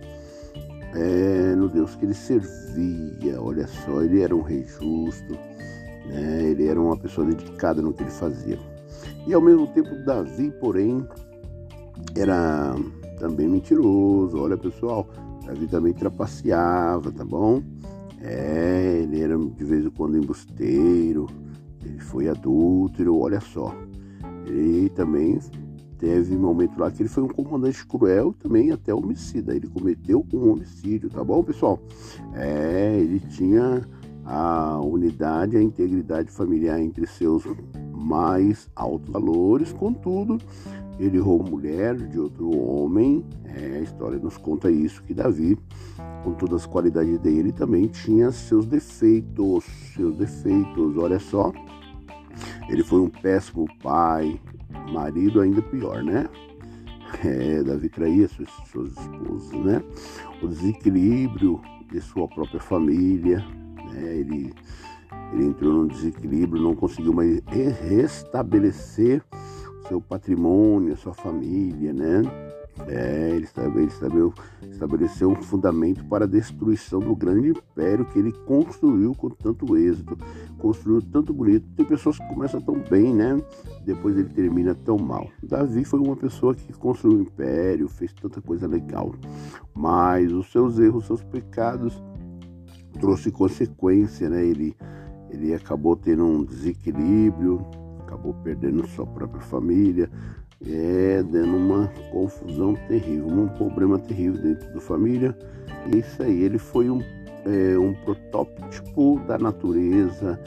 é, 0.94 1.56
no 1.56 1.70
Deus 1.70 1.96
que 1.96 2.06
ele 2.06 2.14
servia. 2.14 3.42
Olha 3.42 3.68
só, 3.68 4.02
ele 4.02 4.22
era 4.22 4.36
um 4.36 4.42
rei 4.42 4.64
justo, 4.64 5.34
né? 6.08 6.44
ele 6.44 6.68
era 6.68 6.80
uma 6.80 6.98
pessoa 6.98 7.28
dedicada 7.28 7.82
no 7.82 7.94
que 7.94 8.04
ele 8.04 8.12
fazia. 8.12 8.60
E 9.28 9.34
ao 9.34 9.42
mesmo 9.42 9.68
tempo, 9.68 9.90
Davi, 10.06 10.52
porém, 10.60 11.06
era 12.16 12.76
também 13.20 13.48
mentiroso. 13.48 14.40
Olha, 14.40 14.58
pessoal, 14.58 15.08
Davi 15.50 15.68
também 15.68 15.94
trapaceava, 15.94 17.12
tá 17.12 17.26
bom? 17.26 17.64
É, 18.22 19.00
ele 19.02 19.20
era 19.20 19.36
de 19.36 19.64
vez 19.64 19.84
em 19.84 19.90
quando 19.90 20.18
embusteiro, 20.18 21.26
ele 21.84 22.00
foi 22.00 22.28
adúltero, 22.28 23.18
olha 23.18 23.40
só. 23.40 23.74
Ele 24.46 24.90
também 24.90 25.40
teve 25.98 26.36
um 26.36 26.40
momento 26.40 26.80
lá 26.80 26.92
que 26.92 27.02
ele 27.02 27.10
foi 27.10 27.24
um 27.24 27.28
comandante 27.28 27.86
cruel 27.86 28.34
também 28.40 28.72
até 28.72 28.94
homicida. 28.94 29.56
Ele 29.56 29.68
cometeu 29.68 30.24
um 30.32 30.52
homicídio, 30.52 31.10
tá 31.10 31.24
bom, 31.24 31.44
pessoal? 31.44 31.80
É, 32.36 33.00
ele 33.00 33.20
tinha 33.20 33.82
a 34.26 34.80
unidade, 34.80 35.58
a 35.58 35.64
integridade 35.64 36.30
familiar 36.30 36.80
entre 36.80 37.08
seus 37.08 37.44
mais 37.92 38.70
altos 38.76 39.12
valores, 39.12 39.74
contudo, 39.74 40.38
ele 41.00 41.18
roubou 41.18 41.52
mulher 41.52 41.96
de 41.96 42.20
outro 42.20 42.50
homem. 42.50 43.24
É, 43.46 43.78
a 43.78 43.80
história 43.80 44.20
nos 44.20 44.38
conta 44.38 44.70
isso, 44.70 45.02
que 45.04 45.14
Davi, 45.14 45.58
com 46.24 46.34
todas 46.34 46.62
as 46.62 46.68
qualidades 46.68 47.18
dele, 47.20 47.52
também 47.52 47.88
tinha 47.88 48.32
seus 48.32 48.66
defeitos, 48.66 49.64
seus 49.96 50.18
defeitos, 50.18 50.98
olha 50.98 51.20
só. 51.20 51.52
Ele 52.70 52.84
foi 52.84 53.00
um 53.00 53.10
péssimo 53.10 53.66
pai, 53.82 54.40
marido 54.92 55.40
ainda 55.42 55.62
pior, 55.62 56.04
né? 56.04 56.30
É, 57.24 57.64
Davi 57.64 57.90
traía 57.90 58.28
suas, 58.28 58.50
suas 58.72 58.92
esposas, 58.92 59.66
né? 59.66 59.84
O 60.44 60.48
desequilíbrio 60.48 61.60
de 61.92 62.00
sua 62.02 62.28
própria 62.28 62.60
família, 62.60 63.40
né? 63.94 64.18
Ele, 64.18 64.54
ele 65.34 65.46
entrou 65.46 65.74
num 65.74 65.88
desequilíbrio, 65.88 66.62
não 66.62 66.76
conseguiu 66.76 67.14
mais 67.14 67.42
restabelecer 67.90 69.24
seu 69.90 70.00
patrimônio, 70.00 70.96
sua 70.96 71.14
família, 71.14 71.92
né? 71.92 72.22
É, 72.88 73.32
ele 73.32 73.44
estabeleceu, 73.44 74.34
estabeleceu 74.72 75.30
um 75.30 75.36
fundamento 75.36 76.06
para 76.06 76.24
a 76.24 76.28
destruição 76.28 77.00
do 77.02 77.14
grande 77.14 77.50
império 77.50 78.06
que 78.06 78.18
ele 78.18 78.32
construiu 78.46 79.14
com 79.14 79.30
tanto 79.30 79.76
êxito, 79.76 80.18
construiu 80.58 81.02
tanto 81.02 81.34
bonito. 81.34 81.68
Tem 81.76 81.86
pessoas 81.86 82.18
que 82.18 82.28
começam 82.28 82.62
tão 82.62 82.76
bem, 82.90 83.14
né? 83.14 83.38
Depois 83.84 84.18
ele 84.18 84.30
termina 84.30 84.74
tão 84.74 84.98
mal. 84.98 85.28
Davi 85.44 85.84
foi 85.84 86.00
uma 86.00 86.16
pessoa 86.16 86.56
que 86.56 86.72
construiu 86.72 87.18
um 87.18 87.22
império, 87.24 87.90
fez 87.90 88.14
tanta 88.14 88.42
coisa 88.42 88.66
legal, 88.66 89.14
mas 89.74 90.32
os 90.32 90.50
seus 90.50 90.80
erros, 90.80 91.02
os 91.02 91.08
seus 91.08 91.24
pecados 91.24 92.02
trouxe 93.00 93.30
consequência, 93.30 94.30
né? 94.30 94.46
Ele, 94.46 94.74
ele 95.30 95.54
acabou 95.54 95.98
tendo 95.98 96.24
um 96.24 96.46
desequilíbrio, 96.46 97.60
acabou 98.10 98.34
perdendo 98.44 98.88
sua 98.88 99.06
própria 99.06 99.42
família, 99.42 100.10
é, 100.66 101.24
dando 101.24 101.56
uma 101.56 101.88
confusão 102.12 102.74
terrível, 102.88 103.28
um 103.28 103.48
problema 103.50 104.00
terrível 104.00 104.42
dentro 104.42 104.74
da 104.74 104.82
família. 104.82 105.38
Isso 105.96 106.24
aí, 106.24 106.42
ele 106.42 106.58
foi 106.58 106.90
um, 106.90 107.02
é, 107.46 107.78
um 107.78 107.94
protótipo 108.04 109.20
da 109.28 109.38
natureza 109.38 110.40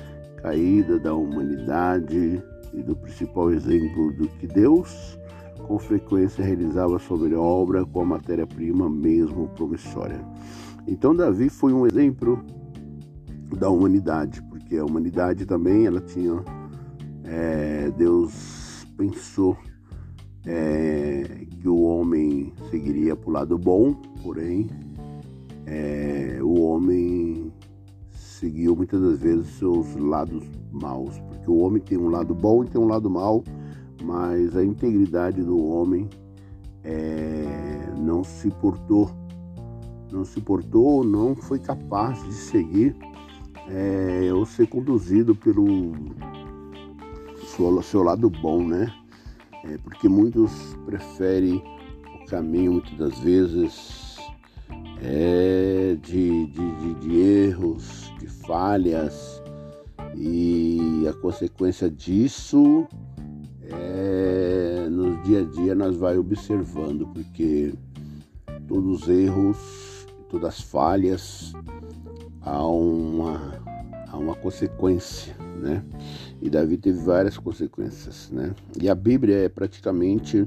caída, 0.43 0.99
da 0.99 1.15
humanidade 1.15 2.43
e 2.75 2.83
do 2.83 2.97
principal 2.97 3.53
exemplo 3.53 4.13
do 4.15 4.27
que 4.29 4.47
Deus 4.47 5.19
com 5.69 5.79
frequência 5.79 6.45
realizava 6.45 6.99
sobre 6.99 7.35
a 7.35 7.41
obra 7.41 7.87
com 7.87 8.01
a 8.01 8.05
matéria-prima 8.05 8.91
mesmo 8.91 9.47
promissória. 9.51 10.21
Então 10.89 11.15
Davi 11.15 11.49
foi 11.49 11.73
um 11.73 11.87
exemplo 11.87 12.45
da 13.57 13.71
humanidade, 13.71 14.43
porque 14.43 14.77
a 14.77 14.85
humanidade 14.85 15.47
também 15.47 15.87
ela 15.87 16.01
tinha 16.01 16.43
é, 17.25 17.91
Deus 17.97 18.87
pensou 18.97 19.57
é, 20.47 21.47
que 21.61 21.68
o 21.68 21.83
homem 21.83 22.53
seguiria 22.70 23.14
para 23.14 23.31
o 23.31 23.33
lado 23.33 23.59
bom, 23.59 23.95
porém 24.23 24.68
é, 25.66 26.39
o 26.43 26.61
homem 26.62 27.53
seguiu 28.11 28.75
muitas 28.75 29.01
das 29.01 29.18
vezes 29.20 29.47
seus 29.59 29.95
lados 29.97 30.43
maus, 30.73 31.18
porque 31.20 31.51
o 31.51 31.59
homem 31.59 31.81
tem 31.81 31.97
um 31.97 32.09
lado 32.09 32.35
bom 32.35 32.64
e 32.64 32.68
tem 32.68 32.81
um 32.81 32.87
lado 32.87 33.09
mau, 33.09 33.45
mas 34.03 34.57
a 34.57 34.64
integridade 34.64 35.43
do 35.43 35.64
homem 35.64 36.09
é, 36.83 37.93
não 37.97 38.25
se 38.25 38.51
portou, 38.51 39.11
não 40.11 40.25
se 40.25 40.41
portou, 40.41 41.05
não 41.05 41.37
foi 41.37 41.61
capaz 41.61 42.23
de 42.25 42.33
seguir 42.33 42.97
é, 43.68 44.33
ou 44.35 44.45
ser 44.45 44.66
conduzido 44.66 45.35
pelo 45.37 45.64
seu, 47.57 47.82
seu 47.82 48.03
lado 48.03 48.28
bom, 48.28 48.66
né? 48.66 48.92
é, 49.64 49.78
porque 49.78 50.09
muitos 50.09 50.53
preferem 50.84 51.62
o 52.14 52.26
caminho, 52.26 52.72
muitas 52.72 52.96
das 52.96 53.18
vezes, 53.20 54.16
é, 55.03 55.96
de, 56.00 56.46
de, 56.46 56.76
de, 56.76 56.94
de 56.94 57.20
erros, 57.20 58.12
de 58.18 58.26
falhas, 58.26 59.42
e 60.14 61.07
a 61.09 61.12
consequência 61.14 61.90
disso 61.90 62.86
é, 63.62 64.88
no 64.90 65.22
dia 65.22 65.40
a 65.40 65.44
dia 65.44 65.74
nós 65.74 65.96
vai 65.96 66.18
observando, 66.18 67.07
porque 67.09 67.72
todos 68.68 69.03
os 69.03 69.09
erros, 69.09 70.07
todas 70.28 70.48
as 70.48 70.61
falhas, 70.61 71.53
há 72.42 72.66
uma, 72.66 73.62
há 74.09 74.16
uma 74.16 74.34
consequência, 74.34 75.34
né? 75.57 75.82
E 76.43 76.51
Davi 76.51 76.76
teve 76.76 76.99
várias 76.99 77.38
consequências, 77.38 78.28
né? 78.32 78.53
E 78.80 78.90
a 78.90 78.97
Bíblia 78.97 79.45
é 79.45 79.49
praticamente 79.49 80.45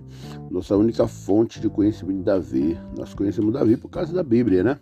nossa 0.52 0.76
única 0.76 1.08
fonte 1.08 1.62
de 1.62 1.70
conhecimento 1.70 2.18
de 2.18 2.24
Davi. 2.24 2.78
Nós 2.98 3.14
conhecemos 3.14 3.54
Davi 3.54 3.78
por 3.78 3.88
causa 3.88 4.14
da 4.14 4.22
Bíblia, 4.22 4.62
né? 4.62 4.78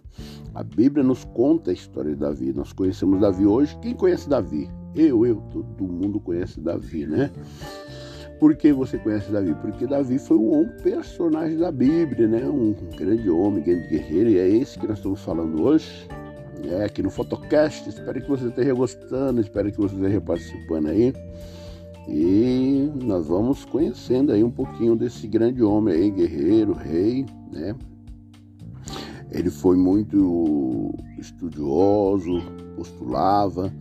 A 0.55 0.63
Bíblia 0.63 1.03
nos 1.03 1.23
conta 1.23 1.69
a 1.69 1.73
história 1.73 2.09
de 2.11 2.17
Davi. 2.17 2.51
Nós 2.51 2.73
conhecemos 2.73 3.21
Davi 3.21 3.45
hoje. 3.45 3.77
Quem 3.79 3.93
conhece 3.93 4.27
Davi? 4.27 4.67
Eu, 4.95 5.23
eu, 5.23 5.35
todo 5.51 5.83
mundo 5.83 6.19
conhece 6.19 6.59
Davi, 6.59 7.05
né? 7.05 7.29
Por 8.39 8.55
que 8.55 8.73
você 8.73 8.97
conhece 8.97 9.31
Davi? 9.31 9.53
Porque 9.61 9.85
Davi 9.85 10.17
foi 10.17 10.37
um 10.37 10.67
personagem 10.81 11.59
da 11.59 11.71
Bíblia, 11.71 12.27
né? 12.27 12.43
Um 12.49 12.73
grande 12.97 13.29
homem, 13.29 13.63
grande 13.63 13.87
guerreiro, 13.87 14.29
e 14.31 14.39
é 14.39 14.49
esse 14.49 14.79
que 14.79 14.87
nós 14.87 14.97
estamos 14.97 15.21
falando 15.21 15.61
hoje 15.61 16.07
é, 16.63 16.85
aqui 16.85 17.01
no 17.03 17.09
Fotocast. 17.09 17.87
Espero 17.87 18.21
que 18.21 18.27
você 18.27 18.47
esteja 18.47 18.73
gostando, 18.73 19.41
espero 19.41 19.71
que 19.71 19.77
você 19.77 19.95
esteja 19.95 20.21
participando 20.21 20.87
aí. 20.87 21.13
E 22.07 22.91
nós 23.03 23.27
vamos 23.27 23.63
conhecendo 23.65 24.31
aí 24.31 24.43
um 24.43 24.51
pouquinho 24.51 24.95
desse 24.95 25.27
grande 25.27 25.63
homem 25.63 25.93
aí, 25.93 26.11
guerreiro, 26.11 26.73
rei, 26.73 27.25
né? 27.51 27.75
Ele 29.31 29.49
foi 29.49 29.75
muito 29.75 30.93
estudioso, 31.17 32.41
postulava, 32.75 33.73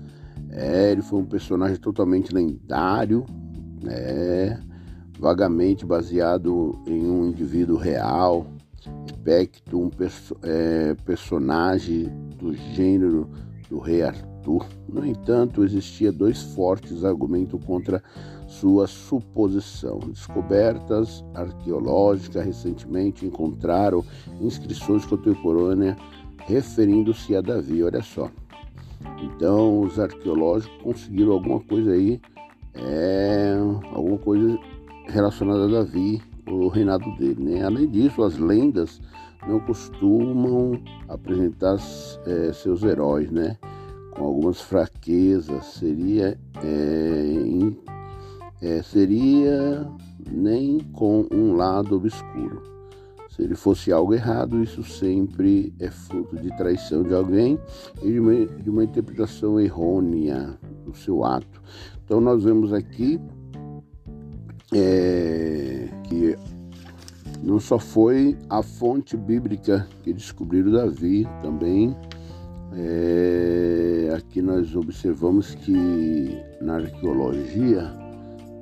é, 0.50 0.92
ele 0.92 1.02
foi 1.02 1.18
um 1.18 1.26
personagem 1.26 1.76
totalmente 1.76 2.32
lendário, 2.32 3.26
né? 3.82 4.62
vagamente 5.18 5.86
baseado 5.86 6.82
em 6.86 7.06
um 7.06 7.26
indivíduo 7.26 7.76
real, 7.76 8.46
Spectre, 9.08 9.76
um 9.76 9.88
perso 9.88 10.36
é, 10.42 10.94
personagem 11.04 12.08
do 12.36 12.54
gênero 12.54 13.30
do 13.68 13.78
rei 13.78 14.02
Arthur. 14.02 14.66
No 14.88 15.06
entanto, 15.06 15.64
existia 15.64 16.10
dois 16.12 16.42
fortes 16.54 17.04
argumentos 17.04 17.64
contra 17.64 18.02
sua 18.46 18.86
suposição. 18.86 19.98
Descobertas 19.98 21.24
arqueológicas 21.34 22.44
recentemente 22.44 23.24
encontraram 23.24 24.04
inscrições 24.40 25.06
contemporâneas 25.06 25.96
referindo-se 26.38 27.34
a 27.36 27.40
Davi. 27.40 27.82
Olha 27.82 28.02
só. 28.02 28.30
Então, 29.22 29.80
os 29.80 29.98
arqueológicos 29.98 30.82
conseguiram 30.82 31.32
alguma 31.32 31.60
coisa 31.60 31.92
aí, 31.92 32.20
é, 32.74 33.56
alguma 33.92 34.18
coisa 34.18 34.58
relacionada 35.06 35.64
a 35.64 35.68
Davi, 35.68 36.20
o 36.48 36.68
reinado 36.68 37.10
dele. 37.16 37.42
Né? 37.42 37.64
Além 37.64 37.88
disso, 37.88 38.22
as 38.22 38.36
lendas 38.36 39.00
não 39.46 39.60
costumam 39.60 40.80
apresentar 41.08 41.76
é, 42.26 42.52
seus 42.52 42.82
heróis, 42.82 43.30
né? 43.30 43.56
Com 44.12 44.24
algumas 44.24 44.60
fraquezas, 44.60 45.64
seria 45.66 46.38
é, 46.62 47.72
é, 48.60 48.82
seria 48.82 49.88
nem 50.30 50.78
com 50.92 51.26
um 51.32 51.54
lado 51.54 51.96
obscuro. 51.96 52.62
Se 53.28 53.42
ele 53.42 53.54
fosse 53.54 53.90
algo 53.90 54.12
errado, 54.12 54.62
isso 54.62 54.84
sempre 54.84 55.74
é 55.80 55.90
fruto 55.90 56.36
de 56.36 56.54
traição 56.56 57.02
de 57.02 57.14
alguém 57.14 57.58
e 58.02 58.12
de 58.12 58.20
uma, 58.20 58.46
de 58.46 58.70
uma 58.70 58.84
interpretação 58.84 59.58
errônea 59.58 60.58
do 60.84 60.94
seu 60.94 61.24
ato. 61.24 61.62
Então 62.04 62.20
nós 62.20 62.44
vemos 62.44 62.74
aqui 62.74 63.18
é, 64.72 65.88
que 66.04 66.36
não 67.42 67.58
só 67.58 67.78
foi 67.78 68.36
a 68.48 68.62
fonte 68.62 69.16
bíblica 69.16 69.86
que 70.02 70.12
descobriram 70.12 70.72
Davi, 70.72 71.28
também 71.42 71.96
é, 72.74 74.14
aqui 74.16 74.40
nós 74.40 74.74
observamos 74.74 75.54
que 75.54 76.38
na 76.60 76.76
arqueologia, 76.76 77.92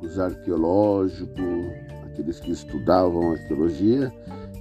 os 0.02 0.18
arqueológicos, 0.18 1.30
aqueles 2.06 2.40
que 2.40 2.50
estudavam 2.50 3.32
arqueologia, 3.32 4.12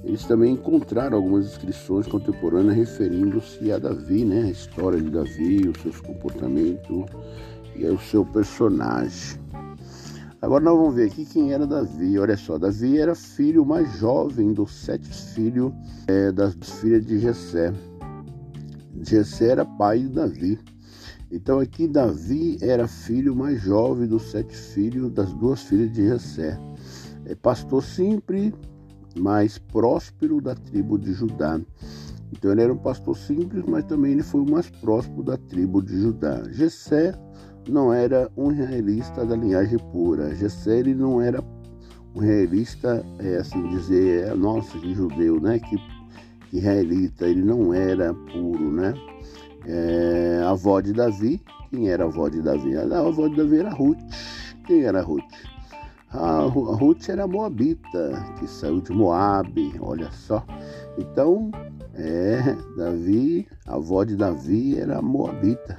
eles 0.03 0.23
também 0.25 0.53
encontraram 0.53 1.17
algumas 1.17 1.45
inscrições 1.45 2.07
contemporâneas 2.07 2.75
referindo-se 2.75 3.71
a 3.71 3.79
Davi, 3.79 4.23
né? 4.23 4.43
a 4.43 4.51
história 4.51 4.99
de 5.01 5.09
Davi, 5.09 5.67
os 5.67 5.81
seus 5.81 5.99
comportamentos 5.99 7.05
e 7.75 7.85
o 7.85 7.99
seu 7.99 8.23
personagem. 8.25 9.39
Agora 10.41 10.63
nós 10.63 10.77
vamos 10.77 10.95
ver 10.95 11.07
aqui 11.07 11.25
quem 11.25 11.51
era 11.51 11.67
Davi. 11.67 12.17
Olha 12.17 12.37
só, 12.37 12.57
Davi 12.57 12.97
era 12.97 13.13
filho 13.13 13.65
mais 13.65 13.91
jovem 13.97 14.53
dos 14.53 14.73
sete 14.73 15.09
filhos 15.33 15.73
é, 16.07 16.31
das 16.31 16.55
filhas 16.79 17.05
de 17.05 17.19
Jessé. 17.19 17.73
Jessé 19.01 19.49
era 19.49 19.65
pai 19.65 19.99
de 19.99 20.09
Davi. 20.09 20.57
Então 21.29 21.59
aqui 21.59 21.89
Davi 21.89 22.57
era 22.61 22.87
filho 22.87 23.35
mais 23.35 23.61
jovem 23.61 24.07
dos 24.07 24.31
sete 24.31 24.55
filhos 24.55 25.11
das 25.11 25.33
duas 25.33 25.61
filhas 25.61 25.91
de 25.91 26.07
Jessé. 26.07 26.57
É 27.25 27.35
pastor 27.35 27.83
simples, 27.83 28.53
mais 29.19 29.57
próspero 29.57 30.39
da 30.39 30.55
tribo 30.55 30.97
de 30.97 31.11
Judá. 31.11 31.59
Então 32.31 32.51
ele 32.53 32.61
era 32.61 32.71
um 32.71 32.77
pastor 32.77 33.17
simples, 33.17 33.65
mas 33.67 33.83
também 33.83 34.13
ele 34.13 34.23
foi 34.23 34.39
o 34.39 34.49
mais 34.49 34.69
próspero 34.69 35.21
da 35.21 35.35
tribo 35.35 35.81
de 35.81 36.01
Judá. 36.01 36.43
Jessé 36.49 37.13
não 37.69 37.93
era 37.93 38.29
um 38.35 38.47
realista 38.47 39.25
da 39.25 39.35
linhagem 39.35 39.77
pura. 39.91 40.35
Jessé 40.35 40.83
não 40.83 41.21
era 41.21 41.43
um 42.15 42.19
realista, 42.19 43.03
é, 43.19 43.37
assim 43.37 43.67
dizer, 43.69 44.27
é, 44.27 44.33
nossa, 44.33 44.77
que 44.79 44.93
judeu, 44.93 45.39
né? 45.39 45.59
Que, 45.59 45.77
israelita, 46.51 47.27
ele 47.27 47.43
não 47.43 47.73
era 47.73 48.13
puro, 48.13 48.71
né? 48.71 48.93
É, 49.65 50.41
a 50.43 50.51
avó 50.51 50.81
de 50.81 50.93
Davi, 50.93 51.41
quem 51.69 51.89
era 51.89 52.05
a 52.05 52.07
avó 52.07 52.27
de 52.27 52.41
Davi? 52.41 52.75
A 52.75 52.81
avó 52.81 53.27
de 53.27 53.35
Davi 53.35 53.59
era 53.59 53.69
Ruth. 53.69 53.99
Quem 54.65 54.83
era 54.83 55.01
Ruth? 55.01 55.23
A 56.11 56.41
Ruth 56.41 57.07
era 57.07 57.27
moabita, 57.27 58.11
que 58.39 58.47
saiu 58.47 58.81
de 58.81 58.91
Moabe, 58.91 59.73
olha 59.79 60.11
só. 60.11 60.43
Então, 60.97 61.51
é, 61.93 62.55
Davi, 62.75 63.47
a 63.67 63.75
avó 63.75 64.03
de 64.03 64.15
Davi 64.15 64.79
era 64.79 65.01
moabita, 65.03 65.77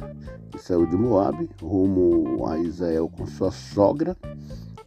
saiu 0.60 0.86
de 0.86 0.96
Moabe 0.96 1.48
rumo 1.60 2.46
a 2.46 2.58
Israel 2.58 3.08
com 3.08 3.26
sua 3.26 3.50
sogra, 3.50 4.16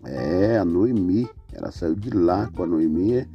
é, 0.05 0.57
a 0.57 0.65
Noemi. 0.65 1.27
Ela 1.51 1.71
saiu 1.71 1.95
de 1.95 2.09
lá 2.09 2.49
com 2.55 2.63
a 2.63 2.67
Noemi, 2.67 3.27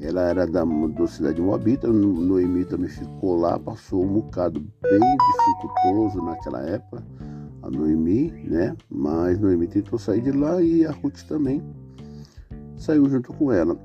ela 0.00 0.22
era 0.22 0.46
da, 0.46 0.64
da 0.64 1.06
cidade 1.06 1.36
de 1.36 1.42
Moabita, 1.42 1.88
Noemi 1.88 2.64
também 2.64 2.88
ficou 2.88 3.36
lá, 3.36 3.58
passou 3.58 4.04
um 4.04 4.12
bocado 4.14 4.60
bem 4.82 5.00
dificultoso 5.00 6.22
naquela 6.22 6.62
época, 6.62 7.04
a 7.62 7.70
Noemi, 7.70 8.30
né? 8.44 8.76
Mas 8.88 9.38
Noemi 9.38 9.66
tentou 9.66 9.98
sair 9.98 10.22
de 10.22 10.32
lá 10.32 10.62
e 10.62 10.86
a 10.86 10.92
Ruth 10.92 11.22
também 11.26 11.62
saiu 12.76 13.08
junto 13.08 13.32
com 13.34 13.52
ela. 13.52 13.76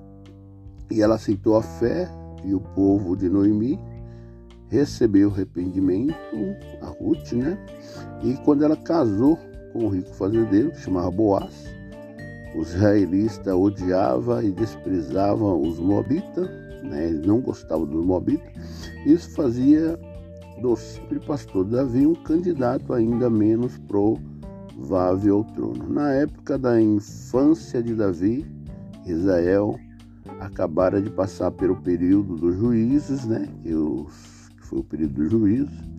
E 0.92 1.02
ela 1.02 1.16
aceitou 1.16 1.58
a 1.58 1.62
fé 1.62 2.08
e 2.46 2.54
o 2.54 2.60
povo 2.60 3.18
de 3.18 3.30
Noemi 3.30 3.80
recebeu 4.74 5.30
arrependimento, 5.30 6.16
a 6.82 6.88
Ruth, 6.88 7.34
né? 7.34 7.56
E 8.24 8.34
quando 8.44 8.66
ela 8.66 8.76
casou 8.76 9.38
com 9.72 9.86
o 9.86 9.90
rico 9.90 10.12
fazendeiro, 10.16 10.72
que 10.72 10.80
chamava 10.80 11.12
Boaz, 11.12 11.54
os 12.56 12.74
israelitas 12.74 13.54
odiavam 13.54 14.42
e 14.42 14.52
desprezavam 14.52 15.62
os 15.62 15.80
moabitas, 15.80 16.50
né? 16.84 17.08
eles 17.08 17.26
não 17.26 17.40
gostavam 17.40 17.86
dos 17.86 18.04
moabitas. 18.04 18.52
Isso 19.06 19.30
fazia 19.36 20.00
do 20.60 20.76
simples 20.76 21.24
pastor 21.24 21.66
Davi 21.66 22.08
um 22.08 22.16
candidato 22.16 22.94
ainda 22.94 23.30
menos 23.30 23.78
provável 23.88 25.38
ao 25.38 25.44
trono. 25.44 25.88
Na 25.88 26.14
época 26.14 26.58
da 26.58 26.82
infância 26.82 27.82
de 27.82 27.94
Davi, 27.94 28.46
Israel 29.06 29.80
acabara 30.40 31.00
de 31.00 31.12
passar 31.12 31.52
pelo 31.52 31.76
período 31.76 32.36
dos 32.36 32.56
juízes, 32.56 33.26
né? 33.26 33.48
Os, 33.66 34.33
foi 34.74 34.80
o 34.80 34.84
período 34.84 35.14
dos 35.14 35.32
juízes. 35.32 35.94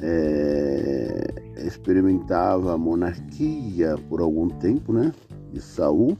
É, 0.00 1.34
experimentava 1.66 2.74
a 2.74 2.78
monarquia 2.78 3.96
por 4.08 4.20
algum 4.20 4.48
tempo, 4.48 4.92
né? 4.92 5.12
De 5.52 5.60
Saul, 5.60 6.16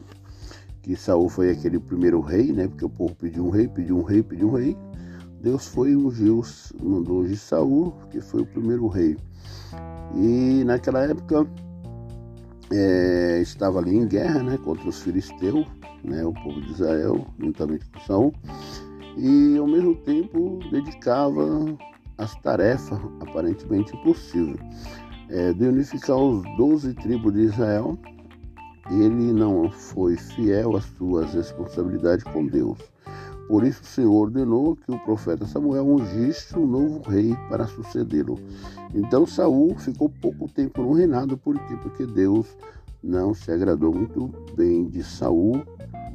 que 0.83 0.97
Saul 0.97 1.29
foi 1.29 1.51
aquele 1.51 1.79
primeiro 1.79 2.21
rei, 2.21 2.53
né? 2.53 2.67
Porque 2.69 2.85
o 2.85 2.91
povo 2.91 3.15
pediu 3.15 3.47
um 3.47 3.51
rei, 3.51 3.69
pediu 3.69 3.99
um 3.99 4.03
rei, 4.03 4.23
pediu 4.23 4.49
um 4.49 4.55
rei. 4.57 4.77
Deus 5.41 5.69
foi 5.69 5.95
ungiu, 5.95 6.43
mandou 6.83 7.25
de 7.25 7.37
Saul, 7.37 7.93
que 8.11 8.21
foi 8.21 8.43
o 8.43 8.47
primeiro 8.47 8.89
rei. 8.89 9.17
E 10.17 10.65
naquela 10.65 11.05
época 11.05 11.47
é, 12.73 13.41
estava 13.41 13.79
ali 13.79 13.97
em 13.97 14.07
guerra, 14.07 14.43
né? 14.43 14.59
Contra 14.59 14.89
os 14.89 15.01
filisteus 15.01 15.67
né, 16.05 16.25
o 16.25 16.33
povo 16.33 16.61
de 16.61 16.73
Israel, 16.73 17.27
juntamente 17.39 17.85
com 17.87 18.01
Saul, 18.01 18.35
e 19.19 19.59
ao 19.59 19.67
mesmo 19.67 19.95
tempo 19.97 20.61
dedicava 20.71 21.45
as 22.17 22.35
tarefas 22.37 22.99
aparentemente 23.21 23.95
impossíveis 23.97 24.59
é, 25.29 25.53
de 25.53 25.65
unificar 25.67 26.17
os 26.17 26.43
doze 26.57 26.95
tribos 26.95 27.33
de 27.33 27.41
Israel. 27.41 27.99
Ele 28.91 29.33
não 29.33 29.71
foi 29.71 30.17
fiel 30.17 30.77
às 30.77 30.85
suas 30.85 31.35
responsabilidades 31.35 32.25
com 32.25 32.47
Deus. 32.47 32.79
Por 33.47 33.65
isso 33.65 33.83
o 33.83 33.87
Senhor 33.87 34.15
ordenou 34.15 34.77
que 34.77 34.91
o 34.91 34.99
profeta 35.01 35.47
Samuel 35.47 35.87
ungisse 35.87 36.57
um 36.59 36.67
novo 36.67 37.03
rei 37.09 37.35
para 37.49 37.67
sucedê-lo. 37.67 38.39
Então 38.95 39.27
Saul 39.27 39.75
ficou 39.79 40.09
pouco 40.09 40.49
tempo 40.49 40.83
no 40.83 40.93
reinado, 40.93 41.37
por 41.37 41.59
quê? 41.67 41.77
Porque 41.83 42.07
Deus 42.07 42.47
não 43.03 43.35
se 43.35 43.51
agradou 43.51 43.93
muito 43.93 44.31
bem 44.55 44.89
de 44.89 45.03
Saul 45.03 45.63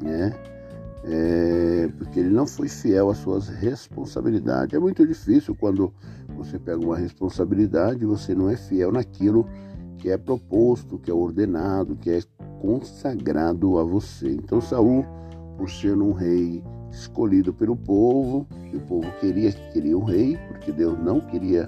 né? 0.03 0.33
É, 1.05 1.89
porque 1.97 2.21
ele 2.21 2.29
não 2.29 2.47
foi 2.47 2.69
fiel 2.69 3.09
às 3.09 3.17
suas 3.17 3.49
responsabilidades. 3.49 4.73
É 4.73 4.79
muito 4.79 5.05
difícil 5.05 5.55
quando 5.55 5.93
você 6.37 6.57
pega 6.57 6.79
uma 6.79 6.97
responsabilidade 6.97 8.03
e 8.03 8.05
você 8.05 8.33
não 8.33 8.49
é 8.49 8.55
fiel 8.55 8.91
naquilo 8.91 9.47
que 9.97 10.09
é 10.09 10.17
proposto, 10.17 10.97
que 10.97 11.11
é 11.11 11.13
ordenado, 11.13 11.95
que 11.95 12.09
é 12.09 12.21
consagrado 12.61 13.77
a 13.77 13.83
você. 13.83 14.29
Então 14.29 14.61
Saul, 14.61 15.05
por 15.57 15.69
ser 15.69 15.97
um 15.97 16.13
rei 16.13 16.63
escolhido 16.91 17.53
pelo 17.53 17.75
povo, 17.75 18.47
o 18.73 18.79
povo 18.81 19.11
queria 19.19 19.51
que 19.51 19.71
queria 19.73 19.97
um 19.97 20.03
rei, 20.03 20.37
porque 20.47 20.71
Deus 20.71 20.97
não 20.99 21.19
queria 21.19 21.67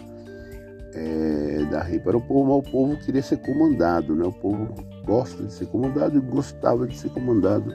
é, 0.94 1.66
dar 1.70 1.84
rei 1.84 2.00
para 2.00 2.18
o 2.18 2.22
povo, 2.22 2.58
mas 2.58 2.68
o 2.68 2.72
povo 2.72 2.98
queria 2.98 3.22
ser 3.22 3.38
comandado, 3.38 4.16
né? 4.16 4.26
O 4.26 4.32
povo 4.32 4.68
gosta 5.06 5.44
de 5.44 5.54
ser 5.54 5.68
comandado 5.68 6.18
e 6.18 6.22
gostava 6.22 6.88
de 6.88 6.98
ser 6.98 7.10
comandado 7.10 7.74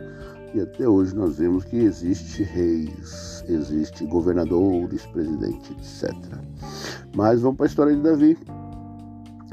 e 0.54 0.60
até 0.60 0.88
hoje 0.88 1.14
nós 1.14 1.38
vemos 1.38 1.64
que 1.64 1.76
existe 1.76 2.42
reis, 2.42 3.44
existe 3.48 4.04
governadores, 4.04 5.06
presidentes, 5.06 6.02
etc. 6.02 6.14
Mas 7.14 7.40
vamos 7.40 7.56
para 7.56 7.66
a 7.66 7.68
história 7.68 7.94
de 7.94 8.02
Davi. 8.02 8.38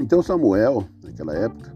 Então 0.00 0.22
Samuel, 0.22 0.84
naquela 1.02 1.34
época, 1.34 1.72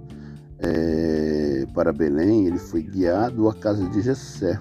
é, 0.59 1.67
para 1.75 1.93
Belém, 1.93 2.47
ele 2.47 2.59
foi 2.59 2.83
guiado 2.83 3.49
à 3.49 3.55
casa 3.55 3.89
de 3.89 4.01
Jessé. 4.01 4.59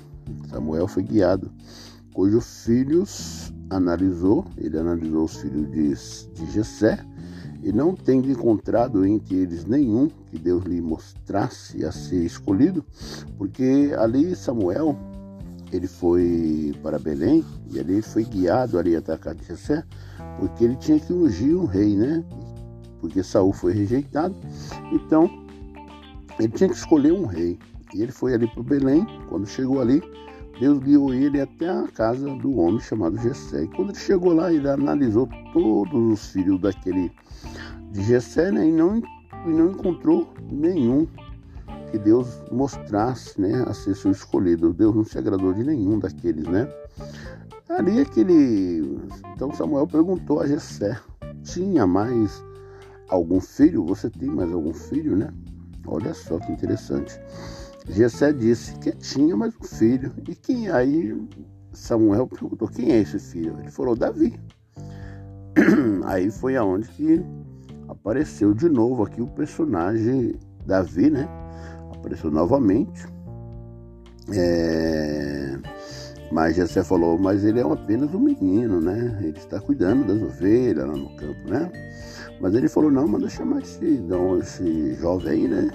Samuel 0.49 0.87
foi 0.87 1.03
guiado, 1.03 1.51
cujos 2.13 2.63
filhos 2.63 3.53
analisou, 3.69 4.45
ele 4.57 4.77
analisou 4.77 5.25
os 5.25 5.37
filhos 5.37 5.71
de, 5.71 6.43
de 6.45 6.51
Jessé 6.51 7.03
e 7.63 7.71
não 7.71 7.93
tendo 7.93 8.29
encontrado 8.29 9.05
entre 9.05 9.35
eles 9.35 9.65
nenhum 9.65 10.07
que 10.29 10.37
Deus 10.37 10.63
lhe 10.63 10.81
mostrasse 10.81 11.85
a 11.85 11.91
ser 11.91 12.23
escolhido, 12.25 12.83
porque 13.37 13.91
ali 13.97 14.35
Samuel 14.35 14.97
ele 15.71 15.87
foi 15.87 16.73
para 16.81 16.99
Belém 16.99 17.45
e 17.71 17.79
ali 17.79 17.93
ele 17.93 18.01
foi 18.01 18.23
guiado 18.23 18.77
ali 18.77 18.95
até 18.95 19.13
a 19.13 19.17
casa 19.17 19.35
de 19.35 19.45
Jessé, 19.45 19.83
porque 20.39 20.63
ele 20.63 20.75
tinha 20.75 20.99
que 20.99 21.13
ungir 21.13 21.57
um 21.57 21.65
rei, 21.65 21.95
né? 21.95 22.23
Porque 22.99 23.23
Saul 23.23 23.53
foi 23.53 23.73
rejeitado, 23.73 24.35
então 24.91 25.29
ele 26.39 26.49
tinha 26.49 26.69
que 26.69 26.75
escolher 26.75 27.13
um 27.13 27.25
rei. 27.25 27.57
E 27.93 28.01
ele 28.01 28.11
foi 28.11 28.33
ali 28.33 28.47
para 28.47 28.63
Belém. 28.63 29.05
Quando 29.27 29.45
chegou 29.45 29.81
ali, 29.81 30.01
Deus 30.59 30.79
guiou 30.79 31.13
ele 31.13 31.41
até 31.41 31.69
a 31.69 31.87
casa 31.87 32.27
do 32.37 32.57
homem 32.57 32.79
chamado 32.79 33.17
Jessé. 33.17 33.63
E 33.63 33.67
quando 33.67 33.89
ele 33.89 33.99
chegou 33.99 34.33
lá, 34.33 34.51
ele 34.51 34.69
analisou 34.69 35.27
todos 35.53 36.13
os 36.13 36.31
filhos 36.31 36.59
daquele 36.59 37.11
de 37.91 38.03
Jessé 38.03 38.51
né, 38.51 38.67
e, 38.67 38.71
não, 38.71 38.97
e 38.97 39.49
não 39.49 39.71
encontrou 39.71 40.33
nenhum 40.49 41.07
que 41.91 41.97
Deus 41.97 42.41
mostrasse 42.49 43.39
né, 43.39 43.63
a 43.67 43.73
ser 43.73 43.95
seu 43.95 44.11
escolhido. 44.11 44.73
Deus 44.73 44.95
não 44.95 45.03
se 45.03 45.17
agradou 45.17 45.53
de 45.53 45.63
nenhum 45.63 45.99
daqueles, 45.99 46.47
né? 46.47 46.71
Ali 47.69 48.01
aquele. 48.01 48.99
Então 49.33 49.53
Samuel 49.53 49.87
perguntou 49.87 50.39
a 50.39 50.47
Jessé: 50.47 50.97
tinha 51.43 51.85
mais 51.85 52.43
algum 53.09 53.39
filho? 53.39 53.85
Você 53.85 54.09
tem 54.09 54.29
mais 54.29 54.51
algum 54.51 54.73
filho, 54.73 55.15
né? 55.15 55.29
Olha 55.85 56.13
só 56.13 56.39
que 56.39 56.51
interessante. 56.51 57.19
Jessé 57.87 58.31
disse 58.31 58.77
que 58.79 58.91
tinha 58.91 59.35
mais 59.35 59.53
um 59.59 59.63
filho. 59.63 60.13
E 60.27 60.35
quem 60.35 60.69
aí 60.69 61.17
Samuel 61.73 62.27
perguntou: 62.27 62.67
quem 62.67 62.91
é 62.91 62.99
esse 62.99 63.19
filho? 63.19 63.57
Ele 63.59 63.71
falou: 63.71 63.95
Davi. 63.95 64.39
Aí 66.05 66.31
foi 66.31 66.55
aonde 66.55 66.87
que 66.87 67.21
apareceu 67.91 68.53
de 68.53 68.69
novo 68.69 69.03
aqui 69.03 69.21
o 69.21 69.27
personagem 69.27 70.39
Davi, 70.65 71.09
né? 71.09 71.27
Apareceu 71.93 72.31
novamente. 72.31 73.05
É... 74.33 75.57
Mas 76.31 76.55
Jessé 76.55 76.83
falou, 76.83 77.17
mas 77.17 77.43
ele 77.43 77.59
é 77.59 77.63
apenas 77.63 78.13
um 78.13 78.19
menino, 78.19 78.79
né? 78.79 79.19
Ele 79.21 79.37
está 79.37 79.59
cuidando 79.59 80.07
das 80.07 80.21
ovelhas 80.21 80.87
lá 80.87 80.95
no 80.95 81.13
campo, 81.17 81.49
né? 81.49 81.69
Mas 82.39 82.55
ele 82.55 82.69
falou, 82.69 82.89
não, 82.89 83.07
manda 83.07 83.29
chamar 83.29 83.61
esse, 83.61 84.01
esse 84.39 84.93
jovem 84.95 85.31
aí, 85.31 85.47
né? 85.47 85.69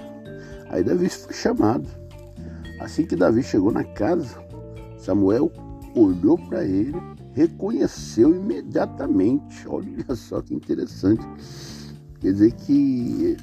Aí 0.69 0.83
Davi 0.83 1.07
foi 1.09 1.33
chamado. 1.33 1.87
Assim 2.81 3.05
que 3.05 3.15
Davi 3.15 3.43
chegou 3.43 3.71
na 3.71 3.83
casa, 3.83 4.37
Samuel 4.97 5.51
olhou 5.95 6.37
para 6.37 6.63
ele, 6.63 6.95
reconheceu 7.33 8.35
imediatamente. 8.35 9.67
Olha 9.67 10.15
só 10.15 10.41
que 10.41 10.55
interessante. 10.55 11.25
Quer 12.19 12.33
dizer 12.33 12.51
que 12.53 13.37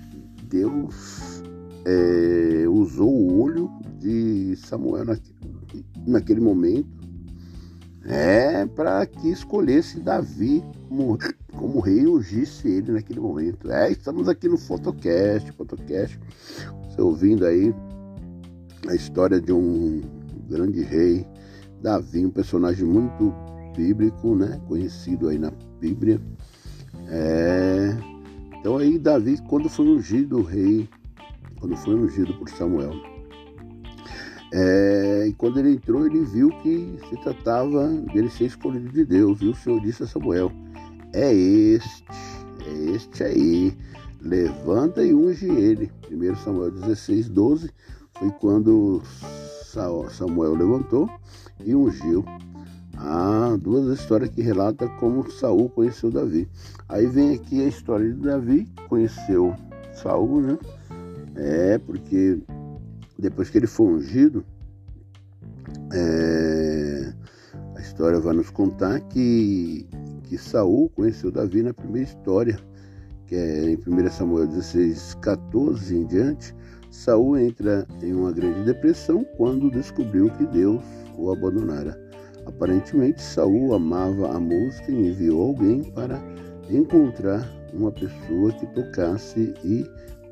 Deus 0.49 1.43
é, 1.85 2.66
usou 2.68 3.11
o 3.11 3.41
olho 3.41 3.70
de 3.99 4.57
Samuel 4.57 5.05
naquele, 5.05 5.87
naquele 6.07 6.41
momento 6.41 7.05
é 8.07 8.66
para 8.66 9.07
que 9.07 9.31
escolhesse 9.31 9.99
Davi 10.01 10.62
como, 10.89 11.18
como 11.57 11.81
rei 11.81 12.01
e 12.01 12.07
ungisse 12.07 12.68
ele 12.68 12.93
naquele 12.93 13.20
momento. 13.20 13.70
É, 13.70 13.91
estamos 13.91 14.29
aqui 14.29 14.49
no 14.49 14.59
Fotocast, 14.59 15.51
Fotocast, 15.53 16.18
você 16.85 17.01
ouvindo 17.01 17.47
aí 17.47 17.75
a 18.89 18.95
história 18.95 19.41
de 19.41 19.53
um 19.53 20.03
grande 20.49 20.83
rei, 20.83 21.27
Davi, 21.81 22.25
um 22.27 22.31
personagem 22.31 22.85
muito 22.85 23.35
bíblico, 23.75 24.35
né? 24.35 24.61
Conhecido 24.68 25.29
aí 25.29 25.39
na 25.39 25.51
Bíblia. 25.81 26.20
É, 27.09 27.97
então 28.65 28.79
aí 28.79 28.99
Davi, 28.99 29.37
quando 29.47 29.69
foi 29.69 29.87
ungido 29.87 30.41
rei, 30.41 30.89
quando 31.61 31.77
foi 31.77 31.95
ungido 31.97 32.33
por 32.33 32.49
Samuel, 32.49 32.95
é, 34.55 35.27
e 35.29 35.35
quando 35.35 35.59
ele 35.59 35.73
entrou, 35.73 36.07
ele 36.07 36.25
viu 36.25 36.49
que 36.62 36.99
se 37.11 37.17
tratava 37.19 37.87
dele 37.89 38.31
ser 38.31 38.47
escolhido 38.47 38.89
de 38.89 39.05
Deus. 39.05 39.43
E 39.43 39.49
o 39.49 39.55
Senhor 39.55 39.79
disse 39.83 40.05
a 40.05 40.07
Samuel: 40.07 40.51
É 41.12 41.31
este, 41.31 42.05
é 42.67 42.95
este 42.95 43.23
aí, 43.23 43.77
levanta 44.23 45.05
e 45.05 45.12
unge 45.12 45.45
ele. 45.45 45.93
1 46.11 46.37
Samuel 46.37 46.71
16, 46.71 47.29
12 47.29 47.71
foi 48.15 48.31
quando 48.41 49.03
Samuel 50.09 50.55
levantou 50.55 51.11
e 51.62 51.75
ungiu 51.75 52.25
Há 52.97 53.57
duas 53.61 53.99
histórias 53.99 54.31
que 54.31 54.43
relatam 54.43 54.89
como 54.99 55.31
Saul 55.31 55.69
conheceu 55.71 56.11
Davi. 56.11 56.49
Aí 56.89 57.07
vem 57.07 57.35
aqui 57.35 57.63
a 57.63 57.69
história 57.69 58.13
de 58.13 58.21
Davi, 58.21 58.69
conheceu 58.89 59.55
Saul, 59.93 60.41
né? 60.41 60.59
É, 61.37 61.79
porque 61.79 62.39
depois 63.19 63.51
que 63.51 63.59
ele 63.59 63.67
foi 63.67 63.87
ungido, 63.87 64.45
é, 65.93 67.13
a 67.75 67.81
história 67.81 68.21
vai 68.21 68.35
nos 68.35 68.51
contar 68.51 69.01
que, 69.01 69.87
que 70.25 70.39
Saul 70.39 70.89
conheceu 70.91 71.31
Davi 71.31 71.63
na 71.63 71.75
primeira 71.75 72.09
história, 72.09 72.59
que 73.27 73.35
é 73.35 73.71
em 73.71 73.77
1 73.77 74.11
Samuel 74.11 74.47
16, 74.47 75.15
14 75.21 75.97
em 75.97 76.07
diante. 76.07 76.55
Saul 76.91 77.37
entra 77.39 77.87
em 78.01 78.13
uma 78.13 78.31
grande 78.31 78.65
depressão 78.65 79.27
quando 79.37 79.71
descobriu 79.71 80.31
que 80.31 80.47
Deus 80.47 80.85
o 81.19 81.33
abandonara. 81.33 82.04
Aparentemente, 82.47 83.23
Saul 83.23 83.75
amava 83.75 84.37
a 84.37 84.41
música 84.41 84.91
e 84.91 85.09
enviou 85.09 85.43
alguém 85.43 85.83
para 85.83 86.23
encontrar 86.71 87.49
uma 87.73 87.91
pessoa 87.91 88.53
que 88.53 88.67
tocasse 88.69 89.55
e 89.65 89.85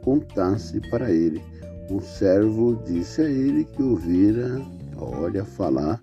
contasse 0.03 0.81
para 0.91 1.11
ele. 1.11 1.43
Um 1.91 2.01
servo 2.01 2.81
disse 2.87 3.23
a 3.23 3.29
ele 3.29 3.65
que 3.65 3.83
ouvira, 3.83 4.61
olha, 4.97 5.45
falar 5.45 6.01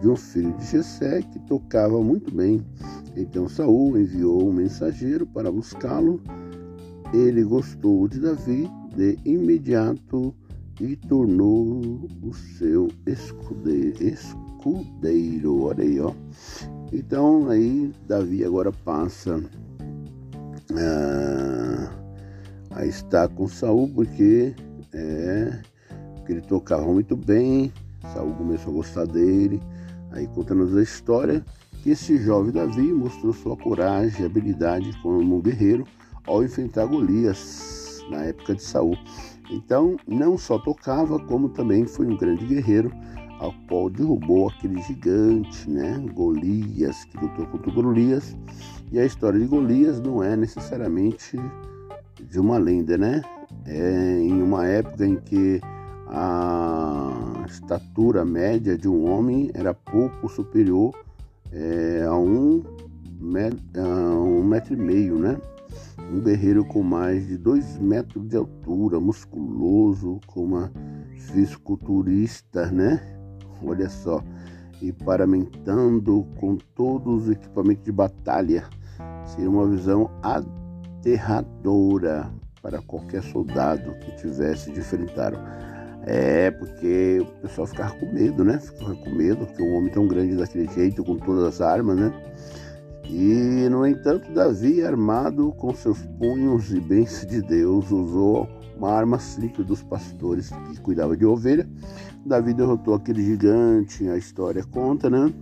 de 0.00 0.08
um 0.08 0.16
filho 0.16 0.52
de 0.56 0.64
Jessé 0.64 1.22
que 1.22 1.38
tocava 1.40 2.00
muito 2.02 2.34
bem. 2.34 2.64
Então 3.16 3.48
Saul 3.48 3.98
enviou 3.98 4.48
um 4.48 4.52
mensageiro 4.52 5.26
para 5.26 5.50
buscá-lo. 5.50 6.20
Ele 7.12 7.42
gostou 7.42 8.06
de 8.06 8.20
Davi 8.20 8.70
de 8.94 9.18
imediato 9.24 10.34
e 10.80 10.96
tornou 10.96 11.80
o 12.22 12.32
seu 12.32 12.88
escudeiro 13.06 14.47
escudeiro. 14.58 15.64
Olha 15.64 15.84
aí, 15.84 16.00
ó. 16.00 16.12
Então 16.92 17.48
aí 17.48 17.92
Davi 18.06 18.44
agora 18.44 18.72
passa 18.72 19.42
ah, 20.74 21.90
a 22.70 22.86
estar 22.86 23.28
com 23.28 23.46
Saul 23.46 23.88
porque, 23.94 24.54
é, 24.92 25.60
porque 26.16 26.32
ele 26.32 26.40
tocava 26.42 26.84
muito 26.86 27.16
bem. 27.16 27.72
Saul 28.12 28.34
começou 28.34 28.72
a 28.72 28.76
gostar 28.76 29.06
dele. 29.06 29.60
Aí 30.10 30.26
contando 30.28 30.76
a 30.76 30.82
história 30.82 31.44
que 31.82 31.90
esse 31.90 32.16
jovem 32.18 32.52
Davi 32.52 32.92
mostrou 32.92 33.32
sua 33.32 33.56
coragem 33.56 34.22
e 34.22 34.26
habilidade 34.26 34.90
como 35.02 35.40
guerreiro 35.40 35.84
ao 36.26 36.42
enfrentar 36.42 36.86
Golias 36.86 38.02
na 38.10 38.24
época 38.24 38.54
de 38.54 38.62
Saul. 38.62 38.96
Então, 39.50 39.96
não 40.06 40.36
só 40.36 40.58
tocava, 40.58 41.18
como 41.18 41.48
também 41.48 41.86
foi 41.86 42.06
um 42.06 42.16
grande 42.16 42.44
guerreiro 42.44 42.92
ao 43.38 43.52
qual 43.68 43.88
derrubou 43.88 44.48
aquele 44.48 44.80
gigante, 44.82 45.70
né? 45.70 46.04
Golias, 46.12 47.04
que 47.04 47.16
lutou 47.18 47.46
contra 47.46 47.70
Golias. 47.70 48.36
E 48.90 48.98
a 48.98 49.04
história 49.04 49.38
de 49.38 49.46
Golias 49.46 50.00
não 50.00 50.22
é 50.22 50.36
necessariamente 50.36 51.38
de 52.30 52.40
uma 52.40 52.58
lenda, 52.58 52.98
né? 52.98 53.22
É 53.66 54.20
em 54.20 54.42
uma 54.42 54.66
época 54.66 55.06
em 55.06 55.16
que 55.16 55.60
a 56.08 57.44
estatura 57.46 58.24
média 58.24 58.76
de 58.76 58.88
um 58.88 59.10
homem 59.10 59.50
era 59.54 59.74
pouco 59.74 60.28
superior 60.28 60.94
é, 61.52 62.04
a, 62.06 62.14
um, 62.14 62.62
a 63.76 64.14
um 64.18 64.42
metro 64.42 64.74
e 64.74 64.76
meio, 64.76 65.18
né? 65.18 65.38
Um 66.10 66.20
guerreiro 66.20 66.64
com 66.64 66.82
mais 66.82 67.26
de 67.26 67.36
dois 67.36 67.78
metros 67.78 68.26
de 68.26 68.36
altura, 68.36 68.98
musculoso, 68.98 70.18
com 70.26 70.44
uma 70.44 70.72
fisiculturista, 71.18 72.70
né? 72.70 73.17
Olha 73.64 73.88
só, 73.88 74.22
e 74.80 74.92
paramentando 74.92 76.26
com 76.38 76.56
todos 76.74 77.24
os 77.24 77.30
equipamentos 77.30 77.84
de 77.84 77.92
batalha. 77.92 78.64
Seria 79.24 79.50
uma 79.50 79.66
visão 79.66 80.10
aterradora 81.00 82.30
para 82.62 82.80
qualquer 82.82 83.22
soldado 83.22 83.92
que 84.00 84.16
tivesse 84.16 84.70
de 84.72 84.80
enfrentar. 84.80 85.32
É, 86.06 86.50
porque 86.50 87.18
o 87.20 87.26
pessoal 87.42 87.66
ficava 87.66 87.94
com 87.94 88.06
medo, 88.12 88.42
né? 88.44 88.58
Ficava 88.58 88.94
com 88.94 89.10
medo, 89.10 89.44
porque 89.46 89.62
um 89.62 89.74
homem 89.74 89.92
tão 89.92 90.08
grande 90.08 90.36
daquele 90.36 90.66
jeito, 90.72 91.04
com 91.04 91.16
todas 91.16 91.44
as 91.44 91.60
armas, 91.60 91.98
né? 91.98 92.12
E, 93.04 93.68
no 93.70 93.86
entanto, 93.86 94.32
Davi, 94.32 94.82
armado 94.82 95.52
com 95.52 95.74
seus 95.74 95.98
punhos 96.18 96.70
e 96.72 96.80
bens 96.80 97.26
de 97.26 97.40
Deus, 97.42 97.90
usou 97.90 98.48
uma 98.76 98.92
arma 98.92 99.18
simples 99.18 99.66
dos 99.66 99.82
pastores 99.82 100.50
que 100.50 100.80
cuidavam 100.80 101.16
de 101.16 101.26
ovelha. 101.26 101.68
Davi 102.24 102.52
derrotou 102.52 102.94
aquele 102.94 103.22
gigante, 103.24 104.08
a 104.08 104.16
história 104.16 104.64
conta, 104.64 105.08
né? 105.08 105.32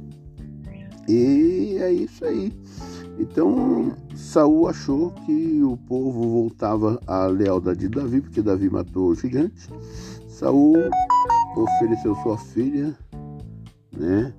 E 1.08 1.76
é 1.80 1.92
isso 1.92 2.24
aí. 2.24 2.52
Então 3.18 3.92
Saul 4.14 4.68
achou 4.68 5.10
que 5.10 5.62
o 5.62 5.76
povo 5.76 6.28
voltava 6.28 7.00
à 7.06 7.26
lealdade 7.26 7.80
de 7.80 7.88
Davi, 7.88 8.20
porque 8.20 8.42
Davi 8.42 8.68
matou 8.68 9.08
o 9.10 9.14
gigante. 9.14 9.68
Saul 10.28 10.76
ofereceu 11.56 12.14
sua 12.16 12.36
filha, 12.36 12.94
né, 13.96 14.34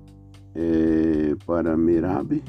é, 0.54 1.34
para 1.44 1.76
Merabe 1.76 2.44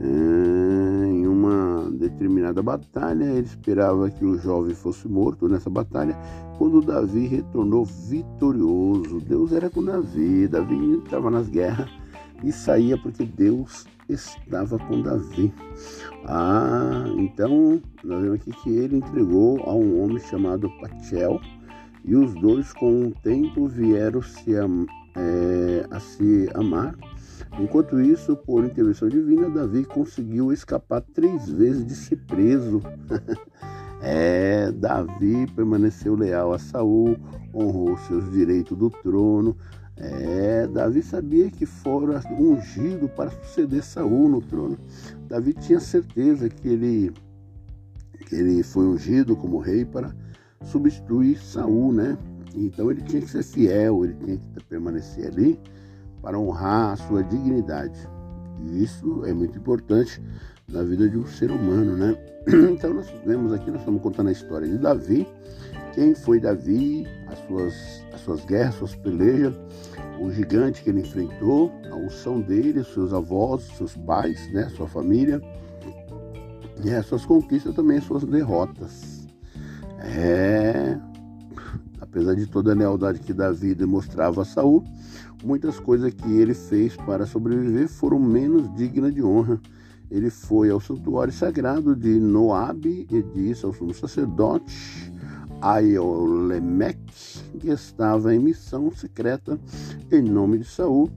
é, 0.00 1.03
uma 1.44 1.90
determinada 1.90 2.62
batalha. 2.62 3.24
Ele 3.24 3.46
esperava 3.46 4.10
que 4.10 4.24
o 4.24 4.38
jovem 4.38 4.74
fosse 4.74 5.08
morto 5.08 5.48
nessa 5.48 5.70
batalha. 5.70 6.16
Quando 6.58 6.80
Davi 6.80 7.26
retornou 7.26 7.84
vitorioso, 7.84 9.20
Deus 9.20 9.52
era 9.52 9.70
com 9.70 9.84
Davi. 9.84 10.48
Davi 10.48 11.00
estava 11.04 11.30
nas 11.30 11.48
guerras 11.48 11.88
e 12.42 12.52
saía 12.52 12.96
porque 12.98 13.24
Deus 13.24 13.86
estava 14.08 14.78
com 14.78 15.02
Davi. 15.02 15.52
Ah, 16.26 17.04
então 17.16 17.80
nós 18.02 18.22
vemos 18.22 18.40
aqui 18.40 18.52
que 18.62 18.70
ele 18.70 18.96
entregou 18.96 19.62
a 19.64 19.74
um 19.74 20.02
homem 20.02 20.18
chamado 20.18 20.70
Pachel 20.80 21.40
e 22.04 22.14
os 22.14 22.34
dois 22.34 22.72
com 22.72 23.06
o 23.06 23.10
tempo 23.22 23.66
vieram 23.66 24.20
se 24.20 24.54
é, 24.54 25.86
a 25.90 26.00
se 26.00 26.48
amar. 26.54 26.94
Enquanto 27.58 28.00
isso, 28.00 28.36
por 28.36 28.64
intervenção 28.64 29.08
divina, 29.08 29.48
Davi 29.48 29.84
conseguiu 29.84 30.52
escapar 30.52 31.00
três 31.00 31.48
vezes 31.48 31.86
de 31.86 31.94
ser 31.94 32.16
preso. 32.26 32.82
é, 34.02 34.72
Davi 34.72 35.46
permaneceu 35.54 36.14
leal 36.14 36.52
a 36.52 36.58
Saul, 36.58 37.16
honrou 37.54 37.96
seus 37.98 38.30
direitos 38.30 38.76
do 38.76 38.90
trono, 38.90 39.56
é, 39.96 40.66
Davi 40.66 41.02
sabia 41.02 41.50
que 41.50 41.64
fora 41.64 42.20
ungido 42.38 43.08
para 43.08 43.30
suceder 43.30 43.82
Saul 43.82 44.28
no 44.28 44.40
trono. 44.40 44.76
Davi 45.28 45.52
tinha 45.54 45.78
certeza 45.78 46.48
que 46.48 46.68
ele, 46.68 47.12
que 48.26 48.34
ele 48.34 48.62
foi 48.62 48.86
ungido 48.86 49.36
como 49.36 49.58
rei 49.58 49.84
para 49.84 50.12
substituir 50.64 51.38
Saul, 51.38 51.92
né? 51.92 52.18
Então 52.56 52.90
ele 52.90 53.02
tinha 53.02 53.22
que 53.22 53.30
ser 53.30 53.44
fiel, 53.44 54.04
ele 54.04 54.14
tinha 54.14 54.36
que 54.36 54.64
permanecer 54.64 55.28
ali 55.28 55.58
para 56.24 56.38
honrar 56.38 56.92
a 56.92 56.96
sua 56.96 57.22
dignidade. 57.22 57.98
E 58.58 58.82
isso 58.82 59.24
é 59.26 59.32
muito 59.34 59.58
importante 59.58 60.22
na 60.66 60.82
vida 60.82 61.08
de 61.08 61.18
um 61.18 61.26
ser 61.26 61.50
humano, 61.50 61.96
né? 61.96 62.16
Então 62.72 62.94
nós 62.94 63.06
vemos 63.24 63.52
aqui, 63.52 63.70
nós 63.70 63.80
estamos 63.80 64.02
contando 64.02 64.28
a 64.28 64.32
história 64.32 64.66
de 64.66 64.78
Davi, 64.78 65.28
quem 65.94 66.14
foi 66.14 66.40
Davi, 66.40 67.06
as 67.28 67.38
suas, 67.46 67.74
as 68.12 68.20
suas 68.22 68.44
guerras, 68.46 68.74
suas 68.76 68.96
pelejas, 68.96 69.54
o 70.18 70.30
gigante 70.30 70.82
que 70.82 70.90
ele 70.90 71.00
enfrentou, 71.00 71.70
a 71.90 71.94
unção 71.94 72.40
dele, 72.40 72.82
seus 72.84 73.12
avós, 73.12 73.62
seus 73.76 73.94
pais, 73.96 74.50
né, 74.52 74.68
sua 74.70 74.88
família, 74.88 75.40
e 76.82 76.90
as 76.90 77.06
suas 77.06 77.24
conquistas 77.24 77.74
também, 77.74 77.98
as 77.98 78.04
suas 78.04 78.24
derrotas. 78.24 79.28
É, 80.00 80.98
apesar 82.00 82.34
de 82.34 82.46
toda 82.46 82.72
a 82.72 82.74
lealdade 82.74 83.20
que 83.20 83.32
Davi 83.32 83.74
demonstrava 83.74 84.42
a 84.42 84.44
Saul, 84.44 84.84
muitas 85.44 85.78
coisas 85.78 86.12
que 86.12 86.32
ele 86.32 86.54
fez 86.54 86.96
para 86.96 87.26
sobreviver 87.26 87.88
foram 87.88 88.18
menos 88.18 88.72
dignas 88.74 89.14
de 89.14 89.22
honra. 89.22 89.60
Ele 90.10 90.30
foi 90.30 90.70
ao 90.70 90.80
santuário 90.80 91.32
sagrado 91.32 91.94
de 91.94 92.18
Noabe 92.18 93.06
e 93.10 93.22
disse 93.22 93.64
ao 93.64 93.72
sumo 93.72 93.92
sacerdote 93.92 95.12
Aiolemec 95.60 96.98
que 97.58 97.70
estava 97.70 98.34
em 98.34 98.38
missão 98.38 98.90
secreta 98.90 99.58
em 100.10 100.22
nome 100.22 100.58
de 100.58 100.64
Saul 100.64 101.10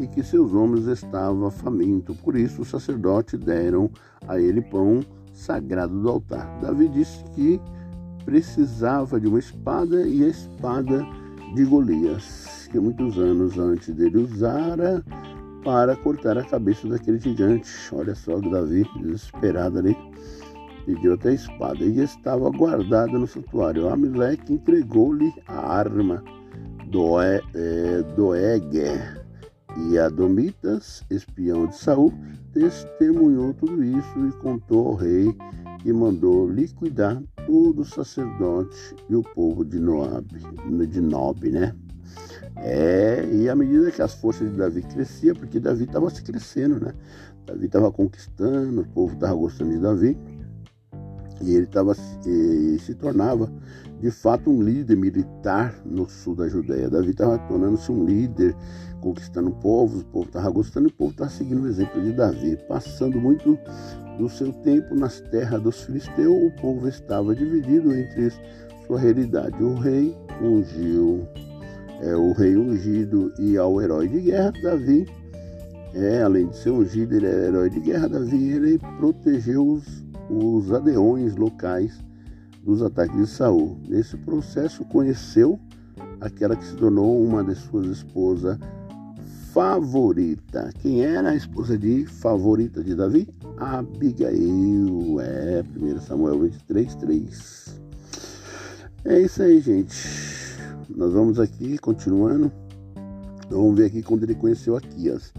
e 0.00 0.06
que 0.06 0.22
seus 0.22 0.52
homens 0.52 0.86
estavam 0.86 1.50
famintos. 1.50 2.16
Por 2.18 2.36
isso 2.36 2.62
os 2.62 2.68
sacerdotes 2.68 3.38
deram 3.38 3.90
a 4.26 4.40
ele 4.40 4.60
pão 4.60 5.00
sagrado 5.32 6.00
do 6.00 6.08
altar. 6.08 6.60
Davi 6.60 6.88
disse 6.88 7.22
que 7.34 7.60
precisava 8.24 9.20
de 9.20 9.26
uma 9.26 9.38
espada 9.38 10.06
e 10.06 10.24
a 10.24 10.28
espada 10.28 11.06
de 11.54 11.64
Golias, 11.64 12.51
que 12.72 12.80
muitos 12.80 13.18
anos 13.18 13.58
antes 13.58 13.94
dele 13.94 14.18
usara 14.18 15.04
para 15.62 15.94
cortar 15.94 16.36
a 16.38 16.44
cabeça 16.44 16.88
daquele 16.88 17.20
gigante. 17.20 17.70
Olha 17.92 18.14
só, 18.14 18.40
Davi, 18.40 18.84
desesperado 19.00 19.78
ali 19.78 19.96
pediu 20.84 21.14
até 21.14 21.28
a 21.28 21.34
espada 21.34 21.84
e 21.84 22.00
estava 22.00 22.50
guardada 22.50 23.18
no 23.18 23.26
santuário. 23.26 23.88
Amaleque 23.88 24.52
entregou-lhe 24.52 25.32
a 25.46 25.76
arma 25.76 26.24
do, 26.88 27.20
é, 27.20 27.40
e 29.76 29.98
Adomitas, 29.98 31.04
espião 31.10 31.66
de 31.66 31.76
Saul, 31.76 32.12
testemunhou 32.52 33.54
tudo 33.54 33.82
isso 33.82 34.26
e 34.28 34.32
contou 34.42 34.88
ao 34.88 34.94
rei 34.96 35.34
que 35.78 35.92
mandou 35.92 36.48
liquidar 36.48 37.22
todo 37.46 37.80
o 37.80 37.84
sacerdote 37.84 38.94
e 39.08 39.14
o 39.14 39.22
povo 39.22 39.64
de 39.64 39.78
Noab, 39.78 40.26
de 40.86 41.00
Nob, 41.00 41.50
né? 41.50 41.74
É, 42.56 43.28
e 43.32 43.48
à 43.48 43.54
medida 43.54 43.90
que 43.90 44.02
as 44.02 44.14
forças 44.14 44.50
de 44.50 44.56
Davi 44.56 44.82
cresciam, 44.82 45.34
porque 45.34 45.58
Davi 45.58 45.84
estava 45.84 46.10
se 46.10 46.22
crescendo, 46.22 46.78
né? 46.78 46.92
Davi 47.46 47.66
estava 47.66 47.90
conquistando, 47.90 48.82
o 48.82 48.88
povo 48.88 49.14
estava 49.14 49.34
gostando 49.34 49.70
de 49.70 49.78
Davi, 49.78 50.18
e 51.40 51.54
ele 51.54 51.66
tava, 51.66 51.96
e 52.24 52.78
se 52.78 52.94
tornava 52.94 53.50
de 54.00 54.10
fato 54.10 54.50
um 54.50 54.62
líder 54.62 54.96
militar 54.96 55.74
no 55.84 56.08
sul 56.08 56.36
da 56.36 56.48
Judéia. 56.48 56.88
Davi 56.88 57.10
estava 57.10 57.38
tornando-se 57.38 57.90
um 57.90 58.04
líder, 58.04 58.54
conquistando 59.00 59.50
povos, 59.50 60.02
o 60.02 60.04
povo 60.06 60.26
estava 60.26 60.50
gostando 60.50 60.88
e 60.88 60.90
o 60.90 60.94
povo 60.94 61.10
estava 61.10 61.30
seguindo 61.30 61.62
o 61.62 61.68
exemplo 61.68 62.00
de 62.02 62.12
Davi. 62.12 62.56
Passando 62.68 63.20
muito 63.20 63.58
do 64.18 64.28
seu 64.28 64.52
tempo 64.52 64.94
nas 64.94 65.20
terras 65.20 65.60
dos 65.62 65.82
filisteus, 65.82 66.34
o 66.34 66.50
povo 66.60 66.88
estava 66.88 67.34
dividido 67.34 67.92
entre 67.92 68.30
sua 68.86 68.98
realidade. 68.98 69.62
O 69.62 69.74
rei 69.74 70.16
ungiu, 70.40 71.26
é, 72.02 72.14
o 72.14 72.32
rei 72.32 72.56
ungido 72.56 73.32
e 73.38 73.56
ao 73.56 73.80
herói 73.80 74.08
de 74.08 74.20
guerra, 74.20 74.52
Davi. 74.62 75.06
É, 75.94 76.22
além 76.22 76.48
de 76.48 76.56
ser 76.56 76.70
ungido, 76.70 77.14
ele 77.14 77.26
era 77.26 77.46
herói 77.46 77.70
de 77.70 77.80
guerra. 77.80 78.08
Davi 78.08 78.52
ele 78.52 78.78
protegeu 78.98 79.66
os 79.66 80.02
os 80.32 80.72
adeões 80.72 81.36
locais 81.36 82.02
dos 82.62 82.82
ataques 82.82 83.16
de 83.16 83.26
Saul. 83.26 83.78
Nesse 83.88 84.16
processo 84.16 84.84
conheceu 84.84 85.58
aquela 86.20 86.56
que 86.56 86.64
se 86.64 86.76
tornou 86.76 87.22
uma 87.22 87.44
de 87.44 87.54
suas 87.54 87.86
esposas 87.86 88.58
favorita. 89.52 90.72
Quem 90.80 91.04
era 91.04 91.30
a 91.30 91.34
esposa 91.34 91.76
de 91.76 92.06
favorita 92.06 92.82
de 92.82 92.94
Davi? 92.94 93.28
Abigail. 93.58 95.20
É, 95.20 95.62
1 95.76 96.00
Samuel 96.00 96.40
23, 96.40 96.94
3. 96.94 97.80
É 99.04 99.20
isso 99.20 99.42
aí, 99.42 99.60
gente. 99.60 100.41
Nós 100.88 101.12
vamos 101.12 101.38
aqui 101.38 101.78
continuando. 101.78 102.50
Vamos 103.50 103.76
ver 103.76 103.86
aqui 103.86 104.02
quando 104.02 104.24
ele 104.24 104.34
conheceu 104.34 104.76
Aquias. 104.76 105.32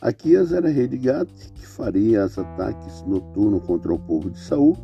Aquias 0.00 0.52
era 0.52 0.68
rei 0.68 0.88
de 0.88 0.96
Gat, 0.96 1.30
que 1.54 1.66
faria 1.66 2.24
os 2.24 2.38
ataques 2.38 3.02
noturnos 3.06 3.62
contra 3.64 3.92
o 3.92 3.98
povo 3.98 4.30
de 4.30 4.38
Saul. 4.38 4.76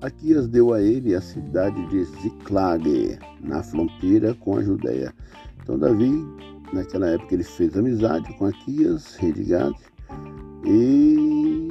Aquias 0.00 0.48
deu 0.48 0.74
a 0.74 0.82
ele 0.82 1.14
a 1.14 1.20
cidade 1.20 1.86
de 1.88 2.04
Ziclag, 2.04 3.18
na 3.40 3.62
fronteira 3.62 4.34
com 4.34 4.56
a 4.56 4.62
Judéia. 4.62 5.14
Então 5.62 5.78
Davi, 5.78 6.12
naquela 6.72 7.06
época, 7.06 7.34
ele 7.34 7.44
fez 7.44 7.76
amizade 7.76 8.36
com 8.36 8.46
Aquias, 8.46 9.14
rei 9.16 9.32
de 9.32 9.44
Gat, 9.44 9.74
e, 10.66 11.70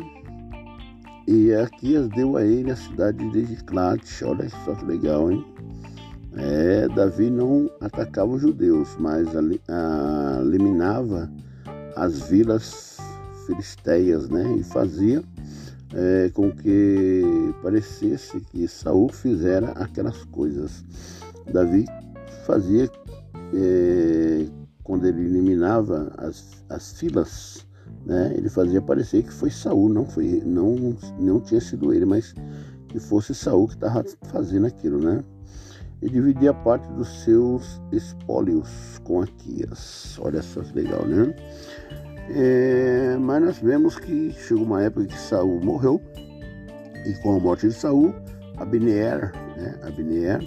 e 1.27 1.53
Aquias 1.53 2.07
deu 2.09 2.37
a 2.37 2.43
ele 2.45 2.71
a 2.71 2.75
cidade 2.75 3.29
de 3.31 3.45
Ziclag. 3.45 4.01
Olha 4.23 4.49
só 4.63 4.73
que 4.75 4.85
legal, 4.85 5.31
hein? 5.31 5.52
É, 6.36 6.88
Davi 6.89 7.29
não 7.29 7.69
atacava 7.79 8.31
os 8.31 8.41
judeus, 8.41 8.95
mas 8.99 9.27
eliminava 10.41 11.31
as 11.95 12.21
vilas 12.29 12.97
filisteias, 13.45 14.29
né? 14.29 14.55
E 14.57 14.63
fazia 14.63 15.23
é, 15.93 16.31
com 16.34 16.51
que 16.51 17.53
parecesse 17.61 18.39
que 18.41 18.67
Saul 18.67 19.09
fizera 19.09 19.69
aquelas 19.71 20.23
coisas. 20.25 20.84
Davi 21.51 21.86
fazia 22.45 22.89
é, 23.53 24.45
quando 24.84 25.05
ele 25.05 25.25
eliminava 25.25 26.11
as, 26.17 26.63
as 26.69 26.93
filas, 26.93 27.65
né? 28.05 28.34
Ele 28.36 28.49
fazia 28.49 28.81
parecer 28.81 29.23
que 29.23 29.31
foi 29.31 29.51
Saul, 29.51 29.89
não 29.89 30.05
foi, 30.05 30.41
não, 30.45 30.95
não 31.19 31.39
tinha 31.39 31.61
sido 31.61 31.93
ele, 31.93 32.05
mas 32.05 32.34
que 32.88 32.99
fosse 32.99 33.36
Saul 33.36 33.67
que 33.67 33.75
estava 33.75 34.03
fazendo 34.23 34.65
aquilo, 34.65 34.99
né? 34.99 35.23
E 36.03 36.09
dividia 36.09 36.53
parte 36.53 36.85
dos 36.91 37.23
seus 37.23 37.81
espólios 37.93 38.99
com 39.05 39.21
Aquias. 39.21 40.19
Olha 40.19 40.41
só 40.41 40.61
que 40.61 40.73
legal, 40.73 41.05
né? 41.05 41.33
É, 42.29 43.17
mas 43.17 43.41
nós 43.41 43.57
vemos 43.59 43.97
que 43.97 44.31
chegou 44.33 44.65
uma 44.65 44.83
época 44.83 45.05
que 45.05 45.17
Saul 45.17 45.63
morreu 45.63 46.01
e 47.05 47.13
com 47.21 47.37
a 47.37 47.39
morte 47.39 47.69
de 47.69 47.73
Saul, 47.73 48.13
Abner, 48.57 49.31
né, 49.57 49.79
Abner, 49.81 50.39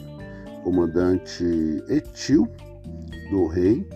comandante 0.63 1.45
etil 1.89 2.47
do 3.31 3.47
rei, 3.47 3.87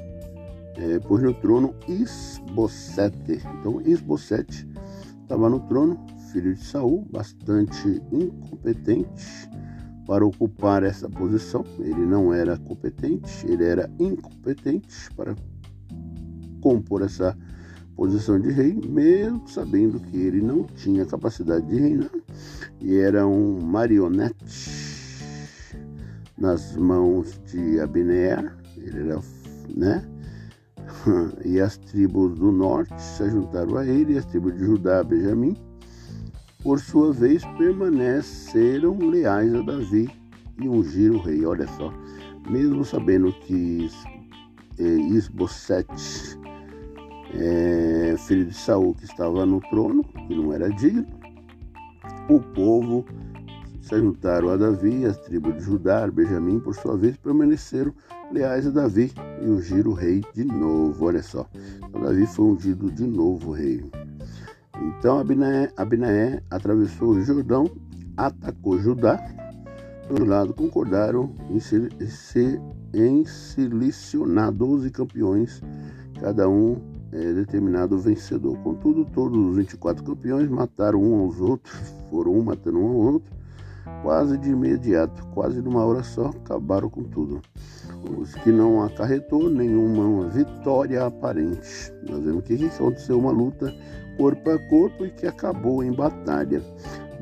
é, 0.78 0.98
pôs 1.00 1.22
no 1.22 1.34
trono 1.34 1.74
Isbosete. 1.86 3.42
Então 3.58 3.82
Isbosete 3.82 4.66
estava 5.22 5.50
no 5.50 5.60
trono, 5.60 5.98
filho 6.32 6.54
de 6.54 6.64
Saul, 6.64 7.06
bastante 7.10 8.00
incompetente 8.10 9.50
para 10.10 10.26
ocupar 10.26 10.82
essa 10.82 11.08
posição. 11.08 11.64
Ele 11.78 12.04
não 12.04 12.34
era 12.34 12.58
competente, 12.58 13.46
ele 13.46 13.64
era 13.64 13.88
incompetente 13.96 15.08
para 15.14 15.36
compor 16.60 17.02
essa 17.02 17.38
posição 17.94 18.40
de 18.40 18.50
rei, 18.50 18.74
mesmo 18.74 19.46
sabendo 19.46 20.00
que 20.00 20.16
ele 20.16 20.42
não 20.42 20.64
tinha 20.64 21.06
capacidade 21.06 21.64
de 21.68 21.78
reinar 21.78 22.10
e 22.80 22.96
era 22.96 23.24
um 23.24 23.60
marionete 23.62 24.34
nas 26.36 26.74
mãos 26.74 27.40
de 27.46 27.78
Abner, 27.78 28.52
ele 28.78 29.10
era, 29.10 29.20
né? 29.76 30.04
e 31.44 31.60
as 31.60 31.76
tribos 31.76 32.36
do 32.36 32.50
norte 32.50 33.00
se 33.00 33.30
juntaram 33.30 33.76
a 33.76 33.86
ele, 33.86 34.18
as 34.18 34.24
tribos 34.24 34.54
de 34.54 34.64
Judá, 34.64 35.04
Benjamim, 35.04 35.56
por 36.62 36.78
sua 36.78 37.12
vez, 37.12 37.42
permaneceram 37.56 38.96
leais 38.98 39.54
a 39.54 39.62
Davi 39.62 40.10
e 40.60 40.68
ungiram 40.68 41.16
o 41.16 41.22
rei. 41.22 41.44
Olha 41.44 41.66
só, 41.68 41.92
mesmo 42.48 42.84
sabendo 42.84 43.32
que 43.32 43.88
é, 44.78 44.82
Isbosete, 44.82 46.38
é, 47.34 48.14
filho 48.18 48.46
de 48.46 48.54
Saul, 48.54 48.94
que 48.94 49.04
estava 49.04 49.46
no 49.46 49.60
trono, 49.70 50.04
que 50.04 50.34
não 50.34 50.52
era 50.52 50.68
digno, 50.70 51.06
o 52.28 52.40
povo 52.40 53.04
se 53.80 53.98
juntaram 53.98 54.50
a 54.50 54.56
Davi, 54.56 55.04
as 55.04 55.16
tribos 55.18 55.54
de 55.56 55.64
Judá, 55.64 56.06
Benjamim, 56.06 56.60
por 56.60 56.74
sua 56.74 56.96
vez, 56.96 57.16
permaneceram 57.16 57.92
leais 58.30 58.66
a 58.66 58.70
Davi 58.70 59.12
e 59.42 59.48
ungiram 59.48 59.90
o 59.90 59.94
rei 59.94 60.22
de 60.34 60.44
novo. 60.44 61.06
Olha 61.06 61.22
só, 61.22 61.48
então, 61.76 62.02
Davi 62.02 62.26
foi 62.26 62.44
ungido 62.44 62.90
de 62.90 63.06
novo 63.06 63.52
rei. 63.52 63.82
Então 64.80 65.18
Abinaé, 65.18 65.70
Abinaé 65.76 66.42
atravessou 66.50 67.10
o 67.10 67.20
Jordão, 67.20 67.70
atacou 68.16 68.78
Judá. 68.78 69.18
Do 70.08 70.24
lado 70.24 70.52
concordaram 70.54 71.32
em, 71.50 71.60
se, 71.60 72.60
em 72.92 73.24
selecionar 73.24 74.50
12 74.50 74.90
campeões, 74.90 75.62
cada 76.20 76.48
um 76.48 76.80
é, 77.12 77.32
determinado 77.32 77.98
vencedor. 77.98 78.56
Contudo, 78.58 79.04
todos 79.04 79.38
os 79.38 79.56
24 79.56 80.02
campeões 80.02 80.48
mataram 80.48 81.00
um 81.00 81.20
aos 81.20 81.40
outros, 81.40 81.74
foram 82.10 82.32
um 82.32 82.42
matando 82.42 82.80
um 82.80 82.88
ao 82.88 82.96
outro, 82.96 83.32
quase 84.02 84.36
de 84.38 84.50
imediato, 84.50 85.24
quase 85.28 85.60
numa 85.60 85.84
hora 85.84 86.02
só, 86.02 86.28
acabaram 86.28 86.88
com 86.88 87.04
tudo. 87.04 87.40
Os 88.18 88.34
que 88.34 88.50
não 88.50 88.82
acarretou 88.82 89.50
nenhuma 89.50 90.28
vitória 90.28 91.04
aparente. 91.04 91.92
Nós 92.08 92.24
vemos 92.24 92.44
que 92.44 92.54
aconteceu 92.64 93.18
uma 93.18 93.30
luta 93.30 93.72
corpo 94.20 94.50
a 94.50 94.58
corpo 94.68 95.06
e 95.06 95.10
que 95.10 95.26
acabou 95.26 95.82
em 95.82 95.92
batalha. 95.92 96.62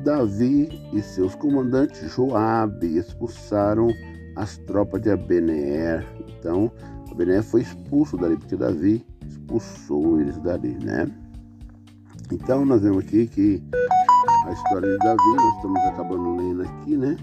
Davi 0.03 0.67
e 0.91 1.01
seus 1.01 1.33
comandantes 1.33 2.11
Joabe 2.13 2.97
expulsaram 2.97 3.87
as 4.35 4.57
tropas 4.57 5.01
de 5.01 5.09
Abener. 5.09 6.05
Então, 6.27 6.69
Abener 7.09 7.41
foi 7.41 7.61
expulso 7.61 8.17
dali, 8.17 8.35
porque 8.35 8.57
Davi 8.57 9.05
expulsou 9.25 10.19
eles 10.19 10.37
dali, 10.39 10.77
né? 10.83 11.09
Então, 12.29 12.65
nós 12.65 12.81
vemos 12.81 13.05
aqui 13.05 13.27
que 13.27 13.63
a 14.45 14.51
história 14.51 14.91
de 14.91 14.97
Davi, 14.97 15.35
nós 15.37 15.55
estamos 15.55 15.79
acabando 15.83 16.35
lendo 16.35 16.63
aqui, 16.63 16.97
né? 16.97 17.17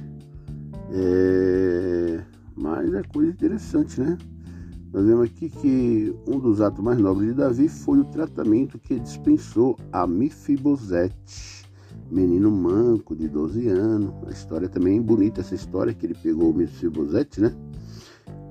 É... 0.90 2.20
Mas 2.56 2.94
é 2.94 3.02
coisa 3.12 3.30
interessante, 3.30 4.00
né? 4.00 4.16
Nós 4.92 5.04
vemos 5.04 5.24
aqui 5.24 5.48
que 5.50 6.14
um 6.26 6.38
dos 6.38 6.60
atos 6.60 6.82
mais 6.82 6.98
nobres 6.98 7.28
de 7.28 7.34
Davi 7.34 7.68
foi 7.68 7.98
o 7.98 8.04
tratamento 8.04 8.78
que 8.78 8.98
dispensou 8.98 9.76
a 9.92 10.06
Mifibosete, 10.06 11.66
menino 12.10 12.50
manco 12.50 13.14
de 13.14 13.28
12 13.28 13.68
anos. 13.68 14.14
A 14.26 14.30
história 14.30 14.68
também 14.68 14.98
é 14.98 15.00
bonita, 15.00 15.40
essa 15.40 15.54
história 15.54 15.92
que 15.92 16.06
ele 16.06 16.14
pegou 16.14 16.50
o 16.50 16.54
Mifibosete, 16.54 17.40
né? 17.40 17.54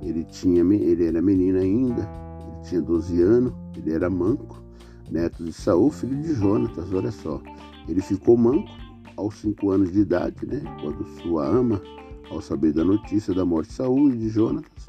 Ele, 0.01 0.23
tinha, 0.23 0.61
ele 0.61 1.05
era 1.05 1.21
menino 1.21 1.57
ainda, 1.57 2.07
ele 2.41 2.61
tinha 2.63 2.81
12 2.81 3.21
anos, 3.21 3.53
ele 3.77 3.93
era 3.93 4.09
manco, 4.09 4.61
neto 5.09 5.43
de 5.43 5.53
Saul, 5.53 5.89
filho 5.89 6.21
de 6.21 6.33
Jonatas, 6.33 6.91
olha 6.93 7.11
só. 7.11 7.41
Ele 7.87 8.01
ficou 8.01 8.37
manco 8.37 8.69
aos 9.17 9.35
5 9.35 9.71
anos 9.71 9.91
de 9.91 10.01
idade, 10.01 10.45
né? 10.45 10.61
Quando 10.81 11.05
sua 11.21 11.47
ama, 11.47 11.81
ao 12.29 12.41
saber 12.41 12.73
da 12.73 12.83
notícia 12.83 13.33
da 13.33 13.45
morte 13.45 13.69
de 13.69 13.75
Saul 13.75 14.09
e 14.11 14.17
de 14.17 14.29
Jonatas, 14.29 14.85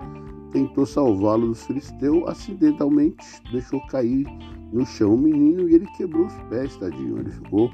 tentou 0.52 0.86
salvá-lo 0.86 1.48
dos 1.48 1.64
filisteus, 1.64 2.28
acidentalmente 2.28 3.24
deixou 3.50 3.80
cair 3.86 4.26
no 4.72 4.84
chão 4.84 5.14
o 5.14 5.18
menino 5.18 5.68
e 5.68 5.74
ele 5.74 5.86
quebrou 5.96 6.26
os 6.26 6.34
pés, 6.48 6.76
tadinho. 6.76 7.18
Ele 7.18 7.30
ficou 7.30 7.70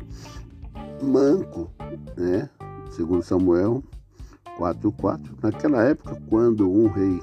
manco, 1.02 1.70
né? 2.16 2.48
Segundo 2.90 3.22
Samuel 3.22 3.82
4:4. 4.58 5.36
Naquela 5.42 5.82
época, 5.82 6.20
quando 6.28 6.70
um 6.70 6.86
rei 6.88 7.20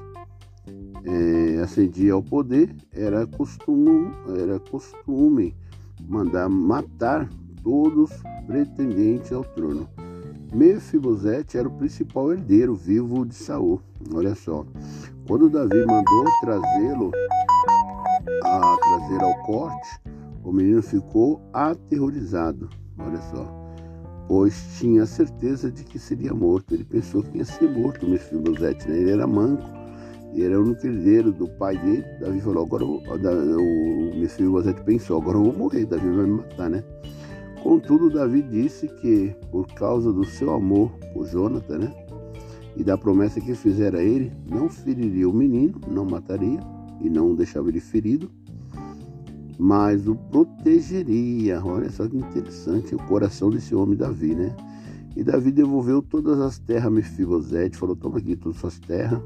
é, 1.06 1.62
ascendia 1.62 2.14
ao 2.14 2.24
poder, 2.24 2.76
era 2.91 3.26
costume, 3.26 4.12
era 4.38 4.60
costume 4.60 5.56
mandar 6.08 6.50
matar 6.50 7.30
todos 7.64 8.12
pretendentes 8.47 9.32
ao 9.32 9.43
trono. 9.43 9.88
Mefibosete 10.54 11.58
era 11.58 11.68
o 11.68 11.78
principal 11.78 12.34
herdeiro 12.34 12.74
vivo 12.74 13.26
de 13.26 13.36
Saul. 13.36 13.80
Olha 14.14 14.34
só. 14.34 14.66
Quando 15.30 15.47
Davi 15.47 15.86
mandou 15.86 16.25
trazê-lo 16.41 17.11
a 18.43 18.77
trazer 18.77 19.23
ao 19.23 19.36
corte, 19.43 20.01
o 20.43 20.51
menino 20.51 20.82
ficou 20.82 21.39
aterrorizado. 21.53 22.67
Olha 22.97 23.21
só. 23.21 23.45
Pois 24.27 24.80
tinha 24.80 25.05
certeza 25.05 25.71
de 25.71 25.84
que 25.84 25.99
seria 25.99 26.34
morto. 26.34 26.73
Ele 26.73 26.84
pensou 26.84 27.21
que 27.21 27.38
ia 27.38 27.45
ser 27.45 27.69
morto 27.69 28.07
o 28.07 28.09
Mefibosete, 28.09 28.89
né? 28.89 28.97
Ele 28.97 29.11
era 29.11 29.27
manco. 29.27 29.69
E 30.34 30.43
era 30.43 30.59
o 30.59 30.63
único 30.63 30.88
herdeiro 30.88 31.32
do 31.32 31.47
pai 31.47 31.77
dele. 31.77 32.05
Davi 32.19 32.41
falou, 32.41 32.65
agora 32.65 32.86
o, 32.86 32.97
o 32.97 34.19
Mefibosete 34.19 34.82
pensou, 34.82 35.21
agora 35.21 35.38
eu 35.38 35.43
vou 35.43 35.53
morrer, 35.53 35.86
Davi 35.86 36.09
vai 36.09 36.25
me 36.25 36.38
matar, 36.38 36.71
né? 36.71 36.84
Contudo, 37.61 38.09
Davi 38.09 38.41
disse 38.41 38.88
que, 38.88 39.36
por 39.51 39.67
causa 39.75 40.11
do 40.11 40.25
seu 40.25 40.55
amor 40.55 40.89
por 41.13 41.27
Jonathan, 41.27 41.77
né, 41.77 41.99
e 42.80 42.84
da 42.84 42.97
promessa 42.97 43.41
que 43.41 43.53
fizera 43.53 43.99
a 43.99 44.03
ele, 44.03 44.32
não 44.49 44.69
feriria 44.69 45.30
o 45.30 45.34
menino, 45.34 45.80
não 45.86 46.05
mataria 46.05 46.61
e 47.01 47.09
não 47.09 47.36
deixava 47.36 47.67
ele 47.67 47.82
ferido, 47.82 48.32
mas 49.57 50.07
o 50.07 50.15
protegeria. 50.15 51.61
Olha 51.63 51.91
só 51.91 52.07
que 52.07 52.17
interessante 52.17 52.95
o 52.95 52.99
coração 52.99 53.49
desse 53.49 53.75
homem 53.75 53.97
Davi, 53.97 54.34
né? 54.34 54.55
E 55.15 55.23
Davi 55.23 55.51
devolveu 55.51 56.01
todas 56.01 56.39
as 56.39 56.57
terras 56.57 56.86
a 56.86 56.89
Mefibosete, 56.89 57.77
falou: 57.77 57.97
toma 57.97 58.17
aqui 58.17 58.38
todas 58.38 58.55
as 58.55 58.61
suas 58.61 58.80
terras, 58.80 59.21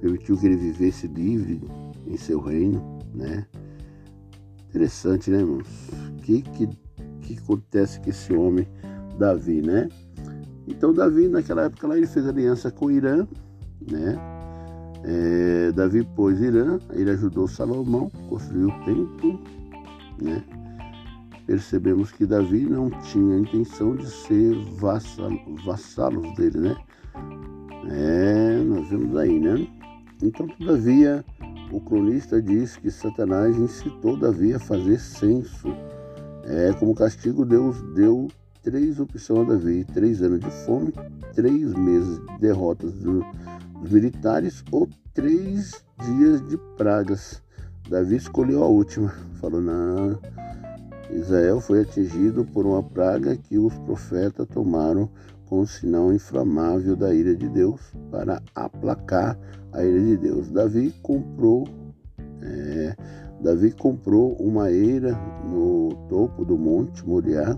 permitiu 0.00 0.36
que 0.36 0.46
ele 0.46 0.56
vivesse 0.56 1.06
livre 1.06 1.60
em 2.04 2.16
seu 2.16 2.40
reino, 2.40 2.98
né? 3.14 3.46
Interessante, 4.68 5.30
né, 5.30 5.38
irmãos? 5.38 5.68
Que, 6.22 6.42
que 6.42 6.68
que 7.28 7.38
acontece 7.38 8.00
com 8.00 8.08
esse 8.08 8.32
homem, 8.32 8.66
Davi, 9.18 9.60
né? 9.60 9.88
Então 10.68 10.92
Davi 10.92 11.28
naquela 11.28 11.62
época 11.62 11.88
lá 11.88 11.96
ele 11.96 12.06
fez 12.06 12.26
aliança 12.26 12.70
com 12.70 12.90
Irã, 12.90 13.26
né? 13.90 14.16
É, 15.04 15.72
Davi 15.72 16.04
pôs 16.14 16.40
Irã, 16.40 16.78
ele 16.92 17.10
ajudou 17.10 17.48
Salomão, 17.48 18.10
construiu 18.28 18.68
o 18.68 18.84
templo, 18.84 19.40
né? 20.20 20.44
Percebemos 21.46 22.12
que 22.12 22.26
Davi 22.26 22.66
não 22.66 22.90
tinha 22.90 23.38
intenção 23.38 23.96
de 23.96 24.06
ser 24.06 24.54
vassalo, 24.78 25.40
vassalos 25.64 26.34
dele, 26.36 26.58
né? 26.58 26.76
É, 27.90 28.62
nós 28.64 28.86
vemos 28.90 29.16
aí, 29.16 29.40
né? 29.40 29.66
Então, 30.22 30.46
todavia, 30.46 31.24
o 31.72 31.80
cronista 31.80 32.42
diz 32.42 32.76
que 32.76 32.90
Satanás 32.90 33.56
incitou 33.56 34.18
Davi 34.18 34.52
a 34.52 34.58
fazer 34.58 34.98
censo 34.98 35.68
é, 36.44 36.72
como 36.74 36.94
castigo, 36.94 37.44
Deus 37.44 37.80
deu 37.94 38.28
três 38.70 39.00
opções 39.00 39.48
a 39.48 39.52
Davi: 39.52 39.84
três 39.94 40.22
anos 40.22 40.40
de 40.40 40.50
fome, 40.66 40.92
três 41.34 41.72
meses 41.74 42.18
de 42.18 42.38
derrotas 42.40 42.92
dos 42.92 43.24
militares 43.90 44.62
ou 44.70 44.86
três 45.14 45.72
dias 46.04 46.46
de 46.48 46.58
pragas. 46.76 47.42
Davi 47.88 48.16
escolheu 48.16 48.62
a 48.62 48.66
última, 48.66 49.08
falou: 49.40 49.62
não. 49.62 50.18
Israel 51.10 51.58
foi 51.60 51.80
atingido 51.80 52.44
por 52.44 52.66
uma 52.66 52.82
praga 52.82 53.34
que 53.34 53.56
os 53.56 53.72
profetas 53.78 54.46
tomaram 54.48 55.08
como 55.46 55.66
sinal 55.66 56.12
inflamável 56.12 56.94
da 56.94 57.14
ira 57.14 57.34
de 57.34 57.48
Deus 57.48 57.80
para 58.10 58.42
aplacar 58.54 59.38
a 59.72 59.82
ira 59.82 60.00
de 60.00 60.16
Deus. 60.18 60.50
Davi 60.50 60.94
comprou 61.00 61.66
é, 62.42 62.94
Davi 63.40 63.70
comprou 63.70 64.34
uma 64.34 64.70
eira 64.70 65.12
no 65.44 65.90
topo 66.10 66.44
do 66.44 66.58
monte 66.58 67.06
Moriá. 67.06 67.56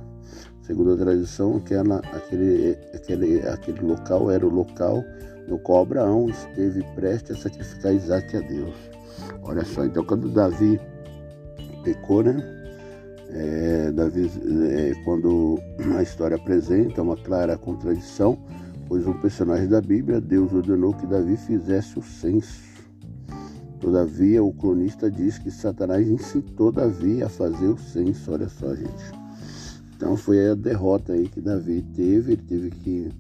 Segundo 0.71 0.93
a 0.93 0.97
tradição, 0.97 1.57
aquela, 1.57 1.97
aquele, 2.13 2.79
aquele, 2.95 3.41
aquele 3.41 3.81
local 3.81 4.31
era 4.31 4.47
o 4.47 4.49
local 4.49 5.05
no 5.49 5.59
qual 5.59 5.83
Abraão 5.83 6.29
esteve 6.29 6.85
prestes 6.95 7.39
a 7.39 7.41
sacrificar 7.41 7.93
Isaac 7.93 8.37
a 8.37 8.41
Deus. 8.41 8.77
Olha 9.43 9.65
só, 9.65 9.85
então 9.85 10.05
quando 10.05 10.29
Davi 10.29 10.81
pecou, 11.83 12.23
né? 12.23 12.37
É, 13.31 13.91
Davi, 13.91 14.31
é, 14.71 14.95
quando 15.05 15.59
a 15.99 16.05
história 16.05 16.37
apresenta 16.37 17.03
uma 17.03 17.17
clara 17.17 17.59
contradição, 17.59 18.39
pois 18.87 19.05
um 19.09 19.15
personagem 19.15 19.67
da 19.67 19.81
Bíblia, 19.81 20.21
Deus 20.21 20.53
ordenou 20.53 20.95
que 20.95 21.05
Davi 21.05 21.37
fizesse 21.37 21.99
o 21.99 22.03
censo. 22.03 22.63
Todavia, 23.81 24.41
o 24.41 24.53
cronista 24.53 25.11
diz 25.11 25.37
que 25.37 25.51
Satanás 25.51 26.09
incitou 26.09 26.71
Davi 26.71 27.25
a 27.25 27.29
fazer 27.29 27.67
o 27.67 27.77
censo. 27.77 28.31
Olha 28.31 28.49
só, 28.49 28.73
gente. 28.73 29.20
Então 30.01 30.17
foi 30.17 30.49
a 30.49 30.55
derrota 30.55 31.13
aí 31.13 31.29
que 31.29 31.43
Davi 31.43 31.83
teve. 31.95 32.33
Ele 32.33 32.43
teve 32.43 32.71
que 32.71 33.11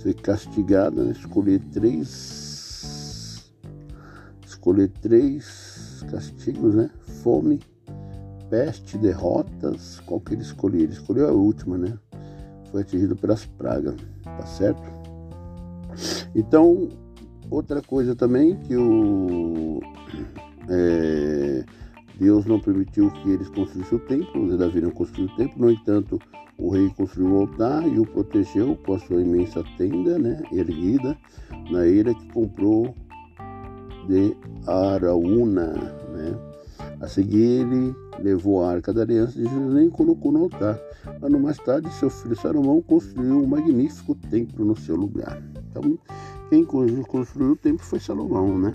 ser 0.00 0.14
castigado, 0.14 1.02
né? 1.02 1.10
escolher 1.10 1.58
três, 1.72 3.50
escolher 4.46 4.88
três 5.02 6.04
castigos, 6.08 6.76
né? 6.76 6.88
Fome, 7.24 7.58
peste, 8.48 8.96
derrotas. 8.96 9.98
Qual 10.06 10.20
que 10.20 10.34
ele 10.34 10.42
escolheu? 10.42 10.82
Ele 10.82 10.92
escolheu 10.92 11.28
a 11.28 11.32
última, 11.32 11.76
né? 11.76 11.98
Foi 12.70 12.82
atingido 12.82 13.16
pelas 13.16 13.44
pragas, 13.44 13.96
tá 14.22 14.46
certo? 14.46 14.80
Então 16.36 16.88
Outra 17.50 17.82
coisa 17.82 18.14
também 18.14 18.56
que 18.56 18.76
o 18.76 19.80
é, 20.68 21.64
Deus 22.18 22.46
não 22.46 22.60
permitiu 22.60 23.10
que 23.10 23.30
eles 23.30 23.48
construíssem 23.48 23.98
o 23.98 24.00
templo, 24.00 24.44
os 24.44 24.56
Davi 24.56 24.80
não 24.80 24.90
construiu 24.90 25.28
o 25.28 25.36
templo, 25.36 25.66
no 25.66 25.70
entanto, 25.70 26.18
o 26.56 26.70
rei 26.70 26.88
construiu 26.96 27.34
o 27.34 27.40
altar 27.40 27.86
e 27.86 27.98
o 27.98 28.06
protegeu 28.06 28.76
com 28.86 28.94
a 28.94 28.98
sua 29.00 29.20
imensa 29.20 29.64
tenda 29.76 30.18
né, 30.18 30.42
erguida 30.52 31.16
na 31.70 31.86
ilha 31.86 32.14
que 32.14 32.32
comprou 32.32 32.94
de 34.06 34.36
Araúna. 34.66 35.72
Né? 36.12 36.38
A 37.00 37.08
seguir, 37.08 37.62
ele 37.62 37.94
levou 38.20 38.62
a 38.62 38.70
arca 38.70 38.92
da 38.92 39.02
aliança 39.02 39.32
de 39.32 39.48
Jerusalém 39.48 39.88
e 39.88 39.90
colocou 39.90 40.30
no 40.30 40.44
altar. 40.44 40.78
Ano 41.20 41.40
mais 41.40 41.58
tarde, 41.58 41.92
seu 41.94 42.08
filho 42.08 42.36
Salomão 42.36 42.80
construiu 42.82 43.42
um 43.42 43.46
magnífico 43.46 44.14
templo 44.14 44.64
no 44.64 44.76
seu 44.76 44.94
lugar. 44.94 45.42
Então, 45.70 45.98
quem 46.48 46.64
construiu 46.64 47.52
o 47.52 47.56
templo 47.56 47.84
foi 47.84 47.98
Salomão, 47.98 48.56
né? 48.58 48.72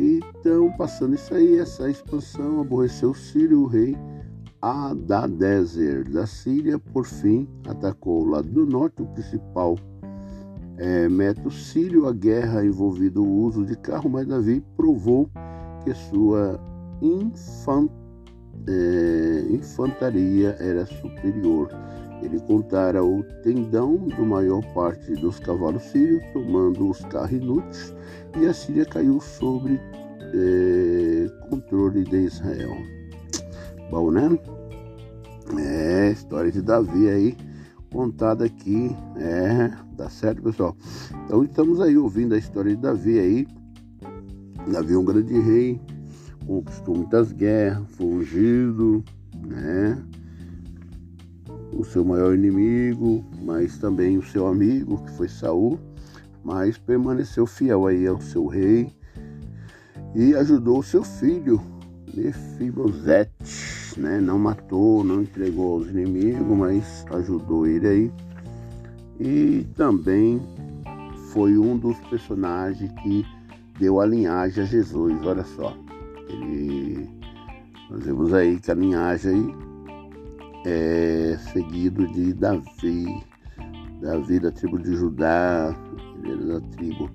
Então, 0.00 0.70
passando 0.76 1.16
isso 1.16 1.34
aí, 1.34 1.58
essa 1.58 1.90
expansão 1.90 2.60
aborreceu 2.60 3.12
Sírio, 3.12 3.62
o 3.62 3.66
rei 3.66 3.96
Adadezer 4.62 6.08
da 6.08 6.24
Síria, 6.24 6.78
por 6.78 7.04
fim, 7.04 7.48
atacou 7.66 8.22
o 8.22 8.30
lado 8.30 8.48
do 8.48 8.64
norte, 8.64 9.02
o 9.02 9.06
principal 9.06 9.76
é, 10.78 11.08
método 11.08 11.50
sírio, 11.50 12.06
a 12.06 12.12
guerra 12.12 12.64
envolvida 12.64 13.20
o 13.20 13.28
uso 13.28 13.66
de 13.66 13.76
carro, 13.76 14.08
mas 14.08 14.26
Davi 14.26 14.64
provou 14.76 15.28
que 15.82 15.92
sua 15.92 16.60
infan, 17.02 17.88
é, 18.68 19.46
infantaria 19.50 20.56
era 20.60 20.86
superior. 20.86 21.70
Ele 22.22 22.40
contara 22.40 23.02
o 23.04 23.22
tendão 23.42 23.96
do 23.96 24.26
maior 24.26 24.62
parte 24.74 25.12
dos 25.14 25.38
cavalos 25.38 25.82
sírios, 25.84 26.22
tomando 26.32 26.88
os 26.88 27.04
carros 27.06 27.32
inúteis, 27.32 27.94
e 28.36 28.46
a 28.46 28.52
Síria 28.52 28.84
caiu 28.84 29.20
sobre 29.20 29.80
é, 30.34 31.48
controle 31.48 32.04
de 32.04 32.16
Israel. 32.16 32.76
Bom, 33.90 34.10
né? 34.10 34.38
É, 35.58 36.10
história 36.10 36.52
de 36.52 36.60
Davi 36.60 37.08
aí, 37.08 37.36
contada 37.90 38.44
aqui. 38.44 38.94
É, 39.16 39.70
tá 39.96 40.10
certo, 40.10 40.42
pessoal? 40.42 40.76
Então 41.24 41.44
estamos 41.44 41.80
aí 41.80 41.96
ouvindo 41.96 42.34
a 42.34 42.38
história 42.38 42.74
de 42.74 42.82
Davi 42.82 43.18
aí. 43.18 43.46
Davi 44.70 44.92
é 44.92 44.98
um 44.98 45.04
grande 45.04 45.38
rei, 45.40 45.80
conquistou 46.46 46.96
muitas 46.96 47.32
guerras, 47.32 47.84
foi 47.92 48.06
ungido, 48.06 49.02
né? 49.46 50.02
o 51.72 51.84
seu 51.84 52.04
maior 52.04 52.34
inimigo, 52.34 53.24
mas 53.42 53.78
também 53.78 54.18
o 54.18 54.22
seu 54.22 54.46
amigo, 54.46 54.98
que 55.04 55.12
foi 55.12 55.28
Saul, 55.28 55.78
mas 56.44 56.78
permaneceu 56.78 57.46
fiel 57.46 57.86
aí 57.86 58.06
ao 58.06 58.20
seu 58.20 58.46
rei 58.46 58.92
e 60.14 60.34
ajudou 60.34 60.78
o 60.78 60.82
seu 60.82 61.04
filho, 61.04 61.60
Mefibosete, 62.14 64.00
né? 64.00 64.20
Não 64.20 64.38
matou, 64.38 65.04
não 65.04 65.22
entregou 65.22 65.74
aos 65.74 65.88
inimigos, 65.88 66.56
mas 66.56 67.04
ajudou 67.10 67.66
ele 67.66 67.86
aí. 67.86 68.12
E 69.20 69.66
também 69.76 70.40
foi 71.32 71.58
um 71.58 71.76
dos 71.76 71.98
personagens 72.08 72.90
que 73.02 73.24
deu 73.78 74.00
a 74.00 74.06
linhagem 74.06 74.62
a 74.62 74.66
Jesus, 74.66 75.14
olha 75.24 75.44
só. 75.44 75.76
Ele, 76.28 77.08
nós 77.90 78.04
vemos 78.04 78.32
aí 78.32 78.58
que 78.58 78.70
a 78.70 78.74
linhagem 78.74 79.32
aí 79.32 79.68
é, 80.64 81.38
seguido 81.52 82.06
de 82.08 82.32
Davi, 82.32 83.22
Davi 84.00 84.38
da 84.38 84.50
tribo 84.50 84.78
de 84.78 84.94
Judá, 84.94 85.74
ele 86.22 86.32
era 86.32 86.60
da 86.60 86.66
tribo. 86.68 87.10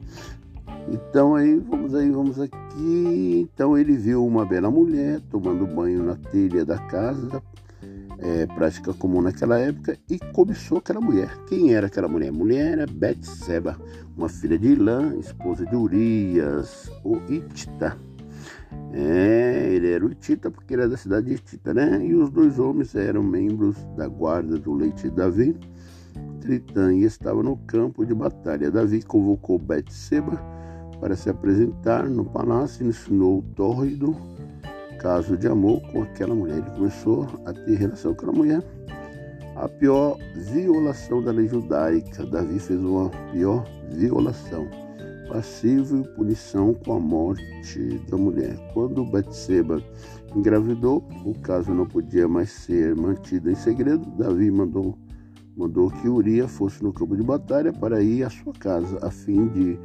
Então 0.89 1.35
aí 1.35 1.57
vamos 1.57 1.95
aí, 1.95 2.09
vamos 2.11 2.39
aqui. 2.39 3.47
Então 3.53 3.77
ele 3.77 3.95
viu 3.95 4.25
uma 4.25 4.45
bela 4.45 4.69
mulher 4.69 5.21
tomando 5.31 5.65
banho 5.65 6.03
na 6.03 6.15
telha 6.15 6.65
da 6.65 6.77
casa, 6.77 7.41
é, 8.19 8.45
prática 8.47 8.93
comum 8.93 9.21
naquela 9.21 9.57
época, 9.59 9.97
e 10.09 10.19
cobiçou 10.33 10.79
aquela 10.79 10.99
mulher. 10.99 11.29
Quem 11.47 11.73
era 11.73 11.87
aquela 11.87 12.07
mulher? 12.07 12.29
A 12.29 12.33
mulher 12.33 12.79
era 12.79 12.87
Betseba, 12.87 13.77
uma 14.17 14.27
filha 14.27 14.57
de 14.57 14.69
Ilã, 14.69 15.15
esposa 15.17 15.65
de 15.65 15.75
Urias, 15.75 16.91
o 17.03 17.17
Itita. 17.29 17.97
É, 18.91 19.69
ele 19.71 19.91
era 19.91 20.05
o 20.05 20.11
Itita 20.11 20.51
porque 20.51 20.73
era 20.73 20.87
da 20.87 20.97
cidade 20.97 21.27
de 21.27 21.33
Itita, 21.35 21.73
né? 21.73 22.05
E 22.05 22.13
os 22.13 22.29
dois 22.29 22.59
homens 22.59 22.93
eram 22.93 23.23
membros 23.23 23.75
da 23.95 24.07
guarda 24.07 24.57
do 24.57 24.73
leite 24.73 25.03
de 25.03 25.15
Davi. 25.15 25.55
Tritã 26.41 26.93
e 26.93 27.03
estava 27.03 27.41
no 27.41 27.57
campo 27.57 28.05
de 28.05 28.13
batalha. 28.13 28.71
Davi 28.71 29.01
convocou 29.01 29.57
Betseba 29.57 30.41
para 30.99 31.15
se 31.15 31.29
apresentar 31.29 32.09
no 32.09 32.25
palácio 32.25 32.85
e 32.85 32.89
ensinou 32.89 33.39
o 33.39 33.41
tórrido 33.55 34.15
caso 34.99 35.37
de 35.37 35.47
amor 35.47 35.81
com 35.91 36.03
aquela 36.03 36.33
mulher. 36.33 36.57
Ele 36.57 36.71
começou 36.71 37.27
a 37.45 37.53
ter 37.53 37.75
relação 37.75 38.13
com 38.13 38.21
aquela 38.21 38.37
mulher. 38.37 38.63
A 39.55 39.67
pior 39.67 40.17
violação 40.35 41.21
da 41.21 41.31
lei 41.31 41.47
judaica. 41.47 42.25
Davi 42.25 42.57
fez 42.59 42.79
uma 42.79 43.09
pior 43.31 43.65
violação 43.91 44.67
passível 45.33 46.03
punição 46.15 46.73
com 46.73 46.93
a 46.93 46.99
morte 46.99 47.99
da 48.09 48.17
mulher. 48.17 48.55
Quando 48.73 49.05
Batseba 49.05 49.81
engravidou, 50.35 51.03
o 51.25 51.33
caso 51.39 51.73
não 51.73 51.85
podia 51.85 52.27
mais 52.27 52.51
ser 52.51 52.95
mantido 52.95 53.49
em 53.49 53.55
segredo. 53.55 54.05
Davi 54.11 54.51
mandou, 54.51 54.97
mandou 55.55 55.89
que 55.89 56.07
Uria 56.07 56.47
fosse 56.47 56.83
no 56.83 56.91
campo 56.91 57.15
de 57.15 57.23
batalha 57.23 57.71
para 57.71 58.01
ir 58.01 58.23
à 58.23 58.29
sua 58.29 58.53
casa, 58.53 58.97
a 59.01 59.11
fim 59.11 59.47
de 59.47 59.77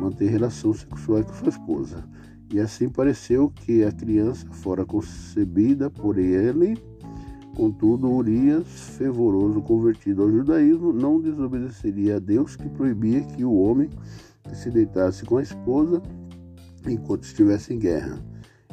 manter 0.00 0.28
relações 0.28 0.80
sexuais 0.80 1.24
com 1.26 1.34
sua 1.34 1.48
esposa. 1.48 2.04
E 2.52 2.60
assim 2.60 2.88
pareceu 2.88 3.50
que 3.50 3.84
a 3.84 3.90
criança 3.90 4.46
fora 4.52 4.84
concebida 4.84 5.90
por 5.90 6.18
ele. 6.18 6.76
Contudo, 7.56 8.10
Urias, 8.10 8.66
fervoroso 8.96 9.62
convertido 9.62 10.22
ao 10.22 10.30
judaísmo, 10.30 10.92
não 10.92 11.20
desobedeceria 11.20 12.16
a 12.16 12.18
Deus 12.18 12.56
que 12.56 12.68
proibia 12.68 13.22
que 13.22 13.44
o 13.44 13.54
homem 13.54 13.88
se 14.52 14.70
deitasse 14.70 15.24
com 15.24 15.38
a 15.38 15.42
esposa 15.42 16.02
enquanto 16.86 17.24
estivesse 17.24 17.72
em 17.72 17.78
guerra. 17.78 18.22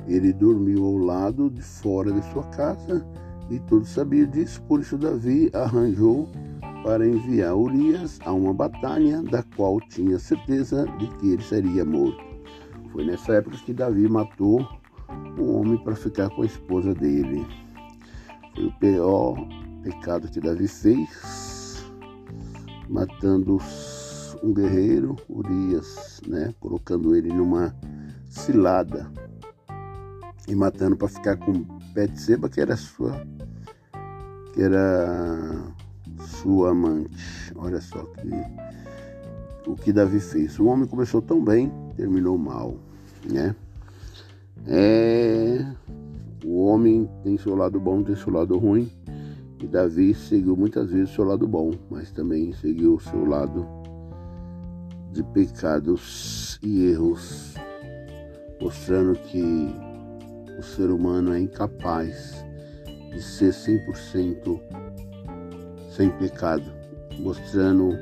Ele 0.07 0.34
dormiu 0.34 0.84
ao 0.84 0.98
lado 0.98 1.49
de 1.49 1.61
fora 1.61 2.11
de 2.11 2.23
sua 2.32 2.44
casa 2.45 3.06
e 3.52 3.60
todos 3.60 3.90
sabiam 3.90 4.30
disso, 4.30 4.61
por 4.64 4.80
isso 4.80 4.98
Davi 4.98 5.52
arranjou 5.53 6.30
para 6.86 7.06
enviar 7.06 7.53
Urias 7.53 8.18
a 8.26 8.32
uma 8.32 8.53
batalha 8.53 9.22
da 9.23 9.44
qual 9.44 9.78
tinha 9.82 10.18
certeza 10.18 10.86
de 10.98 11.07
que 11.18 11.34
ele 11.34 11.44
seria 11.44 11.84
morto. 11.84 12.23
Foi 12.94 13.03
nessa 13.03 13.34
época 13.34 13.57
que 13.57 13.73
Davi 13.73 14.07
matou 14.07 14.65
um 15.38 15.57
homem 15.57 15.78
para 15.84 15.95
ficar 15.98 16.30
com 16.30 16.44
a 16.44 16.45
esposa 16.45 16.94
dele. 16.94 17.45
Foi 18.56 18.65
o 18.68 18.72
pior 18.80 19.36
pecado 19.84 20.30
que 20.30 20.40
Davi 20.40 20.68
fez, 20.68 21.86
matando 22.88 23.57
um 24.41 24.53
guerreiro, 24.53 25.18
Urias, 25.30 26.22
né, 26.26 26.53
colocando 26.61 27.14
ele 27.15 27.34
numa 27.34 27.76
cilada 28.30 29.11
e 30.48 30.56
matando 30.56 30.95
para 30.95 31.10
ficar 31.10 31.36
com 31.36 31.52
Betseba, 31.94 32.49
que 32.49 32.61
era 32.61 32.76
sua 32.76 33.22
que 34.53 34.61
era 34.61 35.73
sua 36.41 36.72
amante. 36.72 37.53
Olha 37.56 37.82
só 37.82 38.03
que 38.03 39.69
o 39.69 39.76
que 39.76 39.91
Davi 39.91 40.19
fez. 40.19 40.60
O 40.60 40.65
homem 40.65 40.88
começou 40.88 41.22
tão 41.22 41.44
bem, 41.44 41.72
terminou 41.95 42.38
mal, 42.38 42.76
né? 43.30 43.56
É, 44.68 45.65
o 46.45 46.65
homem 46.65 47.10
tem 47.23 47.38
seu 47.38 47.56
lado 47.56 47.80
bom, 47.80 48.03
tem 48.03 48.15
seu 48.15 48.32
lado 48.32 48.57
ruim. 48.57 48.91
E 49.60 49.68
Davi 49.68 50.14
seguiu 50.14 50.56
muitas 50.56 50.90
vezes 50.90 51.14
seu 51.14 51.23
lado 51.23 51.48
bom, 51.48 51.72
mas 51.90 52.11
também 52.11 52.52
seguiu 52.53 52.95
o 52.95 52.99
seu 52.99 53.23
lado 53.26 53.68
de 55.11 55.23
pecados 55.23 56.57
e 56.64 56.86
erros, 56.86 57.53
mostrando 58.60 59.14
que 59.19 59.76
o 60.57 60.64
ser 60.64 60.90
humano 60.90 61.34
é 61.34 61.40
incapaz 61.40 62.44
de 63.11 63.21
ser 63.21 63.51
100% 63.51 64.59
sem 65.95 66.09
pecado, 66.11 66.65
mostrando 67.19 67.97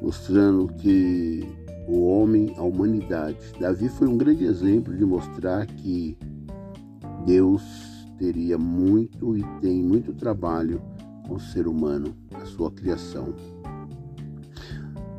mostrando 0.00 0.66
que 0.74 1.46
o 1.86 2.06
homem, 2.06 2.54
a 2.56 2.62
humanidade. 2.62 3.38
Davi 3.58 3.88
foi 3.88 4.08
um 4.08 4.16
grande 4.16 4.44
exemplo 4.44 4.96
de 4.96 5.04
mostrar 5.04 5.66
que 5.66 6.16
Deus 7.26 7.62
teria 8.18 8.56
muito 8.56 9.36
e 9.36 9.42
tem 9.60 9.82
muito 9.82 10.12
trabalho 10.12 10.80
com 11.26 11.34
o 11.34 11.40
ser 11.40 11.66
humano, 11.66 12.14
a 12.34 12.44
sua 12.44 12.70
criação. 12.70 13.34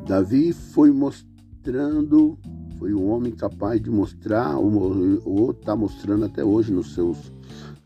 Davi 0.06 0.52
foi 0.52 0.90
mostrando, 0.90 2.38
foi 2.78 2.92
um 2.92 3.08
homem 3.10 3.32
capaz 3.32 3.80
de 3.80 3.90
mostrar, 3.90 4.58
ou 4.58 5.50
está 5.52 5.76
mostrando 5.76 6.24
até 6.24 6.44
hoje 6.44 6.72
nos 6.72 6.94
seus, 6.94 7.32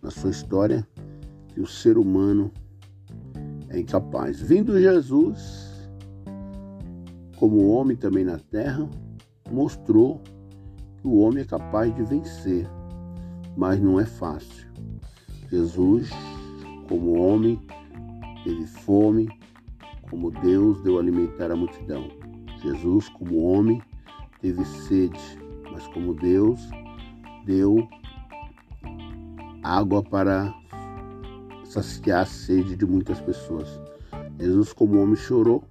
na 0.06 0.10
sua 0.12 0.30
história, 0.30 0.86
que 1.48 1.60
o 1.60 1.66
ser 1.66 1.98
humano 1.98 2.52
é 3.68 3.80
incapaz. 3.80 4.40
Vindo 4.40 4.78
Jesus, 4.80 5.90
como 7.36 7.70
homem 7.70 7.96
também 7.96 8.24
na 8.24 8.38
terra, 8.38 8.88
mostrou 9.50 10.22
que 11.00 11.08
o 11.08 11.16
homem 11.18 11.42
é 11.42 11.44
capaz 11.44 11.92
de 11.92 12.04
vencer, 12.04 12.70
mas 13.56 13.80
não 13.80 13.98
é 13.98 14.06
fácil. 14.06 14.68
Jesus, 15.50 16.08
como 16.88 17.20
homem, 17.20 17.60
teve 18.44 18.64
fome, 18.64 19.28
como 20.08 20.30
Deus 20.30 20.80
deu 20.82 21.00
alimentar 21.00 21.50
a 21.50 21.56
multidão. 21.56 22.06
Jesus, 22.62 23.08
como 23.08 23.42
homem, 23.42 23.82
teve 24.40 24.64
sede, 24.64 25.18
mas 25.72 25.84
como 25.88 26.14
Deus 26.14 26.60
deu 27.44 27.88
água 29.66 30.02
para 30.02 30.54
saciar 31.64 32.22
a 32.22 32.26
sede 32.26 32.76
de 32.76 32.86
muitas 32.86 33.20
pessoas. 33.20 33.80
Jesus, 34.38 34.72
como 34.72 35.02
homem, 35.02 35.16
chorou, 35.16 35.64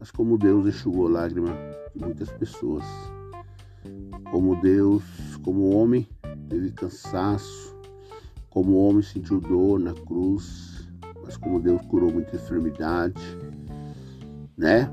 mas 0.00 0.10
como 0.10 0.38
Deus 0.38 0.66
enxugou 0.66 1.08
lágrimas 1.08 1.54
de 1.94 2.02
muitas 2.02 2.30
pessoas. 2.30 2.84
Como 4.30 4.60
Deus, 4.60 5.02
como 5.42 5.76
homem, 5.76 6.08
teve 6.48 6.70
cansaço, 6.70 7.76
como 8.48 8.78
homem 8.78 9.02
sentiu 9.02 9.40
dor 9.40 9.78
na 9.78 9.92
cruz, 9.92 10.88
mas 11.22 11.36
como 11.36 11.60
Deus 11.60 11.82
curou 11.82 12.12
muita 12.12 12.36
enfermidade, 12.36 13.20
né? 14.56 14.90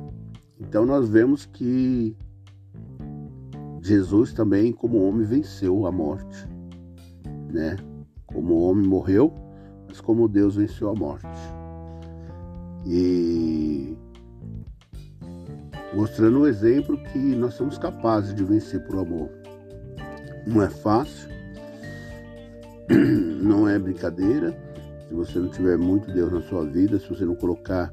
Então 0.59 0.85
nós 0.85 1.07
vemos 1.07 1.45
que 1.45 2.15
Jesus 3.81 4.33
também, 4.33 4.73
como 4.73 5.07
homem, 5.07 5.25
venceu 5.25 5.85
a 5.85 5.91
morte, 5.91 6.47
né? 7.51 7.77
Como 8.35 8.59
homem 8.59 8.85
morreu, 8.85 9.33
mas 9.87 10.01
como 10.01 10.27
Deus 10.27 10.57
venceu 10.57 10.89
a 10.89 10.93
morte. 10.93 11.25
E 12.85 13.97
mostrando 15.95 16.41
o 16.41 16.47
exemplo 16.47 16.97
que 17.11 17.17
nós 17.17 17.53
somos 17.53 17.77
capazes 17.77 18.35
de 18.35 18.43
vencer 18.43 18.81
por 18.85 18.99
amor. 18.99 19.29
Não 20.45 20.61
é 20.61 20.69
fácil, 20.69 21.29
não 23.41 23.67
é 23.67 23.79
brincadeira. 23.79 24.53
Se 25.07 25.13
você 25.13 25.39
não 25.39 25.49
tiver 25.49 25.77
muito 25.77 26.11
Deus 26.11 26.31
na 26.31 26.41
sua 26.41 26.65
vida, 26.65 26.99
se 26.99 27.07
você 27.07 27.23
não 27.23 27.35
colocar 27.35 27.89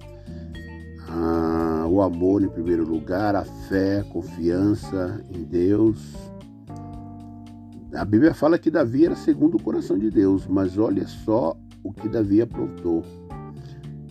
ah, 1.09 1.87
o 1.89 2.03
amor 2.03 2.43
em 2.43 2.49
primeiro 2.49 2.85
lugar, 2.85 3.37
a 3.37 3.45
fé, 3.45 4.01
a 4.01 4.05
confiança 4.05 5.23
em 5.31 5.45
Deus. 5.45 6.32
A 7.95 8.05
Bíblia 8.07 8.33
fala 8.33 8.59
que 8.59 8.71
Davi 8.71 9.05
era 9.05 9.15
segundo 9.15 9.57
o 9.57 9.63
coração 9.63 9.99
de 9.99 10.11
Deus, 10.11 10.47
mas 10.47 10.79
olha 10.79 11.07
só 11.07 11.55
o 11.85 11.93
que 11.93 12.09
Davi 12.09 12.41
aprontou, 12.41 13.05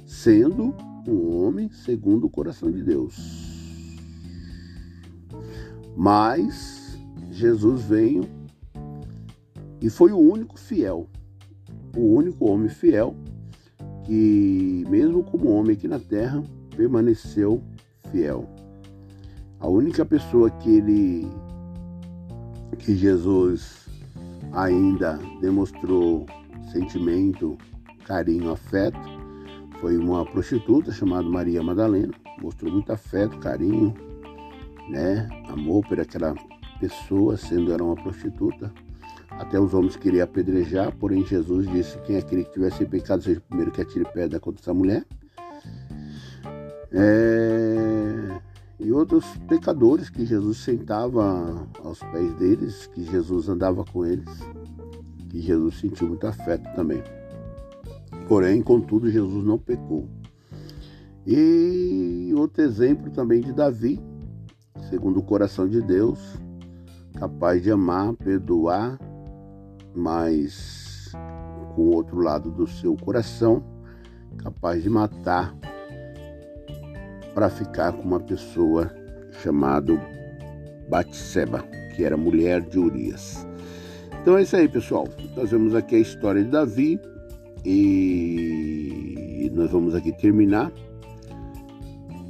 sendo 0.06 0.76
um 1.08 1.44
homem 1.44 1.70
segundo 1.72 2.26
o 2.26 2.30
coração 2.30 2.72
de 2.72 2.84
Deus. 2.84 3.18
Mas 5.98 7.00
Jesus 7.32 7.84
veio 7.84 8.24
e 9.82 9.90
foi 9.90 10.12
o 10.12 10.20
único 10.20 10.60
fiel, 10.60 11.10
o 11.98 12.16
único 12.16 12.46
homem 12.46 12.70
fiel 12.70 13.16
que, 14.06 14.86
mesmo 14.90 15.24
como 15.24 15.50
homem 15.50 15.76
aqui 15.76 15.88
na 15.88 16.00
terra, 16.00 16.44
permaneceu 16.76 17.64
fiel. 18.12 18.48
A 19.60 19.68
única 19.68 20.06
pessoa 20.06 20.50
que 20.50 20.70
ele, 20.70 21.28
que 22.78 22.96
Jesus 22.96 23.88
ainda 24.54 25.20
demonstrou 25.40 26.26
sentimento, 26.72 27.58
carinho, 28.06 28.52
afeto, 28.52 29.00
foi 29.80 29.98
uma 29.98 30.26
prostituta 30.26 30.92
chamada 30.92 31.28
Maria 31.28 31.64
Madalena. 31.64 32.14
Mostrou 32.42 32.72
muito 32.72 32.92
afeto, 32.92 33.38
carinho, 33.40 33.94
né? 34.90 35.28
Amor 35.50 35.86
por 35.88 36.00
aquela 36.00 36.36
pessoa, 36.80 37.38
sendo 37.38 37.72
ela 37.72 37.84
uma 37.84 37.96
prostituta. 37.96 38.72
Até 39.30 39.60
os 39.60 39.74
homens 39.74 39.96
queriam 39.96 40.24
apedrejar, 40.24 40.96
porém 40.98 41.26
Jesus 41.26 41.68
disse: 41.70 41.98
quem 42.00 42.16
é 42.16 42.20
aquele 42.20 42.44
que 42.44 42.54
tivesse 42.54 42.86
pecado 42.86 43.24
seja 43.24 43.40
o 43.40 43.44
primeiro 43.44 43.72
que 43.72 43.82
atire 43.82 44.06
pedra 44.14 44.40
contra 44.40 44.62
essa 44.62 44.74
mulher. 44.74 45.06
É... 46.92 47.91
E 48.84 48.92
outros 48.92 49.26
pecadores 49.48 50.10
que 50.10 50.26
Jesus 50.26 50.58
sentava 50.58 51.68
aos 51.84 52.00
pés 52.00 52.34
deles, 52.36 52.88
que 52.88 53.04
Jesus 53.04 53.48
andava 53.48 53.86
com 53.86 54.04
eles, 54.04 54.28
que 55.30 55.40
Jesus 55.40 55.80
sentiu 55.80 56.08
muito 56.08 56.26
afeto 56.26 56.68
também. 56.76 57.04
Porém, 58.28 58.60
contudo, 58.60 59.10
Jesus 59.10 59.46
não 59.46 59.60
pecou. 59.60 60.10
E 61.28 62.34
outro 62.36 62.64
exemplo 62.64 63.12
também 63.12 63.42
de 63.42 63.54
Davi, 63.54 64.02
segundo 64.90 65.20
o 65.20 65.24
coração 65.24 65.68
de 65.68 65.80
Deus, 65.80 66.20
capaz 67.20 67.62
de 67.62 67.70
amar, 67.70 68.14
perdoar, 68.14 69.00
mas 69.94 71.12
com 71.76 71.84
o 71.84 71.94
outro 71.94 72.20
lado 72.20 72.50
do 72.50 72.66
seu 72.66 72.96
coração, 72.96 73.64
capaz 74.38 74.82
de 74.82 74.90
matar 74.90 75.56
para 77.34 77.50
ficar 77.50 77.94
com 77.94 78.04
uma 78.04 78.20
pessoa 78.20 78.94
chamada 79.42 79.94
Batseba, 80.90 81.64
que 81.96 82.04
era 82.04 82.18
mulher 82.18 82.62
de 82.62 82.78
Urias. 82.80 83.48
Então 84.22 84.38
é 84.38 84.44
isso 84.44 84.56
aí, 84.56 84.68
pessoal. 84.68 85.08
Nós 85.36 85.52
vemos 85.52 85.74
aqui 85.74 85.96
a 85.96 86.00
história 86.00 86.44
de 86.44 86.50
Davi 86.50 87.00
e 87.66 89.50
nós 89.54 89.72
vamos 89.72 89.96
aqui 89.96 90.12
terminar 90.12 90.72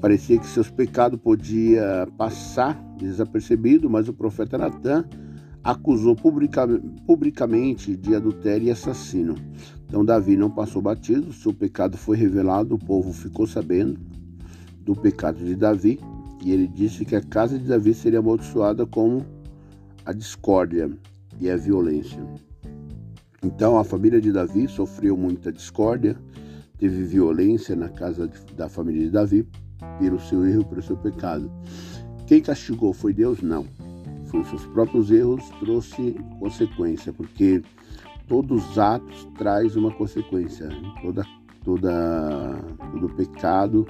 Parecia 0.01 0.39
que 0.39 0.47
seus 0.47 0.67
pecados 0.71 1.19
podiam 1.21 2.07
passar 2.17 2.75
desapercebido, 2.97 3.87
mas 3.87 4.09
o 4.09 4.13
profeta 4.13 4.57
Natan 4.57 5.05
acusou 5.63 6.15
publica, 6.15 6.67
publicamente 7.05 7.95
de 7.95 8.15
adultério 8.15 8.67
e 8.67 8.71
assassino. 8.71 9.35
Então 9.85 10.03
Davi 10.03 10.35
não 10.35 10.49
passou 10.49 10.81
batido, 10.81 11.31
seu 11.31 11.53
pecado 11.53 11.97
foi 11.97 12.17
revelado, 12.17 12.73
o 12.73 12.79
povo 12.79 13.13
ficou 13.13 13.45
sabendo 13.45 13.99
do 14.83 14.95
pecado 14.95 15.43
de 15.43 15.55
Davi, 15.55 15.99
e 16.43 16.51
ele 16.51 16.67
disse 16.67 17.05
que 17.05 17.15
a 17.15 17.21
casa 17.21 17.57
de 17.57 17.65
Davi 17.65 17.93
seria 17.93 18.19
amaldiçoada 18.19 18.85
como 18.85 19.25
a 20.05 20.11
discórdia 20.11 20.89
e 21.39 21.49
a 21.49 21.55
violência. 21.55 22.19
Então 23.43 23.77
a 23.77 23.83
família 23.83 24.19
de 24.19 24.31
Davi 24.31 24.67
sofreu 24.67 25.15
muita 25.15 25.51
discórdia, 25.51 26.15
teve 26.77 27.03
violência 27.03 27.75
na 27.75 27.89
casa 27.89 28.29
da 28.55 28.67
família 28.67 29.03
de 29.03 29.11
Davi, 29.11 29.47
pelo 29.99 30.19
seu 30.19 30.45
erro, 30.45 30.65
pelo 30.65 30.81
seu 30.81 30.97
pecado. 30.97 31.51
Quem 32.27 32.41
castigou 32.41 32.93
foi 32.93 33.13
Deus? 33.13 33.41
Não. 33.41 33.65
Os 34.33 34.47
seus 34.47 34.65
próprios 34.67 35.11
erros, 35.11 35.43
trouxe 35.59 36.15
consequência, 36.39 37.11
porque 37.11 37.61
todos 38.27 38.69
os 38.69 38.79
atos 38.79 39.27
traz 39.37 39.75
uma 39.75 39.91
consequência. 39.91 40.69
Toda, 41.01 41.25
toda, 41.65 42.63
todo 42.93 43.09
pecado 43.09 43.85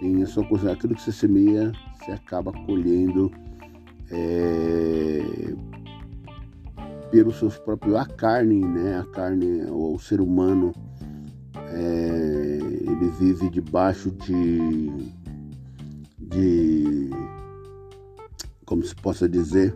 tem 0.00 0.22
a 0.22 0.26
sua 0.26 0.42
consequência. 0.44 0.72
Aquilo 0.76 0.94
que 0.94 1.02
você 1.02 1.12
semeia, 1.12 1.72
você 1.98 2.12
acaba 2.12 2.52
colhendo 2.52 3.30
é, 4.10 5.22
pelos 7.10 7.38
seus 7.38 7.58
próprios 7.58 7.94
a 7.94 8.06
carne, 8.06 8.60
né? 8.60 8.98
A 8.98 9.04
carne, 9.04 9.64
o, 9.70 9.94
o 9.94 9.98
ser 9.98 10.20
humano, 10.20 10.72
é, 11.70 12.58
ele 12.60 13.10
vive 13.18 13.48
debaixo 13.50 14.10
de 14.10 14.90
de 16.20 17.10
como 18.68 18.82
se 18.82 18.94
possa 18.94 19.26
dizer, 19.26 19.74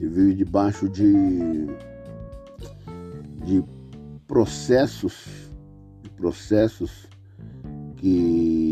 ele 0.00 0.08
vive 0.08 0.34
debaixo 0.34 0.88
de, 0.88 1.12
de 3.44 3.62
processos, 4.26 5.50
processos 6.16 7.06
que 7.98 8.71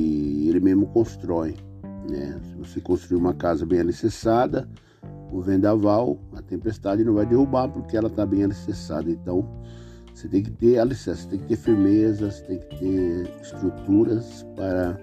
mesmo 0.60 0.86
constrói. 0.88 1.56
Né? 2.08 2.40
Se 2.44 2.54
você 2.56 2.80
construir 2.80 3.18
uma 3.18 3.34
casa 3.34 3.64
bem 3.66 3.80
alicerçada, 3.80 4.68
o 5.32 5.40
vendaval, 5.40 6.18
a 6.36 6.42
tempestade 6.42 7.04
não 7.04 7.14
vai 7.14 7.24
derrubar 7.26 7.68
porque 7.68 7.96
ela 7.96 8.08
está 8.08 8.26
bem 8.26 8.44
alicerçada. 8.44 9.10
Então, 9.10 9.48
Você 10.14 10.28
tem 10.28 10.42
que 10.42 10.50
ter 10.50 10.78
alicerce, 10.78 11.26
tem 11.28 11.38
que 11.38 11.46
ter 11.46 11.56
firmeza, 11.56 12.30
você 12.30 12.44
tem 12.44 12.58
que 12.58 12.78
ter 12.78 13.40
estruturas 13.40 14.44
para 14.54 14.98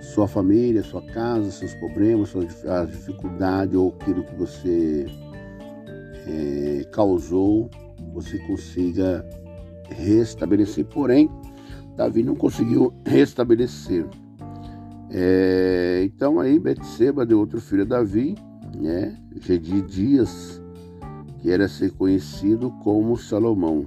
sua 0.00 0.28
família, 0.28 0.82
sua 0.84 1.02
casa, 1.02 1.50
seus 1.50 1.74
problemas, 1.74 2.28
suas 2.28 2.46
dificuldades 2.88 3.74
ou 3.74 3.96
aquilo 3.98 4.22
que 4.22 4.34
você 4.36 5.06
é, 6.28 6.84
causou, 6.92 7.68
você 8.12 8.38
consiga 8.46 9.26
restabelecer. 9.90 10.84
Porém, 10.84 11.28
Davi 11.96 12.22
não 12.22 12.36
conseguiu 12.36 12.94
restabelecer. 13.04 14.06
É, 15.10 16.02
então 16.04 16.40
aí 16.40 16.58
Betseba 16.58 17.24
deu 17.24 17.38
outro 17.38 17.60
filho 17.60 17.82
a 17.82 17.86
Davi, 17.86 18.34
né? 18.74 19.16
Gedi 19.40 19.82
Dias, 19.82 20.60
que 21.40 21.50
era 21.50 21.68
ser 21.68 21.92
conhecido 21.92 22.70
como 22.82 23.16
Salomão. 23.16 23.86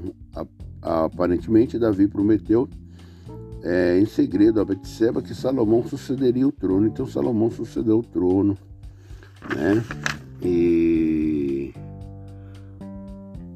Aparentemente 0.82 1.78
Davi 1.78 2.08
prometeu 2.08 2.70
é, 3.64 4.00
em 4.00 4.06
segredo 4.06 4.62
a 4.62 4.66
Betseba 4.66 5.22
que 5.22 5.36
Salomão 5.36 5.84
sucederia 5.84 6.48
o 6.48 6.52
trono. 6.52 6.88
Então 6.88 7.06
Salomão 7.06 7.52
sucedeu 7.52 8.00
o 8.00 8.04
trono, 8.04 8.58
né? 9.56 9.84
E 10.41 11.74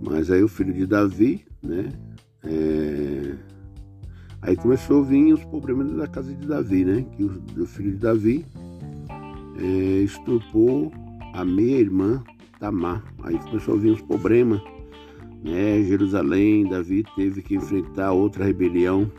mas 0.02 0.30
aí 0.30 0.44
o 0.44 0.49
filho 0.49 0.73
de 0.73 0.85
Davi, 0.85 1.45
né? 1.61 1.90
É... 2.44 3.52
Aí 4.45 4.57
começou 4.57 5.02
a 5.02 5.06
vir 5.06 5.34
os 5.34 5.44
problemas 5.45 5.94
da 5.94 6.06
casa 6.06 6.34
de 6.34 6.45
Davi, 6.45 6.84
né? 6.84 7.06
Que 7.15 7.24
o, 7.24 7.65
filho 7.65 7.91
de 7.91 7.98
Davi 7.98 8.45
é, 9.57 10.06
a 11.34 11.45
meia 11.45 11.80
irmã 11.80 12.22
Tamar. 12.60 13.02
Aí 13.24 13.40
começou 13.40 13.76
a 13.76 13.78
vir 13.78 13.91
os 13.91 14.02
problemas, 14.02 14.61
né? 15.41 15.82
Jerusalém, 15.84 16.68
Davi 16.68 17.06
teve 17.15 17.41
que 17.41 17.56
enfrentar 17.56 18.11
outra 18.11 18.44
rebelião 18.44 19.10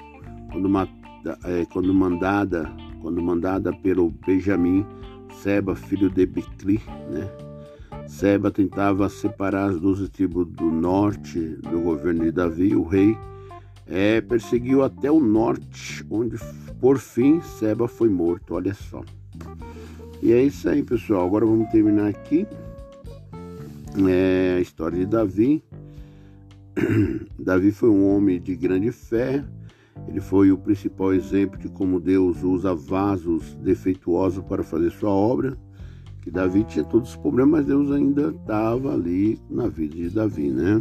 quando, 0.53 0.71
é, 0.79 1.65
quando 1.73 1.95
mandada, 1.95 2.71
quando 3.01 3.23
mandada 3.23 3.73
pelo 3.73 4.11
Benjamim 4.27 4.85
Seba, 5.41 5.75
filho 5.75 6.11
de 6.11 6.27
Bicli, 6.27 6.83
né? 7.11 7.31
Seba 8.07 8.51
tentava 8.51 9.09
separar 9.09 9.71
as 9.71 9.81
duas 9.81 10.07
tribos 10.11 10.47
do 10.49 10.71
norte 10.71 11.41
do 11.63 11.81
governo 11.81 12.25
de 12.25 12.31
Davi, 12.31 12.77
o 12.77 12.85
rei 12.85 13.17
é, 13.87 14.21
perseguiu 14.21 14.83
até 14.83 15.11
o 15.11 15.21
norte, 15.21 16.05
onde 16.11 16.37
por 16.81 16.99
fim 16.99 17.41
Seba 17.41 17.87
foi 17.89 18.09
morto. 18.09 18.55
Olha 18.55 18.75
só. 18.75 19.03
E 20.23 20.33
é 20.33 20.43
isso 20.43 20.69
aí, 20.69 20.83
pessoal. 20.83 21.27
Agora 21.27 21.45
vamos 21.45 21.71
terminar 21.71 22.09
aqui 22.09 22.47
é, 24.09 24.57
a 24.57 24.61
história 24.61 24.99
de 24.99 25.07
Davi. 25.07 25.63
Davi 27.39 27.73
foi 27.73 27.91
um 27.91 28.09
homem 28.15 28.41
de 28.41 28.57
grande 28.57 28.91
fé. 28.91 29.45
Ele 30.09 30.21
foi 30.21 30.51
o 30.51 30.59
principal 30.59 31.15
exemplo 31.15 31.59
de 31.59 31.69
como 31.69 32.01
Deus 32.01 32.43
usa 32.43 32.75
vasos 32.75 33.55
defeituosos 33.57 34.45
para 34.45 34.63
fazer 34.63 34.91
sua 34.91 35.11
obra 35.11 35.57
que 36.25 36.31
Davi 36.31 36.65
tinha 36.65 36.83
todos 36.87 37.11
os 37.11 37.17
problemas, 37.17 37.61
mas 37.61 37.67
Deus 37.67 37.93
ainda 37.93 38.31
estava 38.31 38.95
ali 38.95 39.39
na 39.51 39.69
vida 39.69 39.95
de 39.95 40.09
Davi, 40.09 40.49
né? 40.49 40.81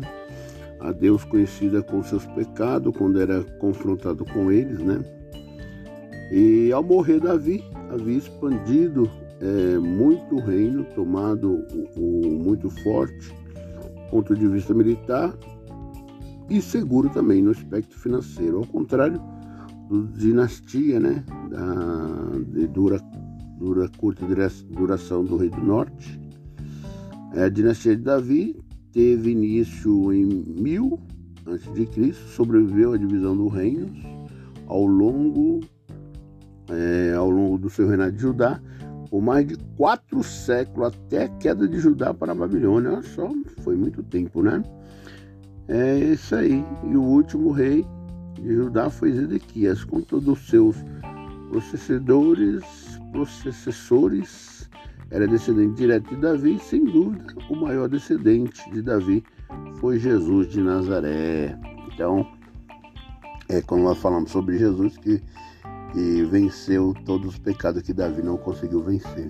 A 0.83 0.91
Deus 0.91 1.23
conhecida 1.23 1.81
com 1.81 2.03
seus 2.03 2.25
pecados, 2.25 2.93
quando 2.97 3.19
era 3.19 3.41
confrontado 3.59 4.25
com 4.25 4.51
eles, 4.51 4.79
né? 4.79 5.01
E 6.29 6.71
ao 6.73 6.83
morrer 6.83 7.21
Davi, 7.21 7.63
havia 7.89 8.17
expandido 8.17 9.09
é, 9.39 9.79
muito 9.79 10.35
o 10.35 10.41
reino, 10.41 10.83
tomado 10.93 11.63
o, 11.95 11.99
o, 11.99 12.43
muito 12.43 12.69
forte, 12.69 13.33
ponto 14.11 14.35
de 14.35 14.45
vista 14.45 14.73
militar, 14.73 15.33
e 16.49 16.61
seguro 16.61 17.09
também 17.09 17.41
no 17.41 17.51
aspecto 17.51 17.97
financeiro. 17.97 18.57
Ao 18.57 18.67
contrário 18.67 19.21
do 19.87 20.05
dinastia, 20.07 20.99
né? 20.99 21.23
Da, 21.49 22.41
de 22.45 22.67
dura 22.67 22.99
dura 23.57 23.89
curta 23.97 24.25
duração 24.69 25.23
do 25.23 25.37
rei 25.37 25.49
do 25.49 25.61
norte. 25.61 26.19
A 27.35 27.47
dinastia 27.47 27.95
de 27.95 28.01
Davi 28.01 28.62
teve 28.93 29.31
início 29.31 30.13
em 30.13 30.25
1000 30.25 30.99
a.C., 31.47 32.13
sobreviveu 32.13 32.93
à 32.93 32.97
divisão 32.97 33.35
do 33.35 33.47
reino 33.47 33.91
ao 34.67 34.85
longo, 34.85 35.59
é, 36.69 37.13
ao 37.13 37.29
longo 37.29 37.57
do 37.57 37.69
seu 37.69 37.87
reinado 37.87 38.13
de 38.13 38.21
Judá, 38.21 38.61
por 39.09 39.21
mais 39.21 39.45
de 39.45 39.57
quatro 39.75 40.23
séculos 40.23 40.93
até 40.93 41.25
a 41.25 41.29
queda 41.29 41.67
de 41.67 41.79
Judá 41.79 42.13
para 42.13 42.31
a 42.31 42.35
Babilônia. 42.35 42.91
Olha 42.91 43.01
só, 43.01 43.29
foi 43.61 43.75
muito 43.75 44.01
tempo, 44.03 44.41
né? 44.41 44.63
É 45.67 45.99
isso 45.99 46.35
aí. 46.35 46.63
E 46.89 46.95
o 46.95 47.01
último 47.01 47.51
rei 47.51 47.85
de 48.41 48.55
Judá 48.55 48.89
foi 48.89 49.11
Zedequias, 49.11 49.83
com 49.83 50.01
todos 50.01 50.27
os 50.27 50.47
seus 50.47 50.77
processadores 51.49 52.63
processores 53.11 54.67
era 55.13 55.27
descendente 55.27 55.75
direto 55.75 56.09
de 56.09 56.15
Davi, 56.15 56.59
sem 56.59 56.85
dúvida, 56.85 57.23
o 57.47 57.55
maior 57.55 57.87
descendente 57.87 58.67
de 58.71 58.81
Davi 58.81 59.23
foi 59.75 59.99
Jesus 59.99 60.47
de 60.47 60.59
Nazaré. 60.59 61.55
Então, 61.93 62.27
é 63.47 63.61
quando 63.61 63.83
nós 63.83 63.99
falamos 63.99 64.31
sobre 64.31 64.57
Jesus 64.57 64.97
que, 64.97 65.21
que 65.91 66.23
venceu 66.23 66.95
todos 67.05 67.33
os 67.33 67.37
pecados 67.37 67.83
que 67.83 67.93
Davi 67.93 68.23
não 68.23 68.37
conseguiu 68.37 68.81
vencer. 68.81 69.29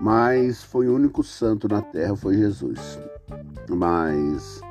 Mas 0.00 0.64
foi 0.64 0.88
o 0.88 0.94
único 0.94 1.22
santo 1.22 1.68
na 1.68 1.82
terra, 1.82 2.16
foi 2.16 2.38
Jesus. 2.38 2.98
Mas 3.68 4.62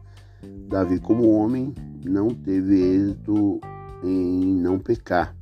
Davi, 0.68 1.00
como 1.00 1.30
homem, 1.30 1.72
não 2.04 2.30
teve 2.30 2.82
êxito 2.82 3.62
em 4.04 4.56
não 4.56 4.80
pecar, 4.80 5.36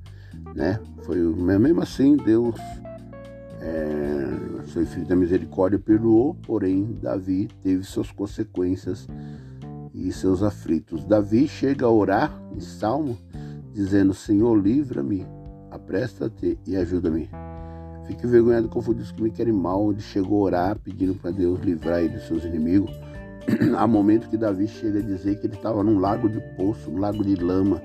né? 0.54 0.78
Foi 1.04 1.18
mesmo 1.18 1.82
assim 1.82 2.18
Deus 2.18 2.60
é, 3.62 4.20
seu 4.70 4.86
filho 4.86 5.06
da 5.06 5.16
misericórdia 5.16 5.80
perdoou, 5.80 6.36
porém 6.46 6.98
Davi 7.02 7.50
teve 7.62 7.84
suas 7.84 8.12
consequências 8.12 9.08
e 9.94 10.12
seus 10.12 10.44
aflitos. 10.44 11.04
Davi 11.04 11.48
chega 11.48 11.86
a 11.86 11.92
orar 11.92 12.32
em 12.56 12.60
salmo, 12.60 13.18
dizendo: 13.74 14.14
Senhor, 14.14 14.56
livra-me, 14.56 15.26
apresta-te 15.72 16.58
e 16.66 16.76
ajuda-me. 16.76 17.30
Fique 18.06 18.26
envergonhado 18.26 18.70
confundido 18.70 19.04
os 19.04 19.12
que 19.12 19.22
me 19.22 19.32
querem 19.32 19.54
mal. 19.54 19.92
Ele 19.92 20.02
chegou 20.02 20.42
a 20.42 20.46
orar 20.46 20.80
pedindo 20.80 21.14
para 21.16 21.32
Deus 21.32 21.60
livrar 21.62 22.00
ele 22.00 22.16
dos 22.16 22.28
seus 22.28 22.44
inimigos. 22.44 22.92
Há 23.78 23.86
momento 23.88 24.30
que 24.30 24.38
Davi 24.38 24.68
chega 24.68 25.00
a 25.00 25.04
dizer 25.04 25.40
que 25.40 25.48
ele 25.48 25.56
estava 25.56 25.84
num 25.84 26.00
lago 26.00 26.30
de 26.30 26.40
poço, 26.56 26.90
num 26.90 27.00
lago 27.00 27.24
de 27.24 27.36
lama, 27.36 27.82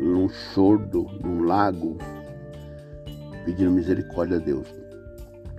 num 0.00 0.28
chordo, 0.28 1.06
num 1.22 1.44
lago, 1.44 1.96
pedindo 3.44 3.70
misericórdia 3.70 4.36
a 4.36 4.40
Deus. 4.40 4.66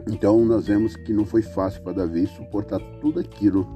Então 0.09 0.43
nós 0.43 0.65
vemos 0.65 0.95
que 0.95 1.13
não 1.13 1.23
foi 1.23 1.43
fácil 1.43 1.83
para 1.83 1.93
Davi 1.93 2.25
suportar 2.25 2.79
tudo 2.99 3.19
aquilo 3.19 3.67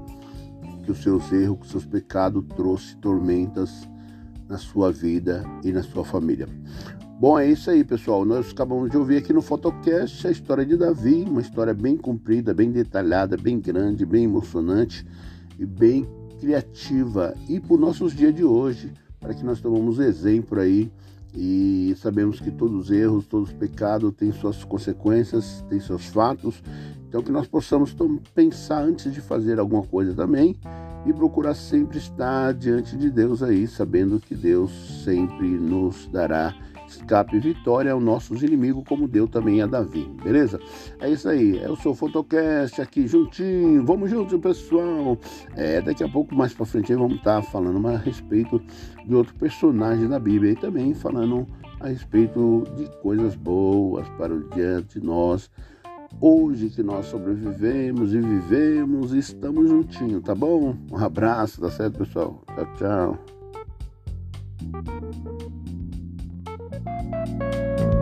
que 0.84 0.92
os 0.92 1.02
seus 1.04 1.32
erros, 1.32 1.60
que 1.60 1.66
os 1.66 1.72
seus 1.72 1.86
pecados 1.86 2.44
trouxe 2.56 2.98
tormentas 2.98 3.88
na 4.50 4.58
sua 4.58 4.92
vida 4.92 5.44
e 5.64 5.72
na 5.72 5.84
sua 5.84 6.04
família. 6.04 6.48
Bom, 7.20 7.38
é 7.38 7.50
isso 7.50 7.70
aí, 7.70 7.84
pessoal. 7.84 8.26
Nós 8.26 8.52
acabamos 8.52 8.90
de 8.90 8.98
ouvir 8.98 9.18
aqui 9.18 9.32
no 9.32 9.42
Fotocast 9.42 10.28
a 10.28 10.32
história 10.32 10.66
de 10.66 10.76
Davi, 10.76 11.24
uma 11.24 11.40
história 11.40 11.74
bem 11.74 11.96
comprida, 11.96 12.54
bem 12.54 12.72
detalhada, 12.72 13.38
bem 13.38 13.60
grande, 13.60 14.06
bem 14.06 14.24
emocionante 14.24 15.06
e 15.58 15.66
bem 15.66 16.06
criativa. 16.40 17.36
E 17.48 17.60
para 17.60 17.76
os 17.76 17.80
nossos 17.80 18.14
dias 18.14 18.34
de 18.34 18.44
hoje, 18.44 18.92
para 19.20 19.34
que 19.34 19.46
nós 19.46 19.62
tomemos 19.62 20.00
exemplo 20.00 20.60
aí 20.60 20.92
e 21.36 21.96
sabemos 21.98 22.40
que 22.40 22.52
todos 22.52 22.86
os 22.86 22.92
erros, 22.92 23.26
todos 23.26 23.50
os 23.50 23.56
pecados 23.56 24.14
têm 24.14 24.32
suas 24.32 24.64
consequências, 24.64 25.64
têm 25.70 25.80
seus 25.80 26.06
fatos. 26.08 26.62
Então 27.08 27.22
que 27.22 27.32
nós 27.32 27.48
possamos 27.48 27.96
pensar 28.34 28.84
antes 28.84 29.12
de 29.12 29.22
fazer 29.22 29.60
alguma 29.60 29.84
coisa 29.84 30.14
também 30.14 30.56
e 31.06 31.14
procurar 31.14 31.54
sempre 31.54 31.98
estar 31.98 32.54
diante 32.54 32.96
de 32.96 33.10
Deus 33.10 33.44
aí, 33.44 33.68
sabendo 33.68 34.20
que 34.20 34.36
Deus 34.36 34.72
sempre 35.04 35.48
nos 35.48 36.08
dará 36.08 36.56
escape 36.98 37.40
vitória 37.40 37.92
aos 37.92 38.04
nossos 38.04 38.44
inimigos, 38.44 38.84
como 38.88 39.08
deu 39.08 39.28
também 39.28 39.62
a 39.62 39.66
Davi, 39.66 40.10
beleza? 40.24 40.60
É 41.00 41.10
isso 41.10 41.28
aí, 41.30 41.60
é 41.60 41.70
o 41.70 41.76
seu 41.76 41.94
Fotocast 41.94 42.82
aqui 42.82 43.08
juntinho, 43.08 43.86
vamos 43.86 44.10
juntos, 44.10 44.40
pessoal. 44.40 45.18
É, 45.56 45.82
daqui 45.82 46.04
a 46.04 46.10
pouco, 46.10 46.36
mais 46.36 46.54
pra 46.54 46.66
frente, 46.66 46.94
vamos 46.94 47.18
estar 47.18 47.42
tá 47.42 47.44
falando 47.44 47.88
a 47.88 47.98
respeito 47.98 48.62
de 49.06 49.14
outro 49.14 49.34
personagem 49.36 50.08
da 50.08 50.20
Bíblia 50.20 50.52
e 50.52 50.56
também 50.56 50.94
falando 50.94 51.48
a 51.80 51.88
respeito 51.88 52.64
de 52.76 52.86
coisas 53.02 53.36
boas 53.36 54.08
para 54.18 54.34
o 54.34 54.50
dia 54.50 54.82
de 54.82 55.04
nós. 55.04 55.50
Hoje 56.22 56.70
que 56.70 56.84
nós 56.84 57.08
sobrevivemos 57.08 58.14
e 58.14 58.20
vivemos 58.20 59.14
e 59.14 59.20
estamos 59.20 59.68
juntinhos, 59.68 60.24
tá 60.24 60.34
bom? 60.34 60.76
Um 60.92 60.98
abraço, 60.98 61.60
tá 61.60 61.70
certo, 61.70 62.00
pessoal? 62.00 62.42
Tchau, 62.56 62.68
tchau. 62.78 63.34
you 67.26 67.93